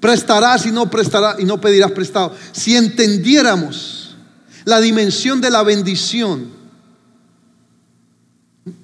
Prestarás 0.00 0.64
y 0.64 0.72
no 0.72 0.88
prestarás 0.88 1.38
y 1.40 1.44
no 1.44 1.60
pedirás 1.60 1.90
prestado. 1.90 2.34
Si 2.52 2.74
entendiéramos 2.74 4.16
la 4.64 4.80
dimensión 4.80 5.42
de 5.42 5.50
la 5.50 5.62
bendición, 5.62 6.48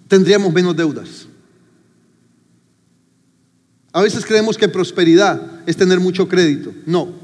tendríamos 0.07 0.53
menos 0.53 0.77
deudas. 0.77 1.09
A 3.95 4.03
veces 4.03 4.27
creemos 4.27 4.59
que 4.59 4.69
prosperidad 4.69 5.41
es 5.65 5.75
tener 5.75 6.01
mucho 6.01 6.29
crédito. 6.29 6.71
No. 6.85 7.24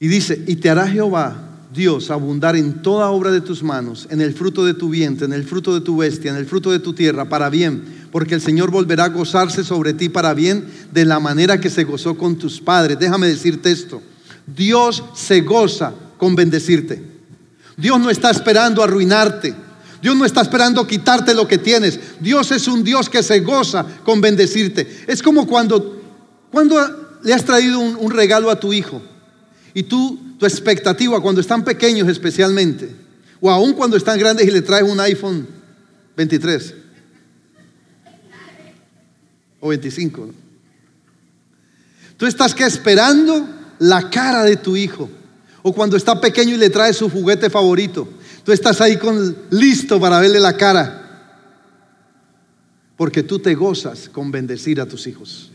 Y 0.00 0.08
dice, 0.08 0.42
y 0.46 0.56
te 0.56 0.70
hará 0.70 0.88
Jehová 0.88 1.54
Dios 1.74 2.10
abundar 2.10 2.54
en 2.56 2.82
toda 2.82 3.10
obra 3.10 3.32
de 3.32 3.40
tus 3.40 3.62
manos, 3.62 4.06
en 4.10 4.20
el 4.20 4.32
fruto 4.32 4.64
de 4.64 4.74
tu 4.74 4.88
vientre, 4.88 5.26
en 5.26 5.32
el 5.32 5.44
fruto 5.44 5.74
de 5.74 5.80
tu 5.80 5.96
bestia, 5.96 6.30
en 6.30 6.36
el 6.36 6.46
fruto 6.46 6.70
de 6.70 6.78
tu 6.78 6.92
tierra, 6.92 7.28
para 7.28 7.50
bien, 7.50 8.06
porque 8.12 8.34
el 8.34 8.40
Señor 8.40 8.70
volverá 8.70 9.04
a 9.04 9.08
gozarse 9.08 9.64
sobre 9.64 9.92
ti 9.92 10.08
para 10.08 10.34
bien 10.34 10.64
de 10.92 11.04
la 11.04 11.18
manera 11.18 11.58
que 11.60 11.70
se 11.70 11.82
gozó 11.82 12.16
con 12.16 12.36
tus 12.36 12.60
padres. 12.60 12.98
Déjame 12.98 13.26
decirte 13.26 13.72
esto, 13.72 14.00
Dios 14.46 15.02
se 15.14 15.40
goza 15.40 15.92
con 16.16 16.36
bendecirte. 16.36 17.02
Dios 17.76 17.98
no 17.98 18.08
está 18.08 18.30
esperando 18.30 18.82
arruinarte. 18.82 19.52
Dios 20.00 20.14
no 20.14 20.24
está 20.24 20.42
esperando 20.42 20.86
quitarte 20.86 21.34
lo 21.34 21.48
que 21.48 21.58
tienes. 21.58 21.98
Dios 22.20 22.52
es 22.52 22.68
un 22.68 22.84
Dios 22.84 23.08
que 23.08 23.22
se 23.22 23.40
goza 23.40 23.84
con 24.04 24.20
bendecirte. 24.20 25.04
Es 25.08 25.22
como 25.22 25.46
cuando, 25.46 26.00
cuando 26.52 27.18
le 27.24 27.32
has 27.32 27.44
traído 27.44 27.80
un, 27.80 27.96
un 27.98 28.12
regalo 28.12 28.48
a 28.50 28.60
tu 28.60 28.72
hijo 28.72 29.02
y 29.74 29.82
tú, 29.82 30.36
tu 30.38 30.46
expectativa 30.46 31.20
cuando 31.20 31.40
están 31.40 31.64
pequeños 31.64 32.08
especialmente, 32.08 32.94
o 33.40 33.50
aún 33.50 33.74
cuando 33.74 33.96
están 33.96 34.18
grandes 34.18 34.46
y 34.46 34.50
le 34.50 34.62
traes 34.62 34.84
un 34.84 35.00
iPhone 35.00 35.46
23 36.16 36.74
o 39.60 39.68
25. 39.68 40.30
Tú 42.16 42.26
estás 42.26 42.54
que 42.54 42.64
esperando 42.64 43.46
la 43.78 44.08
cara 44.08 44.44
de 44.44 44.56
tu 44.56 44.76
hijo. 44.76 45.10
O 45.62 45.72
cuando 45.72 45.96
está 45.96 46.20
pequeño 46.20 46.54
y 46.54 46.58
le 46.58 46.70
traes 46.70 46.96
su 46.96 47.08
juguete 47.08 47.48
favorito. 47.48 48.06
Tú 48.44 48.52
estás 48.52 48.80
ahí 48.80 48.98
con, 48.98 49.36
listo 49.50 49.98
para 49.98 50.20
verle 50.20 50.38
la 50.38 50.56
cara. 50.56 51.00
Porque 52.96 53.22
tú 53.22 53.38
te 53.38 53.54
gozas 53.54 54.08
con 54.10 54.30
bendecir 54.30 54.80
a 54.80 54.86
tus 54.86 55.06
hijos. 55.06 55.50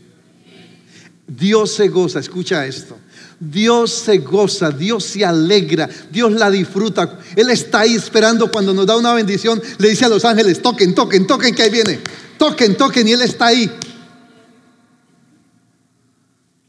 Dios 1.26 1.72
se 1.74 1.88
goza, 1.88 2.18
escucha 2.18 2.66
esto. 2.66 2.98
Dios 3.40 3.90
se 3.90 4.18
goza, 4.18 4.70
Dios 4.70 5.02
se 5.02 5.24
alegra, 5.24 5.88
Dios 6.10 6.32
la 6.32 6.50
disfruta. 6.50 7.18
Él 7.34 7.48
está 7.48 7.80
ahí 7.80 7.94
esperando 7.94 8.50
cuando 8.50 8.74
nos 8.74 8.86
da 8.86 8.98
una 8.98 9.14
bendición. 9.14 9.60
Le 9.78 9.88
dice 9.88 10.04
a 10.04 10.10
los 10.10 10.26
ángeles, 10.26 10.60
toquen, 10.60 10.94
toquen, 10.94 11.26
toquen, 11.26 11.54
que 11.54 11.62
ahí 11.62 11.70
viene. 11.70 12.00
Toquen, 12.36 12.76
toquen, 12.76 13.08
y 13.08 13.12
Él 13.12 13.22
está 13.22 13.46
ahí. 13.46 13.70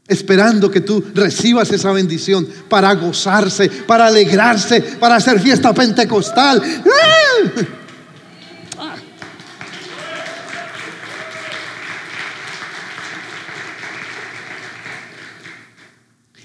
Esperando 0.08 0.70
que 0.70 0.80
tú 0.80 1.04
recibas 1.14 1.70
esa 1.70 1.92
bendición 1.92 2.48
para 2.70 2.94
gozarse, 2.94 3.68
para 3.68 4.06
alegrarse, 4.06 4.80
para 4.80 5.16
hacer 5.16 5.40
fiesta 5.40 5.74
pentecostal. 5.74 6.62
¡Ah! 6.86 7.81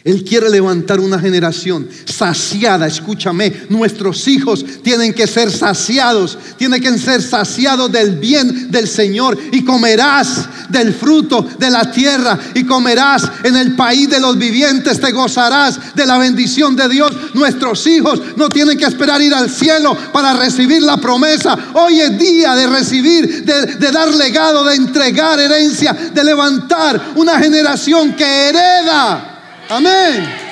Él 0.07 0.23
quiere 0.23 0.49
levantar 0.49 1.01
una 1.01 1.19
generación 1.19 1.85
saciada. 2.05 2.87
Escúchame, 2.87 3.51
nuestros 3.67 4.25
hijos 4.29 4.63
tienen 4.81 5.13
que 5.13 5.27
ser 5.27 5.51
saciados, 5.51 6.37
tienen 6.55 6.81
que 6.81 6.97
ser 6.97 7.21
saciados 7.21 7.91
del 7.91 8.15
bien 8.15 8.71
del 8.71 8.87
Señor 8.87 9.37
y 9.51 9.65
comerás 9.65 10.47
del 10.69 10.93
fruto 10.93 11.45
de 11.59 11.69
la 11.69 11.91
tierra 11.91 12.39
y 12.55 12.63
comerás 12.63 13.29
en 13.43 13.57
el 13.57 13.75
país 13.75 14.09
de 14.09 14.21
los 14.21 14.37
vivientes, 14.37 15.01
te 15.01 15.11
gozarás 15.11 15.93
de 15.93 16.05
la 16.05 16.17
bendición 16.17 16.73
de 16.73 16.87
Dios. 16.87 17.11
Nuestros 17.33 17.85
hijos 17.87 18.21
no 18.37 18.47
tienen 18.47 18.77
que 18.77 18.85
esperar 18.85 19.21
ir 19.21 19.33
al 19.33 19.49
cielo 19.49 19.93
para 20.13 20.31
recibir 20.35 20.83
la 20.83 20.95
promesa. 20.95 21.57
Hoy 21.73 21.99
es 21.99 22.17
día 22.17 22.55
de 22.55 22.67
recibir, 22.67 23.43
de, 23.43 23.91
dar 23.91 24.07
legado, 24.13 24.63
de 24.63 24.75
entregar 24.75 25.37
herencia, 25.37 25.91
de 25.91 26.23
levantar 26.23 27.11
una 27.15 27.37
generación 27.39 28.13
que 28.13 28.23
hereda 28.23 29.33
Amén. 29.69 30.47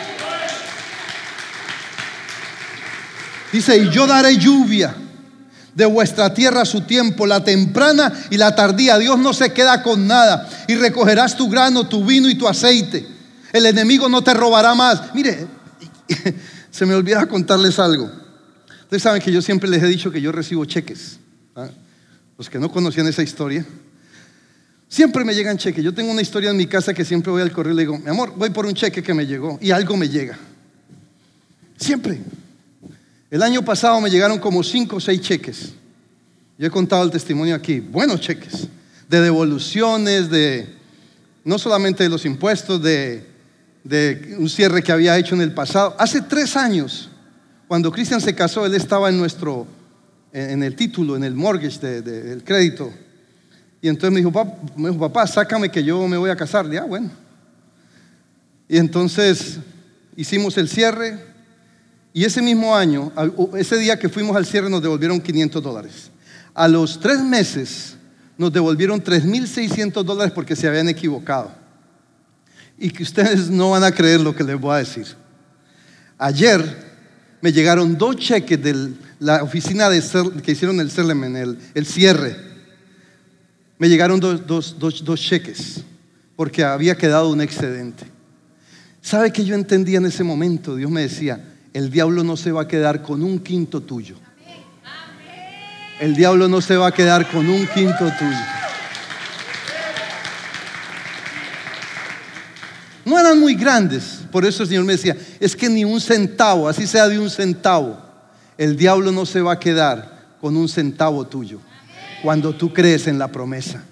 Dice, 3.52 3.78
y 3.78 3.90
yo 3.90 4.06
daré 4.06 4.38
lluvia 4.38 4.94
de 5.74 5.86
vuestra 5.86 6.34
tierra 6.34 6.62
a 6.62 6.66
su 6.66 6.82
tiempo, 6.82 7.26
la 7.26 7.44
temprana 7.44 8.12
y 8.30 8.38
la 8.38 8.56
tardía. 8.56 8.98
Dios 8.98 9.18
no 9.20 9.34
se 9.34 9.54
queda 9.54 9.84
con 9.84 10.08
nada. 10.08 10.50
Y 10.68 10.76
recogerás 10.76 11.38
tu 11.38 11.50
grano, 11.50 11.88
tu 11.88 12.04
vino 12.04 12.30
y 12.30 12.36
tu 12.36 12.48
aceite. 12.48 13.08
El 13.54 13.66
enemigo 13.66 14.10
no 14.10 14.22
te 14.22 14.34
robará 14.34 14.74
más. 14.76 15.14
Mire, 15.14 15.48
se 16.72 16.86
me 16.86 16.96
olvida 16.96 17.26
contarles 17.28 17.80
algo. 17.80 18.10
Ustedes 18.82 19.04
saben 19.04 19.22
que 19.22 19.32
yo 19.32 19.42
siempre 19.42 19.70
les 19.70 19.82
he 19.84 19.88
dicho 19.88 20.12
que 20.12 20.22
yo 20.22 20.32
recibo 20.32 20.66
cheques. 20.66 21.20
¿ah? 21.56 21.68
Los 22.38 22.50
que 22.50 22.60
no 22.60 22.72
conocían 22.72 23.08
esa 23.08 23.24
historia. 23.24 23.66
Siempre 24.88 25.24
me 25.26 25.34
llegan 25.34 25.58
cheques. 25.58 25.84
Yo 25.84 25.94
tengo 25.94 26.12
una 26.12 26.22
historia 26.22 26.52
en 26.52 26.58
mi 26.58 26.68
casa 26.68 26.94
que 26.94 27.04
siempre 27.04 27.32
voy 27.32 27.42
al 27.42 27.52
correo 27.52 27.74
y 27.74 27.76
le 27.76 27.82
digo, 27.84 27.98
mi 27.98 28.10
amor, 28.10 28.34
voy 28.36 28.50
por 28.52 28.66
un 28.66 28.74
cheque 28.74 29.02
que 29.02 29.14
me 29.14 29.26
llegó 29.26 29.58
y 29.62 29.72
algo 29.72 29.98
me 29.98 30.08
llega. 30.08 30.38
Siempre. 31.78 32.20
El 33.30 33.42
año 33.42 33.66
pasado 33.66 34.00
me 34.00 34.10
llegaron 34.10 34.40
como 34.40 34.64
cinco 34.64 34.98
o 34.98 35.00
seis 35.00 35.20
cheques. 35.22 35.74
Yo 36.58 36.68
he 36.68 36.70
contado 36.70 37.04
el 37.04 37.12
testimonio 37.12 37.56
aquí. 37.56 37.80
Buenos 37.80 38.22
cheques. 38.22 38.68
De 39.10 39.20
devoluciones, 39.20 40.30
de 40.30 40.74
no 41.44 41.60
solamente 41.60 42.04
de 42.04 42.10
los 42.10 42.26
impuestos, 42.26 42.82
de, 42.82 43.26
un 44.38 44.50
cierre 44.50 44.82
que 44.82 44.92
había 44.92 45.18
hecho 45.18 45.36
en 45.36 45.42
el 45.42 45.54
pasado. 45.54 45.96
Hace 46.00 46.22
tres 46.22 46.56
años, 46.56 47.10
cuando 47.68 47.92
Cristian 47.92 48.22
se 48.22 48.34
casó, 48.34 48.66
él 48.66 48.74
estaba 48.74 49.10
en 49.10 49.18
nuestro, 49.18 49.68
en 50.32 50.64
el 50.64 50.76
título, 50.76 51.16
en 51.16 51.24
el 51.24 51.36
mortgage 51.36 52.02
del 52.02 52.44
crédito 52.44 52.92
y 53.86 53.88
entonces 53.88 54.12
me 54.12 54.18
dijo, 54.18 54.32
papá, 54.32 54.58
me 54.76 54.90
dijo, 54.90 55.00
papá, 55.00 55.28
sácame 55.28 55.70
que 55.70 55.84
yo 55.84 56.08
me 56.08 56.18
voy 56.18 56.32
a 56.32 56.36
casar. 56.36 56.68
Ya, 56.72 56.86
bueno. 56.86 57.12
Y 58.68 58.80
entonces 58.80 59.60
hicimos 60.16 60.58
el 60.58 60.68
cierre. 60.68 61.24
Y 62.12 62.24
ese 62.24 62.42
mismo 62.42 62.76
año, 62.76 63.12
ese 63.56 63.78
día 63.78 64.00
que 64.00 64.10
fuimos 64.10 64.36
al 64.36 64.48
cierre, 64.48 64.72
nos 64.72 64.82
devolvieron 64.82 65.22
500 65.22 65.62
dólares. 65.62 66.10
A 66.56 66.68
los 66.68 67.00
tres 67.00 67.22
meses, 67.22 67.96
nos 68.40 68.52
devolvieron 68.52 69.04
3.600 69.04 70.04
dólares 70.04 70.34
porque 70.34 70.56
se 70.56 70.68
habían 70.68 70.90
equivocado. 70.90 71.52
Y 72.80 72.90
que 72.90 73.04
ustedes 73.04 73.50
no 73.52 73.70
van 73.70 73.84
a 73.84 73.92
creer 73.92 74.20
lo 74.20 74.36
que 74.36 74.44
les 74.44 74.60
voy 74.60 74.74
a 74.74 74.78
decir. 74.80 75.06
Ayer 76.18 76.66
me 77.40 77.52
llegaron 77.52 77.96
dos 77.96 78.16
cheques 78.16 78.64
de 78.64 78.94
la 79.20 79.44
oficina 79.44 79.92
de 79.92 80.02
que 80.44 80.54
hicieron 80.54 80.80
el, 80.80 80.90
el, 81.36 81.60
el 81.76 81.86
cierre 81.86 82.55
me 83.78 83.90
llegaron 83.90 84.20
dos, 84.20 84.76
cheques 85.16 85.82
porque 86.36 86.64
había 86.64 86.96
quedado 86.96 87.30
un 87.30 87.42
excedente. 87.42 88.06
¿Sabe 89.02 89.32
que 89.32 89.46
yo 89.46 89.56
entendía 89.56 89.98
en 89.98 90.06
ese 90.06 90.24
momento? 90.24 90.76
Dios 90.76 90.90
me 90.90 91.02
decía, 91.02 91.54
el 91.74 91.90
diablo 91.92 92.24
no 92.24 92.38
se 92.38 92.52
va 92.52 92.64
a 92.64 92.68
quedar 92.68 93.02
con 93.02 93.22
un 93.22 93.40
quinto 93.40 93.82
tuyo. 93.82 94.16
El 96.00 96.16
diablo 96.16 96.48
no 96.48 96.60
se 96.60 96.76
va 96.76 96.88
a 96.88 96.92
quedar 96.92 97.30
con 97.30 97.48
un 97.48 97.68
quinto 97.68 98.12
tuyo. 98.18 98.38
No 103.06 103.20
eran 103.20 103.40
muy 103.40 103.56
grandes, 103.56 104.22
por 104.32 104.46
eso 104.46 104.64
el 104.64 104.70
Señor 104.70 104.84
me 104.84 104.94
decía, 104.94 105.16
es 105.40 105.56
que 105.56 105.70
ni 105.70 105.86
un 105.86 106.02
centavo, 106.02 106.68
así 106.68 106.88
sea 106.88 107.08
de 107.08 107.20
un 107.20 107.30
centavo, 107.30 108.02
el 108.58 108.76
diablo 108.76 109.12
no 109.12 109.26
se 109.26 109.42
va 109.42 109.54
a 109.54 109.60
quedar 109.60 110.26
con 110.42 110.58
un 110.58 110.68
centavo 110.68 111.26
tuyo 111.28 111.60
cuando 112.26 112.56
tú 112.56 112.74
crees 112.74 113.06
en 113.06 113.20
la 113.20 113.28
promesa, 113.28 113.84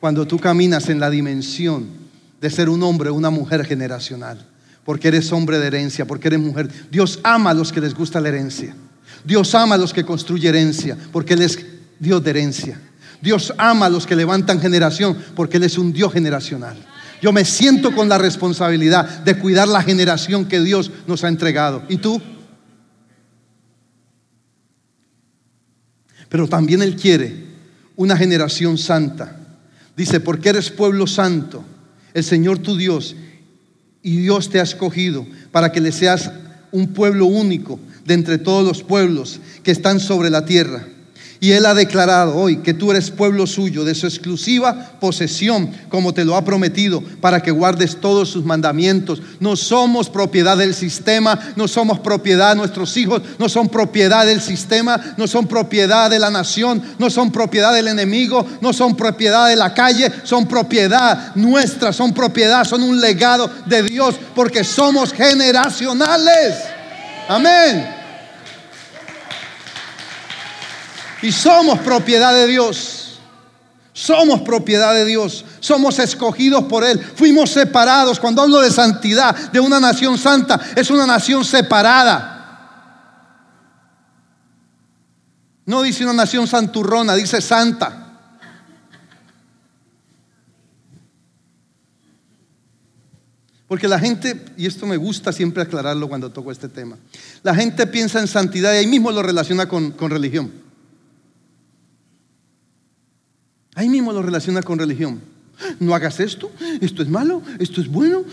cuando 0.00 0.26
tú 0.26 0.38
caminas 0.38 0.88
en 0.88 0.98
la 0.98 1.10
dimensión 1.10 1.86
de 2.40 2.48
ser 2.48 2.70
un 2.70 2.82
hombre 2.82 3.10
o 3.10 3.14
una 3.14 3.28
mujer 3.28 3.62
generacional, 3.66 4.42
porque 4.86 5.08
eres 5.08 5.30
hombre 5.32 5.58
de 5.58 5.66
herencia, 5.66 6.06
porque 6.06 6.28
eres 6.28 6.40
mujer. 6.40 6.70
Dios 6.90 7.20
ama 7.22 7.50
a 7.50 7.54
los 7.54 7.70
que 7.74 7.82
les 7.82 7.92
gusta 7.92 8.22
la 8.22 8.30
herencia. 8.30 8.74
Dios 9.22 9.54
ama 9.54 9.74
a 9.74 9.78
los 9.78 9.92
que 9.92 10.02
construyen 10.02 10.54
herencia, 10.54 10.96
porque 11.12 11.34
Él 11.34 11.42
es 11.42 11.58
Dios 11.98 12.24
de 12.24 12.30
herencia. 12.30 12.80
Dios 13.20 13.52
ama 13.58 13.84
a 13.84 13.90
los 13.90 14.06
que 14.06 14.16
levantan 14.16 14.62
generación, 14.62 15.18
porque 15.36 15.58
Él 15.58 15.64
es 15.64 15.76
un 15.76 15.92
Dios 15.92 16.10
generacional. 16.10 16.78
Yo 17.20 17.32
me 17.32 17.44
siento 17.44 17.94
con 17.94 18.08
la 18.08 18.16
responsabilidad 18.16 19.06
de 19.24 19.36
cuidar 19.36 19.68
la 19.68 19.82
generación 19.82 20.46
que 20.46 20.60
Dios 20.60 20.90
nos 21.06 21.22
ha 21.22 21.28
entregado. 21.28 21.82
¿Y 21.90 21.98
tú? 21.98 22.18
Pero 26.30 26.48
también 26.48 26.80
Él 26.80 26.96
quiere 26.96 27.52
una 27.96 28.16
generación 28.16 28.78
santa. 28.78 29.36
Dice, 29.96 30.20
porque 30.20 30.48
eres 30.48 30.70
pueblo 30.70 31.06
santo, 31.06 31.64
el 32.12 32.24
Señor 32.24 32.58
tu 32.58 32.76
Dios, 32.76 33.16
y 34.02 34.18
Dios 34.18 34.50
te 34.50 34.60
ha 34.60 34.62
escogido 34.62 35.26
para 35.50 35.72
que 35.72 35.80
le 35.80 35.90
seas 35.90 36.30
un 36.72 36.92
pueblo 36.92 37.26
único 37.26 37.80
de 38.04 38.14
entre 38.14 38.38
todos 38.38 38.66
los 38.66 38.82
pueblos 38.82 39.40
que 39.62 39.70
están 39.70 39.98
sobre 39.98 40.28
la 40.28 40.44
tierra. 40.44 40.86
Y 41.44 41.52
Él 41.52 41.66
ha 41.66 41.74
declarado 41.74 42.36
hoy 42.36 42.62
que 42.62 42.72
tú 42.72 42.90
eres 42.90 43.10
pueblo 43.10 43.46
suyo, 43.46 43.84
de 43.84 43.94
su 43.94 44.06
exclusiva 44.06 44.92
posesión, 44.98 45.70
como 45.90 46.14
te 46.14 46.24
lo 46.24 46.36
ha 46.36 46.42
prometido, 46.42 47.02
para 47.20 47.42
que 47.42 47.50
guardes 47.50 48.00
todos 48.00 48.30
sus 48.30 48.46
mandamientos. 48.46 49.20
No 49.40 49.54
somos 49.54 50.08
propiedad 50.08 50.56
del 50.56 50.72
sistema, 50.72 51.38
no 51.54 51.68
somos 51.68 51.98
propiedad, 51.98 52.56
nuestros 52.56 52.96
hijos 52.96 53.20
no 53.38 53.50
son 53.50 53.68
propiedad 53.68 54.24
del 54.24 54.40
sistema, 54.40 54.98
no 55.18 55.26
son 55.26 55.46
propiedad 55.46 56.08
de 56.08 56.18
la 56.18 56.30
nación, 56.30 56.82
no 56.98 57.10
son 57.10 57.30
propiedad 57.30 57.74
del 57.74 57.88
enemigo, 57.88 58.46
no 58.62 58.72
son 58.72 58.96
propiedad 58.96 59.48
de 59.48 59.56
la 59.56 59.74
calle, 59.74 60.10
son 60.22 60.48
propiedad 60.48 61.34
nuestra, 61.34 61.92
son 61.92 62.14
propiedad, 62.14 62.64
son 62.64 62.82
un 62.82 62.98
legado 63.02 63.50
de 63.66 63.82
Dios, 63.82 64.14
porque 64.34 64.64
somos 64.64 65.12
generacionales. 65.12 66.54
Amén. 67.28 67.93
Y 71.24 71.32
somos 71.32 71.78
propiedad 71.78 72.34
de 72.34 72.46
Dios. 72.46 73.18
Somos 73.94 74.42
propiedad 74.42 74.92
de 74.92 75.06
Dios. 75.06 75.42
Somos 75.58 75.98
escogidos 75.98 76.64
por 76.64 76.84
Él. 76.84 77.00
Fuimos 77.00 77.48
separados. 77.48 78.20
Cuando 78.20 78.42
hablo 78.42 78.60
de 78.60 78.70
santidad, 78.70 79.34
de 79.50 79.58
una 79.58 79.80
nación 79.80 80.18
santa, 80.18 80.60
es 80.76 80.90
una 80.90 81.06
nación 81.06 81.42
separada. 81.42 82.30
No 85.64 85.80
dice 85.80 86.04
una 86.04 86.12
nación 86.12 86.46
santurrona, 86.46 87.14
dice 87.14 87.40
santa. 87.40 88.18
Porque 93.66 93.88
la 93.88 93.98
gente, 93.98 94.44
y 94.58 94.66
esto 94.66 94.84
me 94.84 94.98
gusta 94.98 95.32
siempre 95.32 95.62
aclararlo 95.62 96.06
cuando 96.06 96.30
toco 96.30 96.52
este 96.52 96.68
tema, 96.68 96.98
la 97.42 97.54
gente 97.54 97.86
piensa 97.86 98.20
en 98.20 98.28
santidad 98.28 98.74
y 98.74 98.76
ahí 98.76 98.86
mismo 98.86 99.10
lo 99.10 99.22
relaciona 99.22 99.66
con, 99.66 99.92
con 99.92 100.10
religión. 100.10 100.63
Ahí 103.74 103.88
mismo 103.88 104.12
lo 104.12 104.22
relaciona 104.22 104.62
con 104.62 104.78
religión. 104.78 105.20
No 105.78 105.94
hagas 105.94 106.20
esto, 106.20 106.50
esto 106.80 107.02
es 107.02 107.08
malo, 107.08 107.42
esto 107.58 107.80
es 107.80 107.88
bueno. 107.88 108.24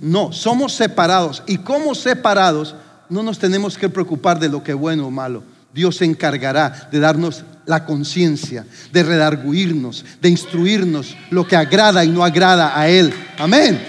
No, 0.00 0.32
somos 0.32 0.74
separados. 0.74 1.42
Y 1.46 1.58
como 1.58 1.94
separados, 1.94 2.74
no 3.08 3.22
nos 3.22 3.38
tenemos 3.38 3.76
que 3.76 3.88
preocupar 3.88 4.38
de 4.38 4.48
lo 4.48 4.62
que 4.62 4.72
es 4.72 4.78
bueno 4.78 5.06
o 5.06 5.10
malo. 5.10 5.42
Dios 5.74 5.96
se 5.96 6.04
encargará 6.04 6.88
de 6.90 7.00
darnos 7.00 7.44
la 7.66 7.84
conciencia, 7.84 8.66
de 8.92 9.02
redarguirnos, 9.02 10.04
de 10.20 10.28
instruirnos 10.28 11.16
lo 11.30 11.46
que 11.46 11.56
agrada 11.56 12.04
y 12.04 12.08
no 12.08 12.24
agrada 12.24 12.78
a 12.78 12.88
Él. 12.88 13.12
Amén. 13.38 13.80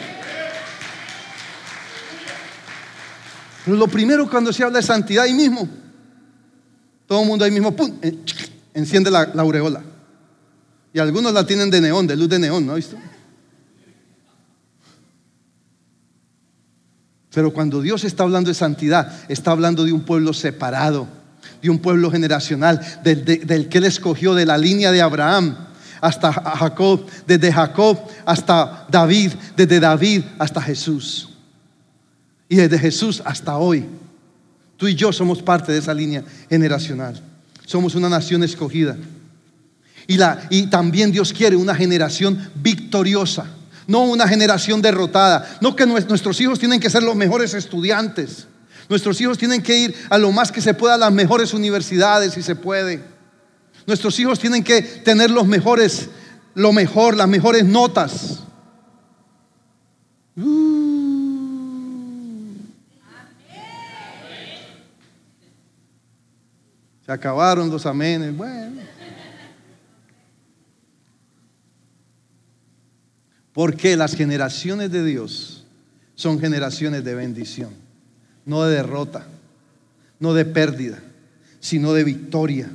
Pero 3.65 3.77
lo 3.77 3.87
primero 3.87 4.29
cuando 4.29 4.51
se 4.51 4.63
habla 4.63 4.79
de 4.79 4.85
santidad 4.85 5.23
ahí 5.23 5.33
mismo, 5.33 5.67
todo 7.07 7.21
el 7.21 7.27
mundo 7.27 7.45
ahí 7.45 7.51
mismo, 7.51 7.75
pum, 7.75 7.91
enciende 8.73 9.09
la, 9.09 9.29
la 9.33 9.41
aureola. 9.41 9.81
Y 10.93 10.99
algunos 10.99 11.33
la 11.33 11.45
tienen 11.45 11.71
de 11.71 11.81
neón, 11.81 12.05
de 12.05 12.15
luz 12.15 12.29
de 12.29 12.39
neón, 12.39 12.65
¿no 12.65 12.75
visto? 12.75 12.97
Pero 17.33 17.51
cuando 17.51 17.81
Dios 17.81 18.03
está 18.03 18.23
hablando 18.23 18.49
de 18.49 18.53
santidad, 18.53 19.11
está 19.27 19.51
hablando 19.51 19.83
de 19.83 19.91
un 19.91 20.01
pueblo 20.01 20.33
separado, 20.33 21.07
de 21.63 21.69
un 21.71 21.79
pueblo 21.79 22.11
generacional, 22.11 22.79
del, 23.03 23.69
que 23.69 23.77
Él 23.79 23.85
escogió 23.85 24.35
de 24.35 24.45
la 24.45 24.57
línea 24.57 24.91
de 24.91 25.01
Abraham 25.01 25.57
hasta 25.99 26.31
Jacob, 26.31 27.07
desde 27.25 27.51
Jacob 27.51 27.97
hasta 28.25 28.85
David, 28.91 29.31
desde 29.57 29.79
David 29.79 30.23
hasta 30.37 30.61
Jesús. 30.61 31.29
Y 32.47 32.57
desde 32.57 32.77
Jesús 32.77 33.23
hasta 33.25 33.57
hoy. 33.57 33.85
Tú 34.77 34.87
y 34.87 34.93
yo 34.93 35.11
somos 35.11 35.41
parte 35.41 35.71
de 35.71 35.79
esa 35.79 35.93
línea 35.93 36.23
generacional. 36.49 37.19
Somos 37.65 37.95
una 37.95 38.09
nación 38.09 38.43
escogida. 38.43 38.95
Y, 40.07 40.17
la, 40.17 40.47
y 40.49 40.67
también 40.67 41.11
Dios 41.11 41.31
quiere 41.33 41.55
una 41.55 41.75
generación 41.75 42.49
victoriosa, 42.55 43.45
no 43.87 44.03
una 44.03 44.27
generación 44.27 44.81
derrotada. 44.81 45.57
No 45.61 45.75
que 45.75 45.85
nuestros 45.85 46.39
hijos 46.41 46.59
tienen 46.59 46.79
que 46.79 46.89
ser 46.89 47.03
los 47.03 47.15
mejores 47.15 47.53
estudiantes. 47.53 48.47
Nuestros 48.89 49.19
hijos 49.21 49.37
tienen 49.37 49.61
que 49.61 49.77
ir 49.77 49.95
a 50.09 50.17
lo 50.17 50.31
más 50.31 50.51
que 50.51 50.61
se 50.61 50.73
pueda 50.73 50.95
a 50.95 50.97
las 50.97 51.11
mejores 51.11 51.53
universidades 51.53 52.33
si 52.33 52.43
se 52.43 52.55
puede. 52.55 53.03
Nuestros 53.87 54.19
hijos 54.19 54.39
tienen 54.39 54.63
que 54.63 54.81
tener 54.81 55.31
los 55.31 55.47
mejores, 55.47 56.09
lo 56.53 56.71
mejor, 56.73 57.15
las 57.15 57.27
mejores 57.27 57.65
notas. 57.65 58.39
Uh. 60.35 60.83
Se 67.05 67.11
acabaron 67.11 67.69
los 67.69 67.85
amenes. 67.85 68.35
Bueno. 68.35 68.92
Porque 73.53 73.95
las 73.95 74.15
generaciones 74.15 74.91
de 74.91 75.05
Dios 75.05 75.63
son 76.15 76.39
generaciones 76.39 77.03
de 77.03 77.15
bendición, 77.15 77.69
no 78.45 78.63
de 78.63 78.75
derrota, 78.75 79.27
no 80.19 80.33
de 80.33 80.45
pérdida, 80.45 80.99
sino 81.59 81.93
de 81.93 82.03
victoria. 82.03 82.69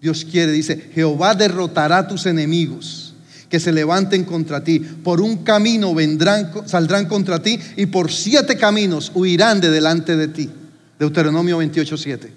Dios 0.00 0.24
quiere, 0.24 0.52
dice, 0.52 0.90
Jehová 0.94 1.34
derrotará 1.34 1.98
a 1.98 2.08
tus 2.08 2.26
enemigos 2.26 3.14
que 3.48 3.60
se 3.60 3.70
levanten 3.70 4.24
contra 4.24 4.64
ti. 4.64 4.78
Por 4.78 5.20
un 5.20 5.44
camino 5.44 5.94
vendrán, 5.94 6.50
saldrán 6.66 7.06
contra 7.06 7.42
ti 7.42 7.58
y 7.76 7.86
por 7.86 8.10
siete 8.10 8.56
caminos 8.56 9.12
huirán 9.14 9.60
de 9.60 9.70
delante 9.70 10.16
de 10.16 10.28
ti. 10.28 10.50
Deuteronomio 10.98 11.58
28, 11.58 11.96
7. 11.96 12.32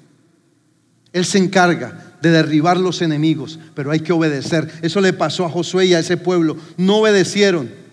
Él 1.13 1.25
se 1.25 1.37
encarga 1.37 2.17
de 2.21 2.31
derribar 2.31 2.77
los 2.77 3.01
enemigos, 3.01 3.59
pero 3.73 3.91
hay 3.91 4.01
que 4.01 4.11
obedecer. 4.11 4.69
Eso 4.81 4.99
le 4.99 5.13
pasó 5.13 5.45
a 5.45 5.49
Josué 5.49 5.85
y 5.85 5.93
a 5.93 5.99
ese 5.99 6.17
pueblo. 6.17 6.57
No 6.75 6.97
obedecieron 6.97 7.84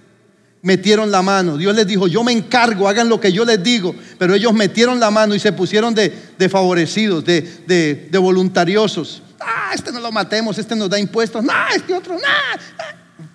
metieron 0.62 1.10
la 1.10 1.22
mano. 1.22 1.56
Dios 1.56 1.74
les 1.74 1.86
dijo, 1.86 2.06
yo 2.06 2.22
me 2.24 2.32
encargo, 2.32 2.88
hagan 2.88 3.08
lo 3.08 3.20
que 3.20 3.32
yo 3.32 3.44
les 3.44 3.62
digo. 3.62 3.94
Pero 4.18 4.34
ellos 4.34 4.54
metieron 4.54 4.98
la 4.98 5.10
mano 5.10 5.34
y 5.34 5.40
se 5.40 5.52
pusieron 5.52 5.94
de, 5.94 6.10
favorecidos, 6.48 7.24
de, 7.24 8.18
voluntariosos. 8.20 9.22
Ah, 9.40 9.72
este 9.74 9.92
no 9.92 10.00
lo 10.00 10.12
matemos, 10.12 10.56
este 10.56 10.76
nos 10.76 10.88
da 10.88 10.98
impuestos. 10.98 11.44
No, 11.44 11.52
este 11.74 11.92
otro, 11.92 12.14
no. 12.14 13.26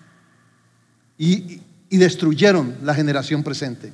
Y, 1.17 1.61
y 1.89 1.97
destruyeron 1.97 2.77
la 2.83 2.95
generación 2.95 3.43
presente. 3.43 3.91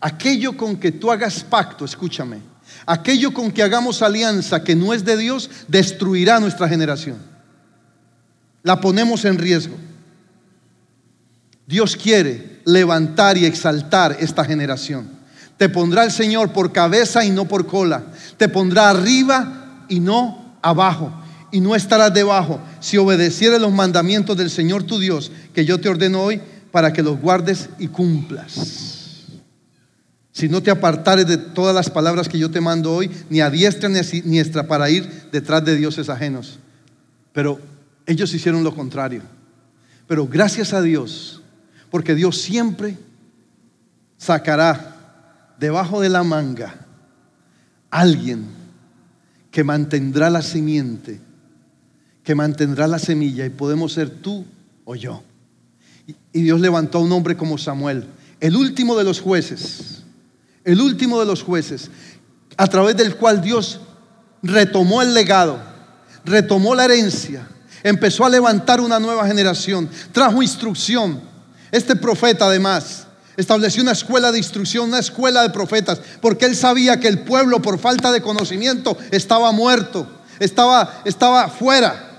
Aquello 0.00 0.56
con 0.56 0.76
que 0.76 0.92
tú 0.92 1.10
hagas 1.10 1.44
pacto, 1.44 1.84
escúchame, 1.84 2.40
aquello 2.84 3.32
con 3.32 3.50
que 3.50 3.62
hagamos 3.62 4.02
alianza 4.02 4.62
que 4.62 4.74
no 4.74 4.92
es 4.92 5.04
de 5.04 5.16
Dios, 5.16 5.48
destruirá 5.68 6.40
nuestra 6.40 6.68
generación. 6.68 7.18
La 8.62 8.80
ponemos 8.80 9.24
en 9.24 9.38
riesgo. 9.38 9.76
Dios 11.66 11.96
quiere 11.96 12.60
levantar 12.64 13.36
y 13.36 13.44
exaltar 13.44 14.16
esta 14.20 14.44
generación. 14.44 15.08
Te 15.56 15.68
pondrá 15.68 16.04
el 16.04 16.12
Señor 16.12 16.52
por 16.52 16.72
cabeza 16.72 17.24
y 17.24 17.30
no 17.30 17.46
por 17.46 17.66
cola. 17.66 18.04
Te 18.36 18.48
pondrá 18.48 18.90
arriba 18.90 19.84
y 19.88 20.00
no 20.00 20.58
abajo. 20.62 21.12
Y 21.50 21.60
no 21.60 21.74
estarás 21.74 22.12
debajo 22.12 22.60
si 22.80 22.98
obedecieres 22.98 23.60
los 23.60 23.72
mandamientos 23.72 24.36
del 24.36 24.50
Señor 24.50 24.82
tu 24.82 24.98
Dios 24.98 25.32
que 25.54 25.64
yo 25.64 25.80
te 25.80 25.88
ordeno 25.88 26.22
hoy 26.22 26.40
para 26.70 26.92
que 26.92 27.02
los 27.02 27.18
guardes 27.18 27.70
y 27.78 27.88
cumplas. 27.88 29.24
Si 30.32 30.48
no 30.50 30.62
te 30.62 30.70
apartares 30.70 31.26
de 31.26 31.38
todas 31.38 31.74
las 31.74 31.88
palabras 31.88 32.28
que 32.28 32.38
yo 32.38 32.50
te 32.50 32.60
mando 32.60 32.92
hoy, 32.92 33.10
ni 33.30 33.40
a 33.40 33.48
diestra 33.48 33.88
ni 33.88 33.98
a 33.98 34.04
siniestra 34.04 34.66
para 34.66 34.90
ir 34.90 35.28
detrás 35.32 35.64
de 35.64 35.76
dioses 35.76 36.10
ajenos. 36.10 36.58
Pero 37.32 37.58
ellos 38.04 38.34
hicieron 38.34 38.62
lo 38.62 38.74
contrario. 38.74 39.22
Pero 40.06 40.28
gracias 40.28 40.74
a 40.74 40.82
Dios, 40.82 41.40
porque 41.96 42.14
Dios 42.14 42.36
siempre 42.36 42.98
sacará 44.18 45.54
debajo 45.58 46.02
de 46.02 46.10
la 46.10 46.24
manga 46.24 46.86
alguien 47.88 48.48
que 49.50 49.64
mantendrá 49.64 50.28
la 50.28 50.42
simiente, 50.42 51.18
que 52.22 52.34
mantendrá 52.34 52.86
la 52.86 52.98
semilla 52.98 53.46
y 53.46 53.48
podemos 53.48 53.94
ser 53.94 54.10
tú 54.10 54.44
o 54.84 54.94
yo. 54.94 55.22
Y 56.34 56.42
Dios 56.42 56.60
levantó 56.60 56.98
a 56.98 57.00
un 57.00 57.12
hombre 57.12 57.34
como 57.34 57.56
Samuel, 57.56 58.04
el 58.40 58.56
último 58.56 58.94
de 58.94 59.04
los 59.04 59.22
jueces, 59.22 60.02
el 60.64 60.82
último 60.82 61.18
de 61.18 61.24
los 61.24 61.42
jueces, 61.42 61.90
a 62.58 62.66
través 62.66 62.98
del 62.98 63.16
cual 63.16 63.40
Dios 63.40 63.80
retomó 64.42 65.00
el 65.00 65.14
legado, 65.14 65.58
retomó 66.26 66.74
la 66.74 66.84
herencia, 66.84 67.48
empezó 67.82 68.26
a 68.26 68.28
levantar 68.28 68.82
una 68.82 69.00
nueva 69.00 69.26
generación, 69.26 69.88
trajo 70.12 70.42
instrucción 70.42 71.35
Este 71.72 71.96
profeta 71.96 72.46
además 72.46 73.06
estableció 73.36 73.82
una 73.82 73.92
escuela 73.92 74.32
de 74.32 74.38
instrucción, 74.38 74.88
una 74.88 74.98
escuela 74.98 75.42
de 75.42 75.50
profetas, 75.50 76.00
porque 76.20 76.46
él 76.46 76.56
sabía 76.56 76.98
que 76.98 77.08
el 77.08 77.20
pueblo 77.20 77.60
por 77.60 77.78
falta 77.78 78.10
de 78.12 78.22
conocimiento 78.22 78.96
estaba 79.10 79.52
muerto, 79.52 80.06
estaba, 80.40 81.02
estaba 81.04 81.48
fuera, 81.48 82.10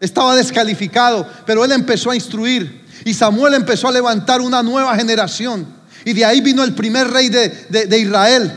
estaba 0.00 0.34
descalificado, 0.34 1.26
pero 1.44 1.64
él 1.64 1.72
empezó 1.72 2.10
a 2.10 2.16
instruir 2.16 2.84
y 3.04 3.12
Samuel 3.14 3.54
empezó 3.54 3.88
a 3.88 3.92
levantar 3.92 4.40
una 4.40 4.62
nueva 4.62 4.94
generación. 4.96 5.66
Y 6.06 6.12
de 6.12 6.24
ahí 6.24 6.40
vino 6.40 6.62
el 6.62 6.74
primer 6.74 7.10
rey 7.10 7.28
de, 7.28 7.48
de 7.86 7.98
Israel 7.98 8.52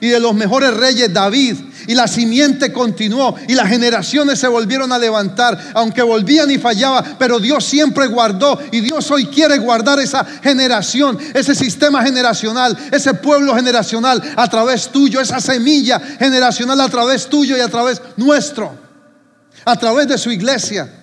y 0.00 0.08
de 0.08 0.20
los 0.20 0.34
mejores 0.34 0.74
reyes, 0.74 1.12
David, 1.12 1.56
y 1.86 1.94
la 1.94 2.06
simiente 2.06 2.72
continuó 2.72 3.36
y 3.48 3.54
las 3.54 3.68
generaciones 3.68 4.38
se 4.38 4.48
volvieron 4.48 4.92
a 4.92 4.98
levantar, 4.98 5.58
aunque 5.74 6.02
volvían 6.02 6.50
y 6.50 6.58
fallaban, 6.58 7.16
pero 7.18 7.38
Dios 7.38 7.64
siempre 7.64 8.06
guardó 8.06 8.58
y 8.70 8.80
Dios 8.80 9.10
hoy 9.10 9.26
quiere 9.26 9.58
guardar 9.58 9.98
esa 9.98 10.24
generación, 10.24 11.18
ese 11.34 11.54
sistema 11.54 12.02
generacional, 12.02 12.76
ese 12.90 13.14
pueblo 13.14 13.54
generacional 13.54 14.22
a 14.36 14.48
través 14.48 14.88
tuyo, 14.88 15.20
esa 15.20 15.40
semilla 15.40 15.98
generacional 15.98 16.80
a 16.80 16.88
través 16.88 17.26
tuyo 17.26 17.56
y 17.56 17.60
a 17.60 17.68
través 17.68 18.00
nuestro, 18.16 18.72
a 19.64 19.76
través 19.76 20.08
de 20.08 20.18
su 20.18 20.30
iglesia. 20.30 20.99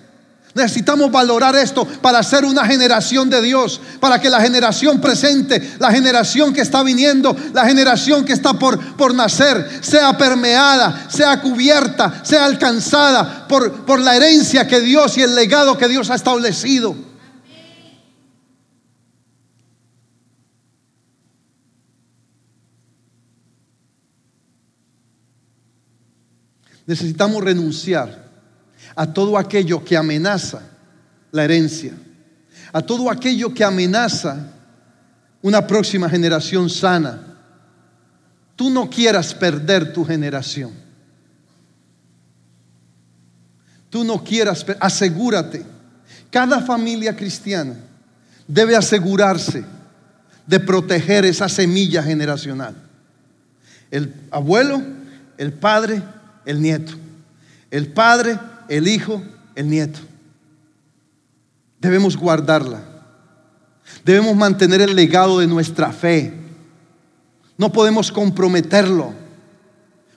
Necesitamos 0.58 1.12
valorar 1.12 1.54
esto 1.54 1.86
para 1.86 2.20
ser 2.24 2.44
una 2.44 2.66
generación 2.66 3.30
de 3.30 3.40
Dios, 3.40 3.80
para 4.00 4.20
que 4.20 4.28
la 4.28 4.40
generación 4.40 5.00
presente, 5.00 5.76
la 5.78 5.92
generación 5.92 6.52
que 6.52 6.62
está 6.62 6.82
viniendo, 6.82 7.36
la 7.54 7.64
generación 7.64 8.24
que 8.24 8.32
está 8.32 8.54
por, 8.54 8.96
por 8.96 9.14
nacer, 9.14 9.70
sea 9.80 10.18
permeada, 10.18 11.06
sea 11.08 11.40
cubierta, 11.40 12.24
sea 12.24 12.44
alcanzada 12.44 13.46
por, 13.46 13.86
por 13.86 14.00
la 14.00 14.16
herencia 14.16 14.66
que 14.66 14.80
Dios 14.80 15.16
y 15.16 15.22
el 15.22 15.36
legado 15.36 15.78
que 15.78 15.86
Dios 15.86 16.10
ha 16.10 16.16
establecido. 16.16 16.96
Necesitamos 26.84 27.44
renunciar 27.44 28.27
a 28.98 29.06
todo 29.06 29.38
aquello 29.38 29.84
que 29.84 29.96
amenaza 29.96 30.60
la 31.30 31.44
herencia, 31.44 31.92
a 32.72 32.82
todo 32.82 33.08
aquello 33.08 33.54
que 33.54 33.62
amenaza 33.62 34.50
una 35.40 35.64
próxima 35.64 36.10
generación 36.10 36.68
sana. 36.68 37.36
Tú 38.56 38.70
no 38.70 38.90
quieras 38.90 39.32
perder 39.32 39.92
tu 39.92 40.04
generación. 40.04 40.72
Tú 43.88 44.02
no 44.02 44.24
quieras, 44.24 44.66
asegúrate. 44.80 45.64
Cada 46.28 46.60
familia 46.60 47.14
cristiana 47.14 47.76
debe 48.48 48.74
asegurarse 48.74 49.64
de 50.44 50.58
proteger 50.58 51.24
esa 51.24 51.48
semilla 51.48 52.02
generacional. 52.02 52.74
El 53.92 54.12
abuelo, 54.32 54.82
el 55.36 55.52
padre, 55.52 56.02
el 56.44 56.60
nieto. 56.60 56.94
El 57.70 57.92
padre, 57.92 58.36
el 58.68 58.88
hijo, 58.88 59.22
el 59.54 59.68
nieto. 59.68 59.98
Debemos 61.80 62.16
guardarla. 62.16 62.82
Debemos 64.04 64.36
mantener 64.36 64.80
el 64.80 64.94
legado 64.94 65.38
de 65.38 65.46
nuestra 65.46 65.92
fe. 65.92 66.32
No 67.56 67.72
podemos 67.72 68.12
comprometerlo 68.12 69.12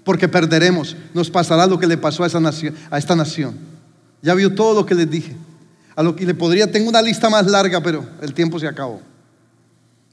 porque 0.03 0.27
perderemos. 0.27 0.95
Nos 1.13 1.29
pasará 1.29 1.65
lo 1.67 1.79
que 1.79 1.87
le 1.87 1.97
pasó 1.97 2.23
a, 2.23 2.27
esa 2.27 2.39
nación, 2.39 2.75
a 2.89 2.97
esta 2.97 3.15
nación. 3.15 3.55
Ya 4.21 4.33
vio 4.33 4.53
todo 4.53 4.73
lo 4.73 4.85
que 4.85 4.95
les 4.95 5.09
dije. 5.09 5.35
A 5.95 6.03
lo 6.03 6.15
que 6.15 6.25
le 6.25 6.33
podría, 6.33 6.71
tengo 6.71 6.89
una 6.89 7.01
lista 7.01 7.29
más 7.29 7.47
larga, 7.47 7.81
pero 7.81 8.07
el 8.21 8.33
tiempo 8.33 8.59
se 8.59 8.67
acabó. 8.67 9.01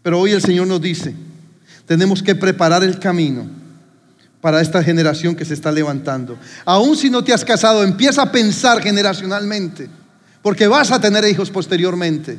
Pero 0.02 0.20
hoy 0.20 0.32
el 0.32 0.42
Señor 0.42 0.66
nos 0.66 0.80
dice, 0.80 1.14
tenemos 1.86 2.22
que 2.22 2.34
preparar 2.34 2.82
el 2.82 2.98
camino 2.98 3.57
para 4.48 4.62
esta 4.62 4.82
generación 4.82 5.36
que 5.36 5.44
se 5.44 5.52
está 5.52 5.70
levantando. 5.70 6.38
Aún 6.64 6.96
si 6.96 7.10
no 7.10 7.22
te 7.22 7.34
has 7.34 7.44
casado, 7.44 7.84
empieza 7.84 8.22
a 8.22 8.32
pensar 8.32 8.82
generacionalmente, 8.82 9.90
porque 10.40 10.66
vas 10.66 10.90
a 10.90 10.98
tener 10.98 11.22
hijos 11.26 11.50
posteriormente. 11.50 12.38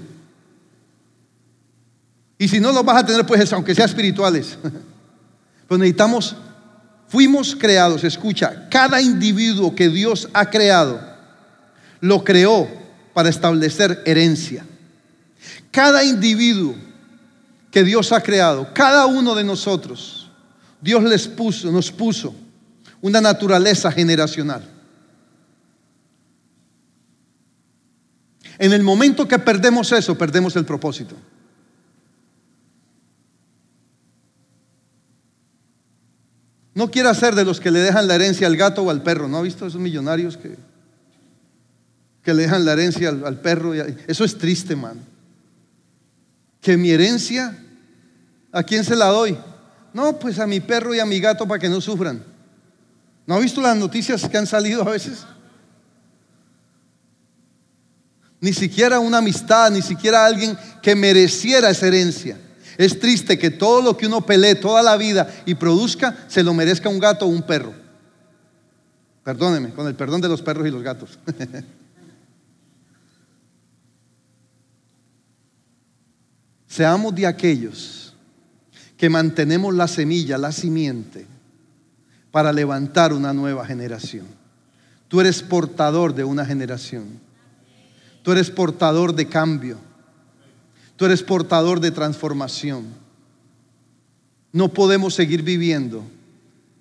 Y 2.39 2.47
si 2.47 2.59
no 2.59 2.71
los 2.71 2.83
vas 2.83 3.03
a 3.03 3.05
tener, 3.05 3.27
pues 3.27 3.53
aunque 3.53 3.75
sea 3.75 3.85
espirituales. 3.85 4.57
Pues 5.67 5.77
necesitamos, 5.77 6.35
fuimos 7.09 7.55
creados, 7.55 8.03
escucha, 8.03 8.67
cada 8.71 8.99
individuo 8.99 9.75
que 9.75 9.87
Dios 9.87 10.27
ha 10.33 10.49
creado, 10.49 10.99
lo 11.99 12.23
creó 12.23 12.67
para 13.13 13.29
establecer 13.29 14.01
herencia. 14.03 14.65
Cada 15.69 16.03
individuo 16.03 16.73
que 17.69 17.83
Dios 17.83 18.11
ha 18.11 18.21
creado, 18.21 18.73
cada 18.73 19.05
uno 19.05 19.35
de 19.35 19.43
nosotros, 19.43 20.28
Dios 20.81 21.03
les 21.03 21.27
puso, 21.27 21.71
nos 21.71 21.91
puso 21.91 22.33
una 23.01 23.21
naturaleza 23.21 23.91
generacional. 23.91 24.63
En 28.57 28.73
el 28.73 28.83
momento 28.83 29.27
que 29.27 29.39
perdemos 29.39 29.91
eso, 29.91 30.17
perdemos 30.17 30.55
el 30.57 30.65
propósito. 30.65 31.15
No 36.73 36.91
quiera 36.91 37.13
ser 37.13 37.35
de 37.35 37.45
los 37.45 37.59
que 37.59 37.71
le 37.71 37.79
dejan 37.79 38.07
la 38.07 38.15
herencia 38.15 38.47
al 38.47 38.55
gato 38.55 38.83
o 38.83 38.89
al 38.89 39.01
perro. 39.01 39.27
¿No 39.27 39.37
ha 39.37 39.41
visto 39.41 39.65
esos 39.65 39.81
millonarios 39.81 40.37
que, 40.37 40.55
que 42.21 42.33
le 42.33 42.43
dejan 42.43 42.63
la 42.63 42.73
herencia 42.73 43.09
al, 43.09 43.39
perro? 43.41 43.73
Eso 43.73 44.23
es 44.23 44.37
triste, 44.37 44.75
man. 44.75 44.99
Que 46.61 46.77
mi 46.77 46.91
herencia, 46.91 47.57
¿a 48.51 48.63
quién 48.63 48.83
se 48.83 48.95
la 48.95 49.07
doy? 49.07 49.37
No, 49.93 50.19
pues 50.19 50.39
a 50.39 50.47
mi 50.47 50.59
perro 50.59 50.93
y 50.93 50.99
a 50.99 51.05
mi 51.05 51.19
gato 51.19 51.47
para 51.47 51.59
que 51.59 51.69
no 51.69 51.81
sufran. 51.81 52.23
¿No 53.25 53.35
ha 53.35 53.39
visto 53.39 53.61
las 53.61 53.75
noticias 53.77 54.27
que 54.27 54.37
han 54.37 54.47
salido 54.47 54.81
a 54.81 54.91
veces? 54.91 55.25
Ni 58.41 58.53
siquiera 58.53 58.99
una 58.99 59.17
amistad, 59.17 59.69
ni 59.71 59.81
siquiera 59.81 60.25
alguien 60.25 60.57
que 60.81 60.95
mereciera 60.95 61.69
esa 61.69 61.87
herencia. 61.87 62.39
Es 62.77 62.97
triste 62.99 63.37
que 63.37 63.49
todo 63.49 63.81
lo 63.81 63.97
que 63.97 64.07
uno 64.07 64.25
pelee 64.25 64.55
toda 64.55 64.81
la 64.81 64.95
vida 64.95 65.29
y 65.45 65.55
produzca 65.55 66.25
se 66.27 66.43
lo 66.43 66.53
merezca 66.53 66.87
un 66.87 66.99
gato 66.99 67.25
o 67.25 67.29
un 67.29 67.41
perro. 67.41 67.73
Perdóneme, 69.23 69.73
con 69.73 69.85
el 69.87 69.95
perdón 69.95 70.21
de 70.21 70.29
los 70.29 70.41
perros 70.41 70.65
y 70.65 70.71
los 70.71 70.81
gatos. 70.81 71.19
Seamos 76.67 77.13
de 77.13 77.27
aquellos 77.27 77.98
que 78.99 79.09
mantenemos 79.09 79.73
la 79.73 79.87
semilla, 79.87 80.37
la 80.37 80.51
simiente, 80.51 81.25
para 82.31 82.51
levantar 82.51 83.13
una 83.13 83.31
nueva 83.31 83.65
generación. 83.65 84.25
Tú 85.07 85.21
eres 85.21 85.41
portador 85.41 86.13
de 86.13 86.25
una 86.25 86.45
generación. 86.45 87.05
Tú 88.21 88.33
eres 88.33 88.51
portador 88.51 89.15
de 89.15 89.25
cambio. 89.29 89.77
Tú 90.97 91.05
eres 91.05 91.23
portador 91.23 91.79
de 91.79 91.91
transformación. 91.91 92.87
No 94.51 94.73
podemos 94.73 95.15
seguir 95.15 95.43
viviendo 95.43 96.03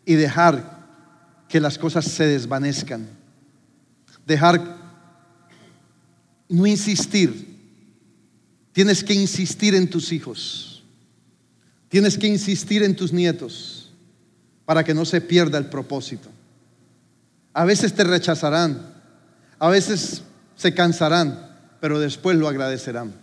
y 0.04 0.14
dejar 0.14 0.88
que 1.48 1.60
las 1.60 1.78
cosas 1.78 2.04
se 2.04 2.26
desvanezcan. 2.26 3.08
Dejar, 4.26 4.76
no 6.48 6.66
insistir. 6.66 7.56
Tienes 8.72 9.04
que 9.04 9.14
insistir 9.14 9.76
en 9.76 9.88
tus 9.88 10.10
hijos. 10.10 10.77
Tienes 11.88 12.18
que 12.18 12.26
insistir 12.26 12.82
en 12.82 12.94
tus 12.94 13.12
nietos 13.12 13.90
para 14.64 14.84
que 14.84 14.94
no 14.94 15.04
se 15.04 15.20
pierda 15.20 15.58
el 15.58 15.66
propósito. 15.66 16.28
A 17.54 17.64
veces 17.64 17.94
te 17.94 18.04
rechazarán, 18.04 18.94
a 19.58 19.68
veces 19.68 20.22
se 20.56 20.74
cansarán, 20.74 21.48
pero 21.80 21.98
después 21.98 22.36
lo 22.36 22.48
agradecerán. 22.48 23.14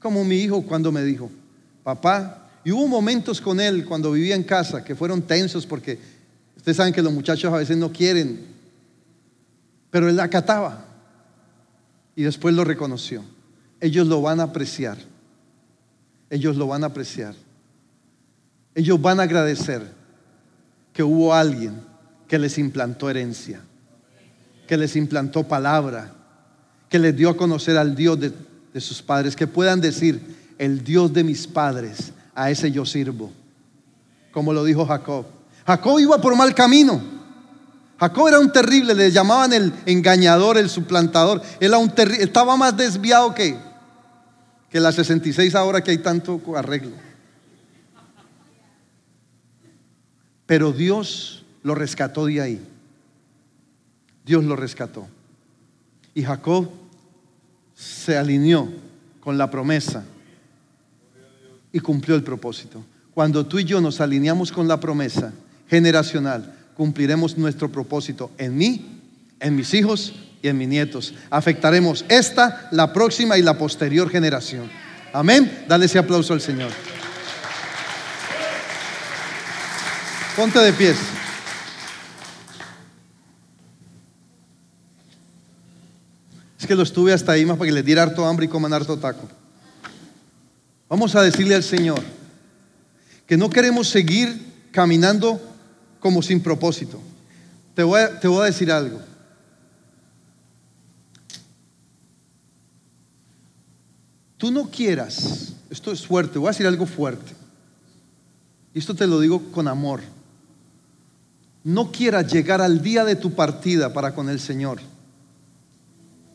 Como 0.00 0.24
mi 0.24 0.36
hijo 0.36 0.62
cuando 0.62 0.90
me 0.90 1.04
dijo, 1.04 1.30
papá, 1.84 2.50
y 2.64 2.72
hubo 2.72 2.88
momentos 2.88 3.40
con 3.40 3.60
él 3.60 3.84
cuando 3.84 4.12
vivía 4.12 4.34
en 4.34 4.44
casa 4.44 4.84
que 4.84 4.94
fueron 4.94 5.22
tensos 5.22 5.66
porque 5.66 5.98
ustedes 6.56 6.76
saben 6.76 6.92
que 6.92 7.02
los 7.02 7.12
muchachos 7.12 7.52
a 7.52 7.56
veces 7.56 7.76
no 7.76 7.92
quieren, 7.92 8.46
pero 9.90 10.08
él 10.08 10.18
acataba 10.20 10.84
y 12.14 12.22
después 12.22 12.54
lo 12.54 12.64
reconoció. 12.64 13.24
Ellos 13.80 14.06
lo 14.06 14.22
van 14.22 14.40
a 14.40 14.44
apreciar, 14.44 14.98
ellos 16.30 16.56
lo 16.56 16.66
van 16.68 16.84
a 16.84 16.88
apreciar. 16.88 17.34
Ellos 18.74 19.00
van 19.00 19.20
a 19.20 19.24
agradecer 19.24 19.82
que 20.92 21.02
hubo 21.02 21.34
alguien 21.34 21.82
que 22.28 22.38
les 22.38 22.56
implantó 22.58 23.10
herencia, 23.10 23.60
que 24.66 24.76
les 24.76 24.96
implantó 24.96 25.46
palabra, 25.46 26.14
que 26.88 26.98
les 26.98 27.14
dio 27.16 27.30
a 27.30 27.36
conocer 27.36 27.76
al 27.76 27.94
Dios 27.94 28.18
de, 28.20 28.80
sus 28.80 29.02
padres, 29.02 29.36
que 29.36 29.46
puedan 29.46 29.80
decir, 29.80 30.20
el 30.58 30.82
Dios 30.82 31.12
de 31.12 31.24
mis 31.24 31.46
padres, 31.46 32.12
a 32.34 32.50
ese 32.50 32.70
yo 32.70 32.86
sirvo, 32.86 33.30
como 34.30 34.52
lo 34.52 34.64
dijo 34.64 34.86
Jacob. 34.86 35.26
Jacob 35.66 35.98
iba 35.98 36.18
por 36.20 36.34
mal 36.34 36.54
camino. 36.54 37.02
Jacob 38.00 38.28
era 38.28 38.40
un 38.40 38.50
terrible, 38.50 38.94
le 38.94 39.10
llamaban 39.10 39.52
el 39.52 39.72
engañador, 39.86 40.56
el 40.56 40.70
suplantador. 40.70 41.42
Él 41.60 41.74
un 41.74 41.92
estaba 42.18 42.56
más 42.56 42.76
desviado 42.76 43.34
que, 43.34 43.56
que 44.70 44.80
la 44.80 44.90
66 44.90 45.54
ahora 45.54 45.82
que 45.82 45.90
hay 45.90 45.98
tanto 45.98 46.40
arreglo. 46.56 46.96
Pero 50.52 50.70
Dios 50.70 51.44
lo 51.62 51.74
rescató 51.74 52.26
de 52.26 52.42
ahí. 52.42 52.60
Dios 54.22 54.44
lo 54.44 54.54
rescató. 54.54 55.08
Y 56.14 56.22
Jacob 56.24 56.68
se 57.74 58.18
alineó 58.18 58.68
con 59.20 59.38
la 59.38 59.50
promesa 59.50 60.04
y 61.72 61.80
cumplió 61.80 62.16
el 62.16 62.22
propósito. 62.22 62.84
Cuando 63.14 63.46
tú 63.46 63.60
y 63.60 63.64
yo 63.64 63.80
nos 63.80 64.02
alineamos 64.02 64.52
con 64.52 64.68
la 64.68 64.78
promesa 64.78 65.32
generacional, 65.70 66.54
cumpliremos 66.76 67.38
nuestro 67.38 67.72
propósito 67.72 68.30
en 68.36 68.54
mí, 68.54 69.00
en 69.40 69.56
mis 69.56 69.72
hijos 69.72 70.12
y 70.42 70.48
en 70.48 70.58
mis 70.58 70.68
nietos. 70.68 71.14
Afectaremos 71.30 72.04
esta, 72.10 72.68
la 72.72 72.92
próxima 72.92 73.38
y 73.38 73.42
la 73.42 73.56
posterior 73.56 74.10
generación. 74.10 74.70
Amén. 75.14 75.64
Dale 75.66 75.86
ese 75.86 75.98
aplauso 75.98 76.34
al 76.34 76.42
Señor. 76.42 76.72
Ponte 80.36 80.58
de 80.58 80.72
pies. 80.72 80.96
Es 86.58 86.66
que 86.66 86.74
lo 86.74 86.82
estuve 86.82 87.12
hasta 87.12 87.32
ahí 87.32 87.44
más 87.44 87.58
para 87.58 87.68
que 87.68 87.74
le 87.74 87.82
diera 87.82 88.02
harto 88.02 88.24
hambre 88.24 88.46
y 88.46 88.48
coman 88.48 88.72
harto 88.72 88.96
taco. 88.96 89.28
Vamos 90.88 91.14
a 91.16 91.22
decirle 91.22 91.54
al 91.54 91.62
Señor 91.62 92.00
que 93.26 93.36
no 93.36 93.50
queremos 93.50 93.88
seguir 93.88 94.70
caminando 94.70 95.38
como 96.00 96.22
sin 96.22 96.42
propósito. 96.42 96.98
Te 97.74 97.82
voy 97.82 98.00
a, 98.00 98.18
te 98.18 98.26
voy 98.26 98.42
a 98.42 98.46
decir 98.46 98.72
algo. 98.72 99.02
Tú 104.38 104.50
no 104.50 104.70
quieras, 104.70 105.52
esto 105.68 105.92
es 105.92 106.06
fuerte, 106.06 106.38
voy 106.38 106.48
a 106.48 106.52
decir 106.52 106.66
algo 106.66 106.86
fuerte. 106.86 107.34
Y 108.72 108.78
esto 108.78 108.94
te 108.94 109.06
lo 109.06 109.20
digo 109.20 109.52
con 109.52 109.68
amor. 109.68 110.00
No 111.64 111.92
quieras 111.92 112.32
llegar 112.32 112.60
al 112.60 112.82
día 112.82 113.04
de 113.04 113.14
tu 113.14 113.32
partida 113.32 113.92
para 113.92 114.14
con 114.14 114.28
el 114.28 114.40
Señor 114.40 114.78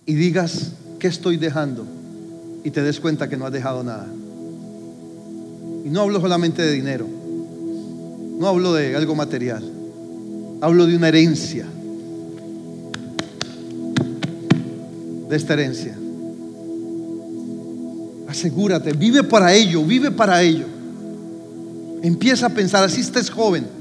y 0.05 0.13
digas, 0.13 0.71
¿qué 0.99 1.07
estoy 1.07 1.35
dejando? 1.35 1.85
Y 2.63 2.71
te 2.71 2.81
des 2.81 2.99
cuenta 2.99 3.27
que 3.27 3.35
no 3.35 3.45
has 3.45 3.51
dejado 3.51 3.83
nada. 3.83 4.07
Y 5.83 5.89
no 5.89 6.01
hablo 6.01 6.21
solamente 6.21 6.61
de 6.61 6.71
dinero, 6.71 7.05
no 8.39 8.47
hablo 8.47 8.73
de 8.73 8.95
algo 8.95 9.15
material, 9.15 9.63
hablo 10.61 10.85
de 10.85 10.95
una 10.95 11.09
herencia, 11.09 11.65
de 15.29 15.35
esta 15.35 15.53
herencia. 15.53 15.97
Asegúrate, 18.29 18.93
vive 18.93 19.23
para 19.23 19.53
ello, 19.53 19.83
vive 19.83 20.11
para 20.11 20.41
ello. 20.41 20.65
Empieza 22.01 22.45
a 22.45 22.49
pensar, 22.49 22.83
así 22.83 23.01
estés 23.01 23.29
joven. 23.29 23.76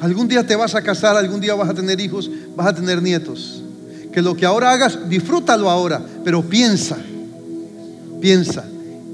Algún 0.00 0.28
día 0.28 0.46
te 0.46 0.56
vas 0.56 0.74
a 0.74 0.82
casar, 0.82 1.16
algún 1.16 1.40
día 1.40 1.54
vas 1.54 1.68
a 1.68 1.74
tener 1.74 2.00
hijos, 2.00 2.30
vas 2.56 2.68
a 2.68 2.74
tener 2.74 3.02
nietos. 3.02 3.62
Que 4.12 4.22
lo 4.22 4.34
que 4.34 4.46
ahora 4.46 4.72
hagas, 4.72 4.98
disfrútalo 5.08 5.70
ahora, 5.70 6.00
pero 6.24 6.42
piensa, 6.42 6.96
piensa, 8.20 8.64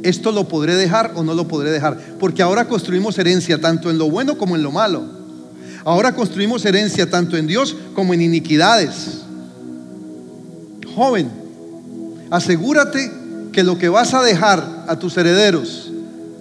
¿esto 0.03 0.31
lo 0.31 0.47
podré 0.47 0.77
dejar 0.77 1.13
o 1.17 1.25
no 1.25 1.35
lo 1.35 1.49
podré 1.49 1.71
dejar? 1.71 1.99
Porque 2.21 2.41
ahora 2.41 2.69
construimos 2.69 3.19
herencia 3.19 3.61
tanto 3.61 3.91
en 3.91 3.99
lo 3.99 4.09
bueno 4.09 4.39
como 4.39 4.55
en 4.55 4.63
lo 4.63 4.71
malo. 4.71 5.05
Ahora 5.85 6.15
construimos 6.15 6.65
herencia 6.65 7.11
tanto 7.11 7.37
en 7.37 7.47
Dios 7.47 7.77
como 7.95 8.15
en 8.15 8.23
iniquidades. 8.23 9.23
Joven, 10.95 11.31
asegúrate 12.31 13.11
que 13.53 13.65
lo 13.65 13.77
que 13.77 13.89
vas 13.89 14.15
a 14.15 14.23
dejar 14.23 14.85
a 14.87 14.99
tus 14.99 15.17
herederos 15.17 15.91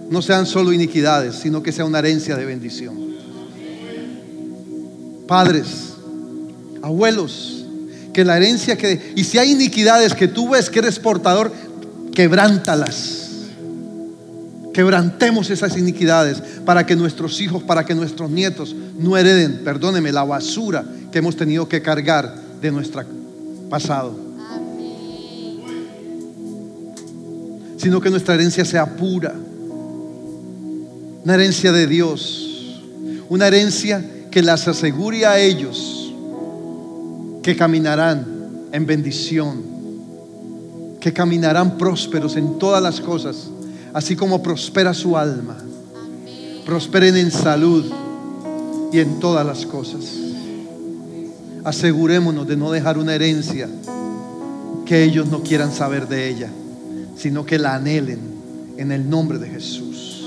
no 0.09 0.21
sean 0.21 0.45
solo 0.45 0.71
iniquidades, 0.71 1.35
sino 1.35 1.63
que 1.63 1.71
sea 1.71 1.85
una 1.85 1.99
herencia 1.99 2.35
de 2.37 2.45
bendición. 2.45 3.14
Padres, 5.27 5.93
abuelos, 6.81 7.65
que 8.13 8.23
la 8.23 8.37
herencia 8.37 8.77
que... 8.77 9.13
Y 9.15 9.23
si 9.23 9.37
hay 9.37 9.51
iniquidades 9.51 10.13
que 10.13 10.27
tú 10.27 10.49
ves 10.49 10.69
que 10.69 10.79
eres 10.79 10.99
portador, 10.99 11.51
quebrántalas. 12.13 13.23
Quebrantemos 14.73 15.49
esas 15.49 15.77
iniquidades 15.77 16.41
para 16.65 16.85
que 16.85 16.95
nuestros 16.95 17.39
hijos, 17.41 17.63
para 17.63 17.85
que 17.85 17.95
nuestros 17.95 18.29
nietos 18.29 18.75
no 18.97 19.17
hereden, 19.17 19.61
perdóneme, 19.63 20.11
la 20.11 20.23
basura 20.23 20.85
que 21.11 21.19
hemos 21.19 21.35
tenido 21.35 21.67
que 21.67 21.81
cargar 21.81 22.35
de 22.61 22.71
nuestro 22.71 23.03
pasado. 23.69 24.17
Sino 27.77 28.01
que 28.01 28.09
nuestra 28.09 28.35
herencia 28.35 28.65
sea 28.65 28.85
pura. 28.85 29.33
Una 31.23 31.35
herencia 31.35 31.71
de 31.71 31.87
Dios. 31.87 32.81
Una 33.29 33.47
herencia 33.47 34.03
que 34.35 34.41
las 34.41 34.67
asegure 34.67 35.25
a 35.25 35.39
ellos 35.39 36.13
que 37.41 37.55
caminarán 37.55 38.67
en 38.73 38.85
bendición, 38.85 39.63
que 40.99 41.13
caminarán 41.13 41.77
prósperos 41.77 42.35
en 42.35 42.59
todas 42.59 42.83
las 42.83 42.99
cosas 42.99 43.47
así 43.93 44.17
como 44.17 44.43
prospera 44.43 44.93
su 44.93 45.15
alma. 45.15 45.55
Prosperen 46.65 47.15
en 47.15 47.31
salud 47.31 47.85
y 48.91 48.99
en 48.99 49.21
todas 49.21 49.45
las 49.45 49.65
cosas. 49.65 50.03
Asegurémonos 51.63 52.45
de 52.45 52.57
no 52.57 52.71
dejar 52.71 52.97
una 52.97 53.15
herencia 53.15 53.69
que 54.85 55.01
ellos 55.01 55.27
no 55.27 55.43
quieran 55.43 55.71
saber 55.71 56.09
de 56.09 56.27
ella, 56.27 56.49
sino 57.15 57.45
que 57.45 57.57
la 57.57 57.75
anhelen 57.75 58.19
en 58.75 58.91
el 58.91 59.09
nombre 59.09 59.39
de 59.39 59.47
Jesús. 59.47 60.25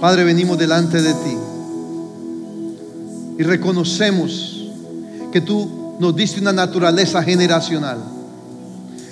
Padre, 0.00 0.24
venimos 0.24 0.56
delante 0.56 1.02
de 1.02 1.12
ti 1.12 1.49
y 3.40 3.42
reconocemos 3.42 4.66
que 5.32 5.40
tú 5.40 5.96
nos 5.98 6.14
diste 6.14 6.42
una 6.42 6.52
naturaleza 6.52 7.22
generacional, 7.22 7.96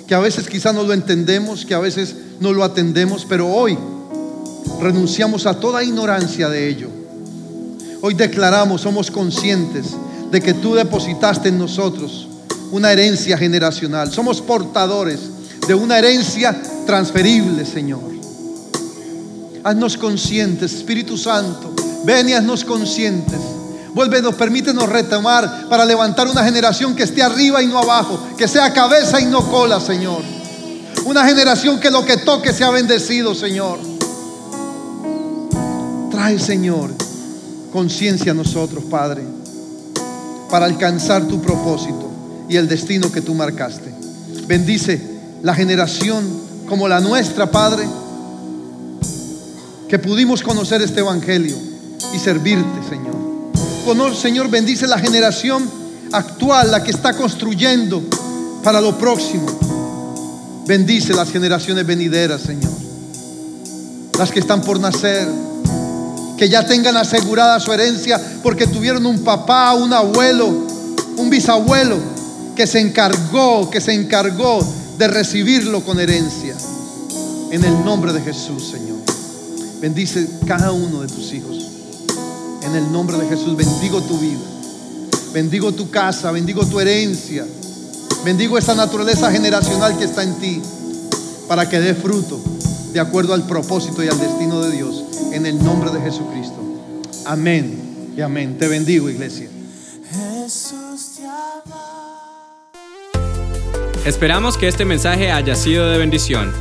que 0.05 0.13
a 0.13 0.19
veces 0.19 0.47
quizá 0.47 0.71
no 0.71 0.83
lo 0.83 0.93
entendemos, 0.93 1.65
que 1.65 1.73
a 1.73 1.79
veces 1.79 2.15
no 2.39 2.53
lo 2.53 2.63
atendemos, 2.63 3.25
pero 3.27 3.47
hoy 3.47 3.75
renunciamos 4.79 5.47
a 5.47 5.59
toda 5.59 5.83
ignorancia 5.83 6.47
de 6.47 6.69
ello. 6.69 6.89
Hoy 8.01 8.13
declaramos, 8.13 8.81
somos 8.81 9.09
conscientes 9.09 9.85
de 10.29 10.39
que 10.39 10.53
tú 10.53 10.75
depositaste 10.75 11.49
en 11.49 11.57
nosotros 11.57 12.27
una 12.71 12.91
herencia 12.91 13.35
generacional. 13.35 14.11
Somos 14.11 14.41
portadores 14.41 15.21
de 15.67 15.73
una 15.73 15.97
herencia 15.97 16.55
transferible, 16.85 17.65
Señor. 17.65 18.01
Haznos 19.63 19.97
conscientes, 19.97 20.71
Espíritu 20.71 21.17
Santo. 21.17 21.73
Ven 22.05 22.29
y 22.29 22.33
haznos 22.33 22.63
conscientes. 22.63 23.39
Vuélvenos, 23.99 24.35
permítenos 24.35 24.87
retomar 24.87 25.67
para 25.67 25.83
levantar 25.83 26.25
una 26.29 26.41
generación 26.41 26.95
que 26.95 27.03
esté 27.03 27.21
arriba 27.21 27.61
y 27.61 27.67
no 27.67 27.77
abajo, 27.77 28.17
que 28.37 28.47
sea 28.47 28.71
cabeza 28.71 29.19
y 29.19 29.25
no 29.25 29.51
cola, 29.51 29.81
Señor. 29.81 30.21
Una 31.03 31.25
generación 31.25 31.81
que 31.81 31.91
lo 31.91 32.05
que 32.05 32.15
toque 32.15 32.53
sea 32.53 32.69
bendecido, 32.69 33.35
Señor. 33.35 33.77
Trae, 36.09 36.39
Señor, 36.39 36.91
conciencia 37.73 38.31
a 38.31 38.35
nosotros, 38.35 38.85
Padre, 38.85 39.25
para 40.49 40.65
alcanzar 40.65 41.27
tu 41.27 41.41
propósito 41.41 42.09
y 42.47 42.55
el 42.55 42.69
destino 42.69 43.11
que 43.11 43.19
tú 43.19 43.35
marcaste. 43.35 43.93
Bendice 44.47 45.01
la 45.43 45.53
generación 45.53 46.25
como 46.69 46.87
la 46.87 47.01
nuestra, 47.01 47.51
Padre, 47.51 47.85
que 49.89 49.99
pudimos 49.99 50.41
conocer 50.41 50.81
este 50.81 51.01
Evangelio 51.01 51.57
y 52.13 52.17
servirte, 52.17 52.89
Señor. 52.89 53.28
Señor, 54.13 54.49
bendice 54.49 54.85
la 54.85 54.99
generación 54.99 55.67
actual, 56.11 56.69
la 56.69 56.83
que 56.83 56.91
está 56.91 57.17
construyendo 57.17 58.03
para 58.63 58.79
lo 58.81 58.95
próximo. 58.99 59.47
Bendice 60.67 61.11
las 61.15 61.31
generaciones 61.31 61.87
venideras, 61.87 62.41
Señor. 62.41 62.71
Las 64.19 64.31
que 64.31 64.41
están 64.41 64.61
por 64.61 64.79
nacer. 64.79 65.27
Que 66.37 66.47
ya 66.47 66.67
tengan 66.67 66.97
asegurada 66.97 67.59
su 67.59 67.73
herencia 67.73 68.21
porque 68.43 68.67
tuvieron 68.67 69.07
un 69.07 69.23
papá, 69.23 69.73
un 69.73 69.91
abuelo, 69.91 70.47
un 71.17 71.29
bisabuelo 71.31 71.97
que 72.55 72.67
se 72.67 72.79
encargó, 72.79 73.71
que 73.71 73.81
se 73.81 73.93
encargó 73.93 74.59
de 74.99 75.07
recibirlo 75.07 75.83
con 75.83 75.99
herencia. 75.99 76.55
En 77.49 77.63
el 77.63 77.83
nombre 77.83 78.13
de 78.13 78.21
Jesús, 78.21 78.69
Señor. 78.69 78.99
Bendice 79.81 80.27
cada 80.45 80.71
uno 80.71 81.01
de 81.01 81.07
tus 81.07 81.33
hijos. 81.33 81.68
En 82.63 82.75
el 82.75 82.91
nombre 82.91 83.17
de 83.17 83.27
Jesús 83.27 83.55
bendigo 83.55 84.01
tu 84.01 84.17
vida. 84.19 84.39
Bendigo 85.33 85.71
tu 85.71 85.89
casa, 85.89 86.31
bendigo 86.31 86.65
tu 86.65 86.79
herencia. 86.79 87.45
Bendigo 88.25 88.57
esa 88.57 88.75
naturaleza 88.75 89.31
generacional 89.31 89.97
que 89.97 90.05
está 90.05 90.23
en 90.23 90.33
ti 90.35 90.61
para 91.47 91.69
que 91.69 91.79
dé 91.79 91.95
fruto 91.95 92.39
de 92.93 92.99
acuerdo 92.99 93.33
al 93.33 93.45
propósito 93.45 94.03
y 94.03 94.07
al 94.07 94.19
destino 94.19 94.61
de 94.61 94.71
Dios 94.71 95.03
en 95.31 95.45
el 95.45 95.63
nombre 95.63 95.91
de 95.91 96.01
Jesucristo. 96.01 96.57
Amén 97.25 98.13
y 98.17 98.21
amén. 98.21 98.57
Te 98.57 98.67
bendigo, 98.67 99.09
iglesia. 99.09 99.47
Esperamos 104.05 104.57
que 104.57 104.67
este 104.67 104.85
mensaje 104.85 105.31
haya 105.31 105.55
sido 105.55 105.89
de 105.89 105.97
bendición. 105.97 106.51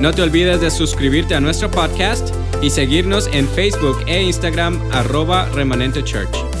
No 0.00 0.12
te 0.12 0.22
olvides 0.22 0.60
de 0.60 0.70
suscribirte 0.70 1.34
a 1.34 1.40
nuestro 1.40 1.70
podcast 1.70 2.28
y 2.62 2.70
seguirnos 2.70 3.28
en 3.32 3.48
Facebook 3.48 3.98
e 4.06 4.22
Instagram 4.22 4.80
arroba 4.92 5.48
remanente 5.50 6.02
church. 6.02 6.57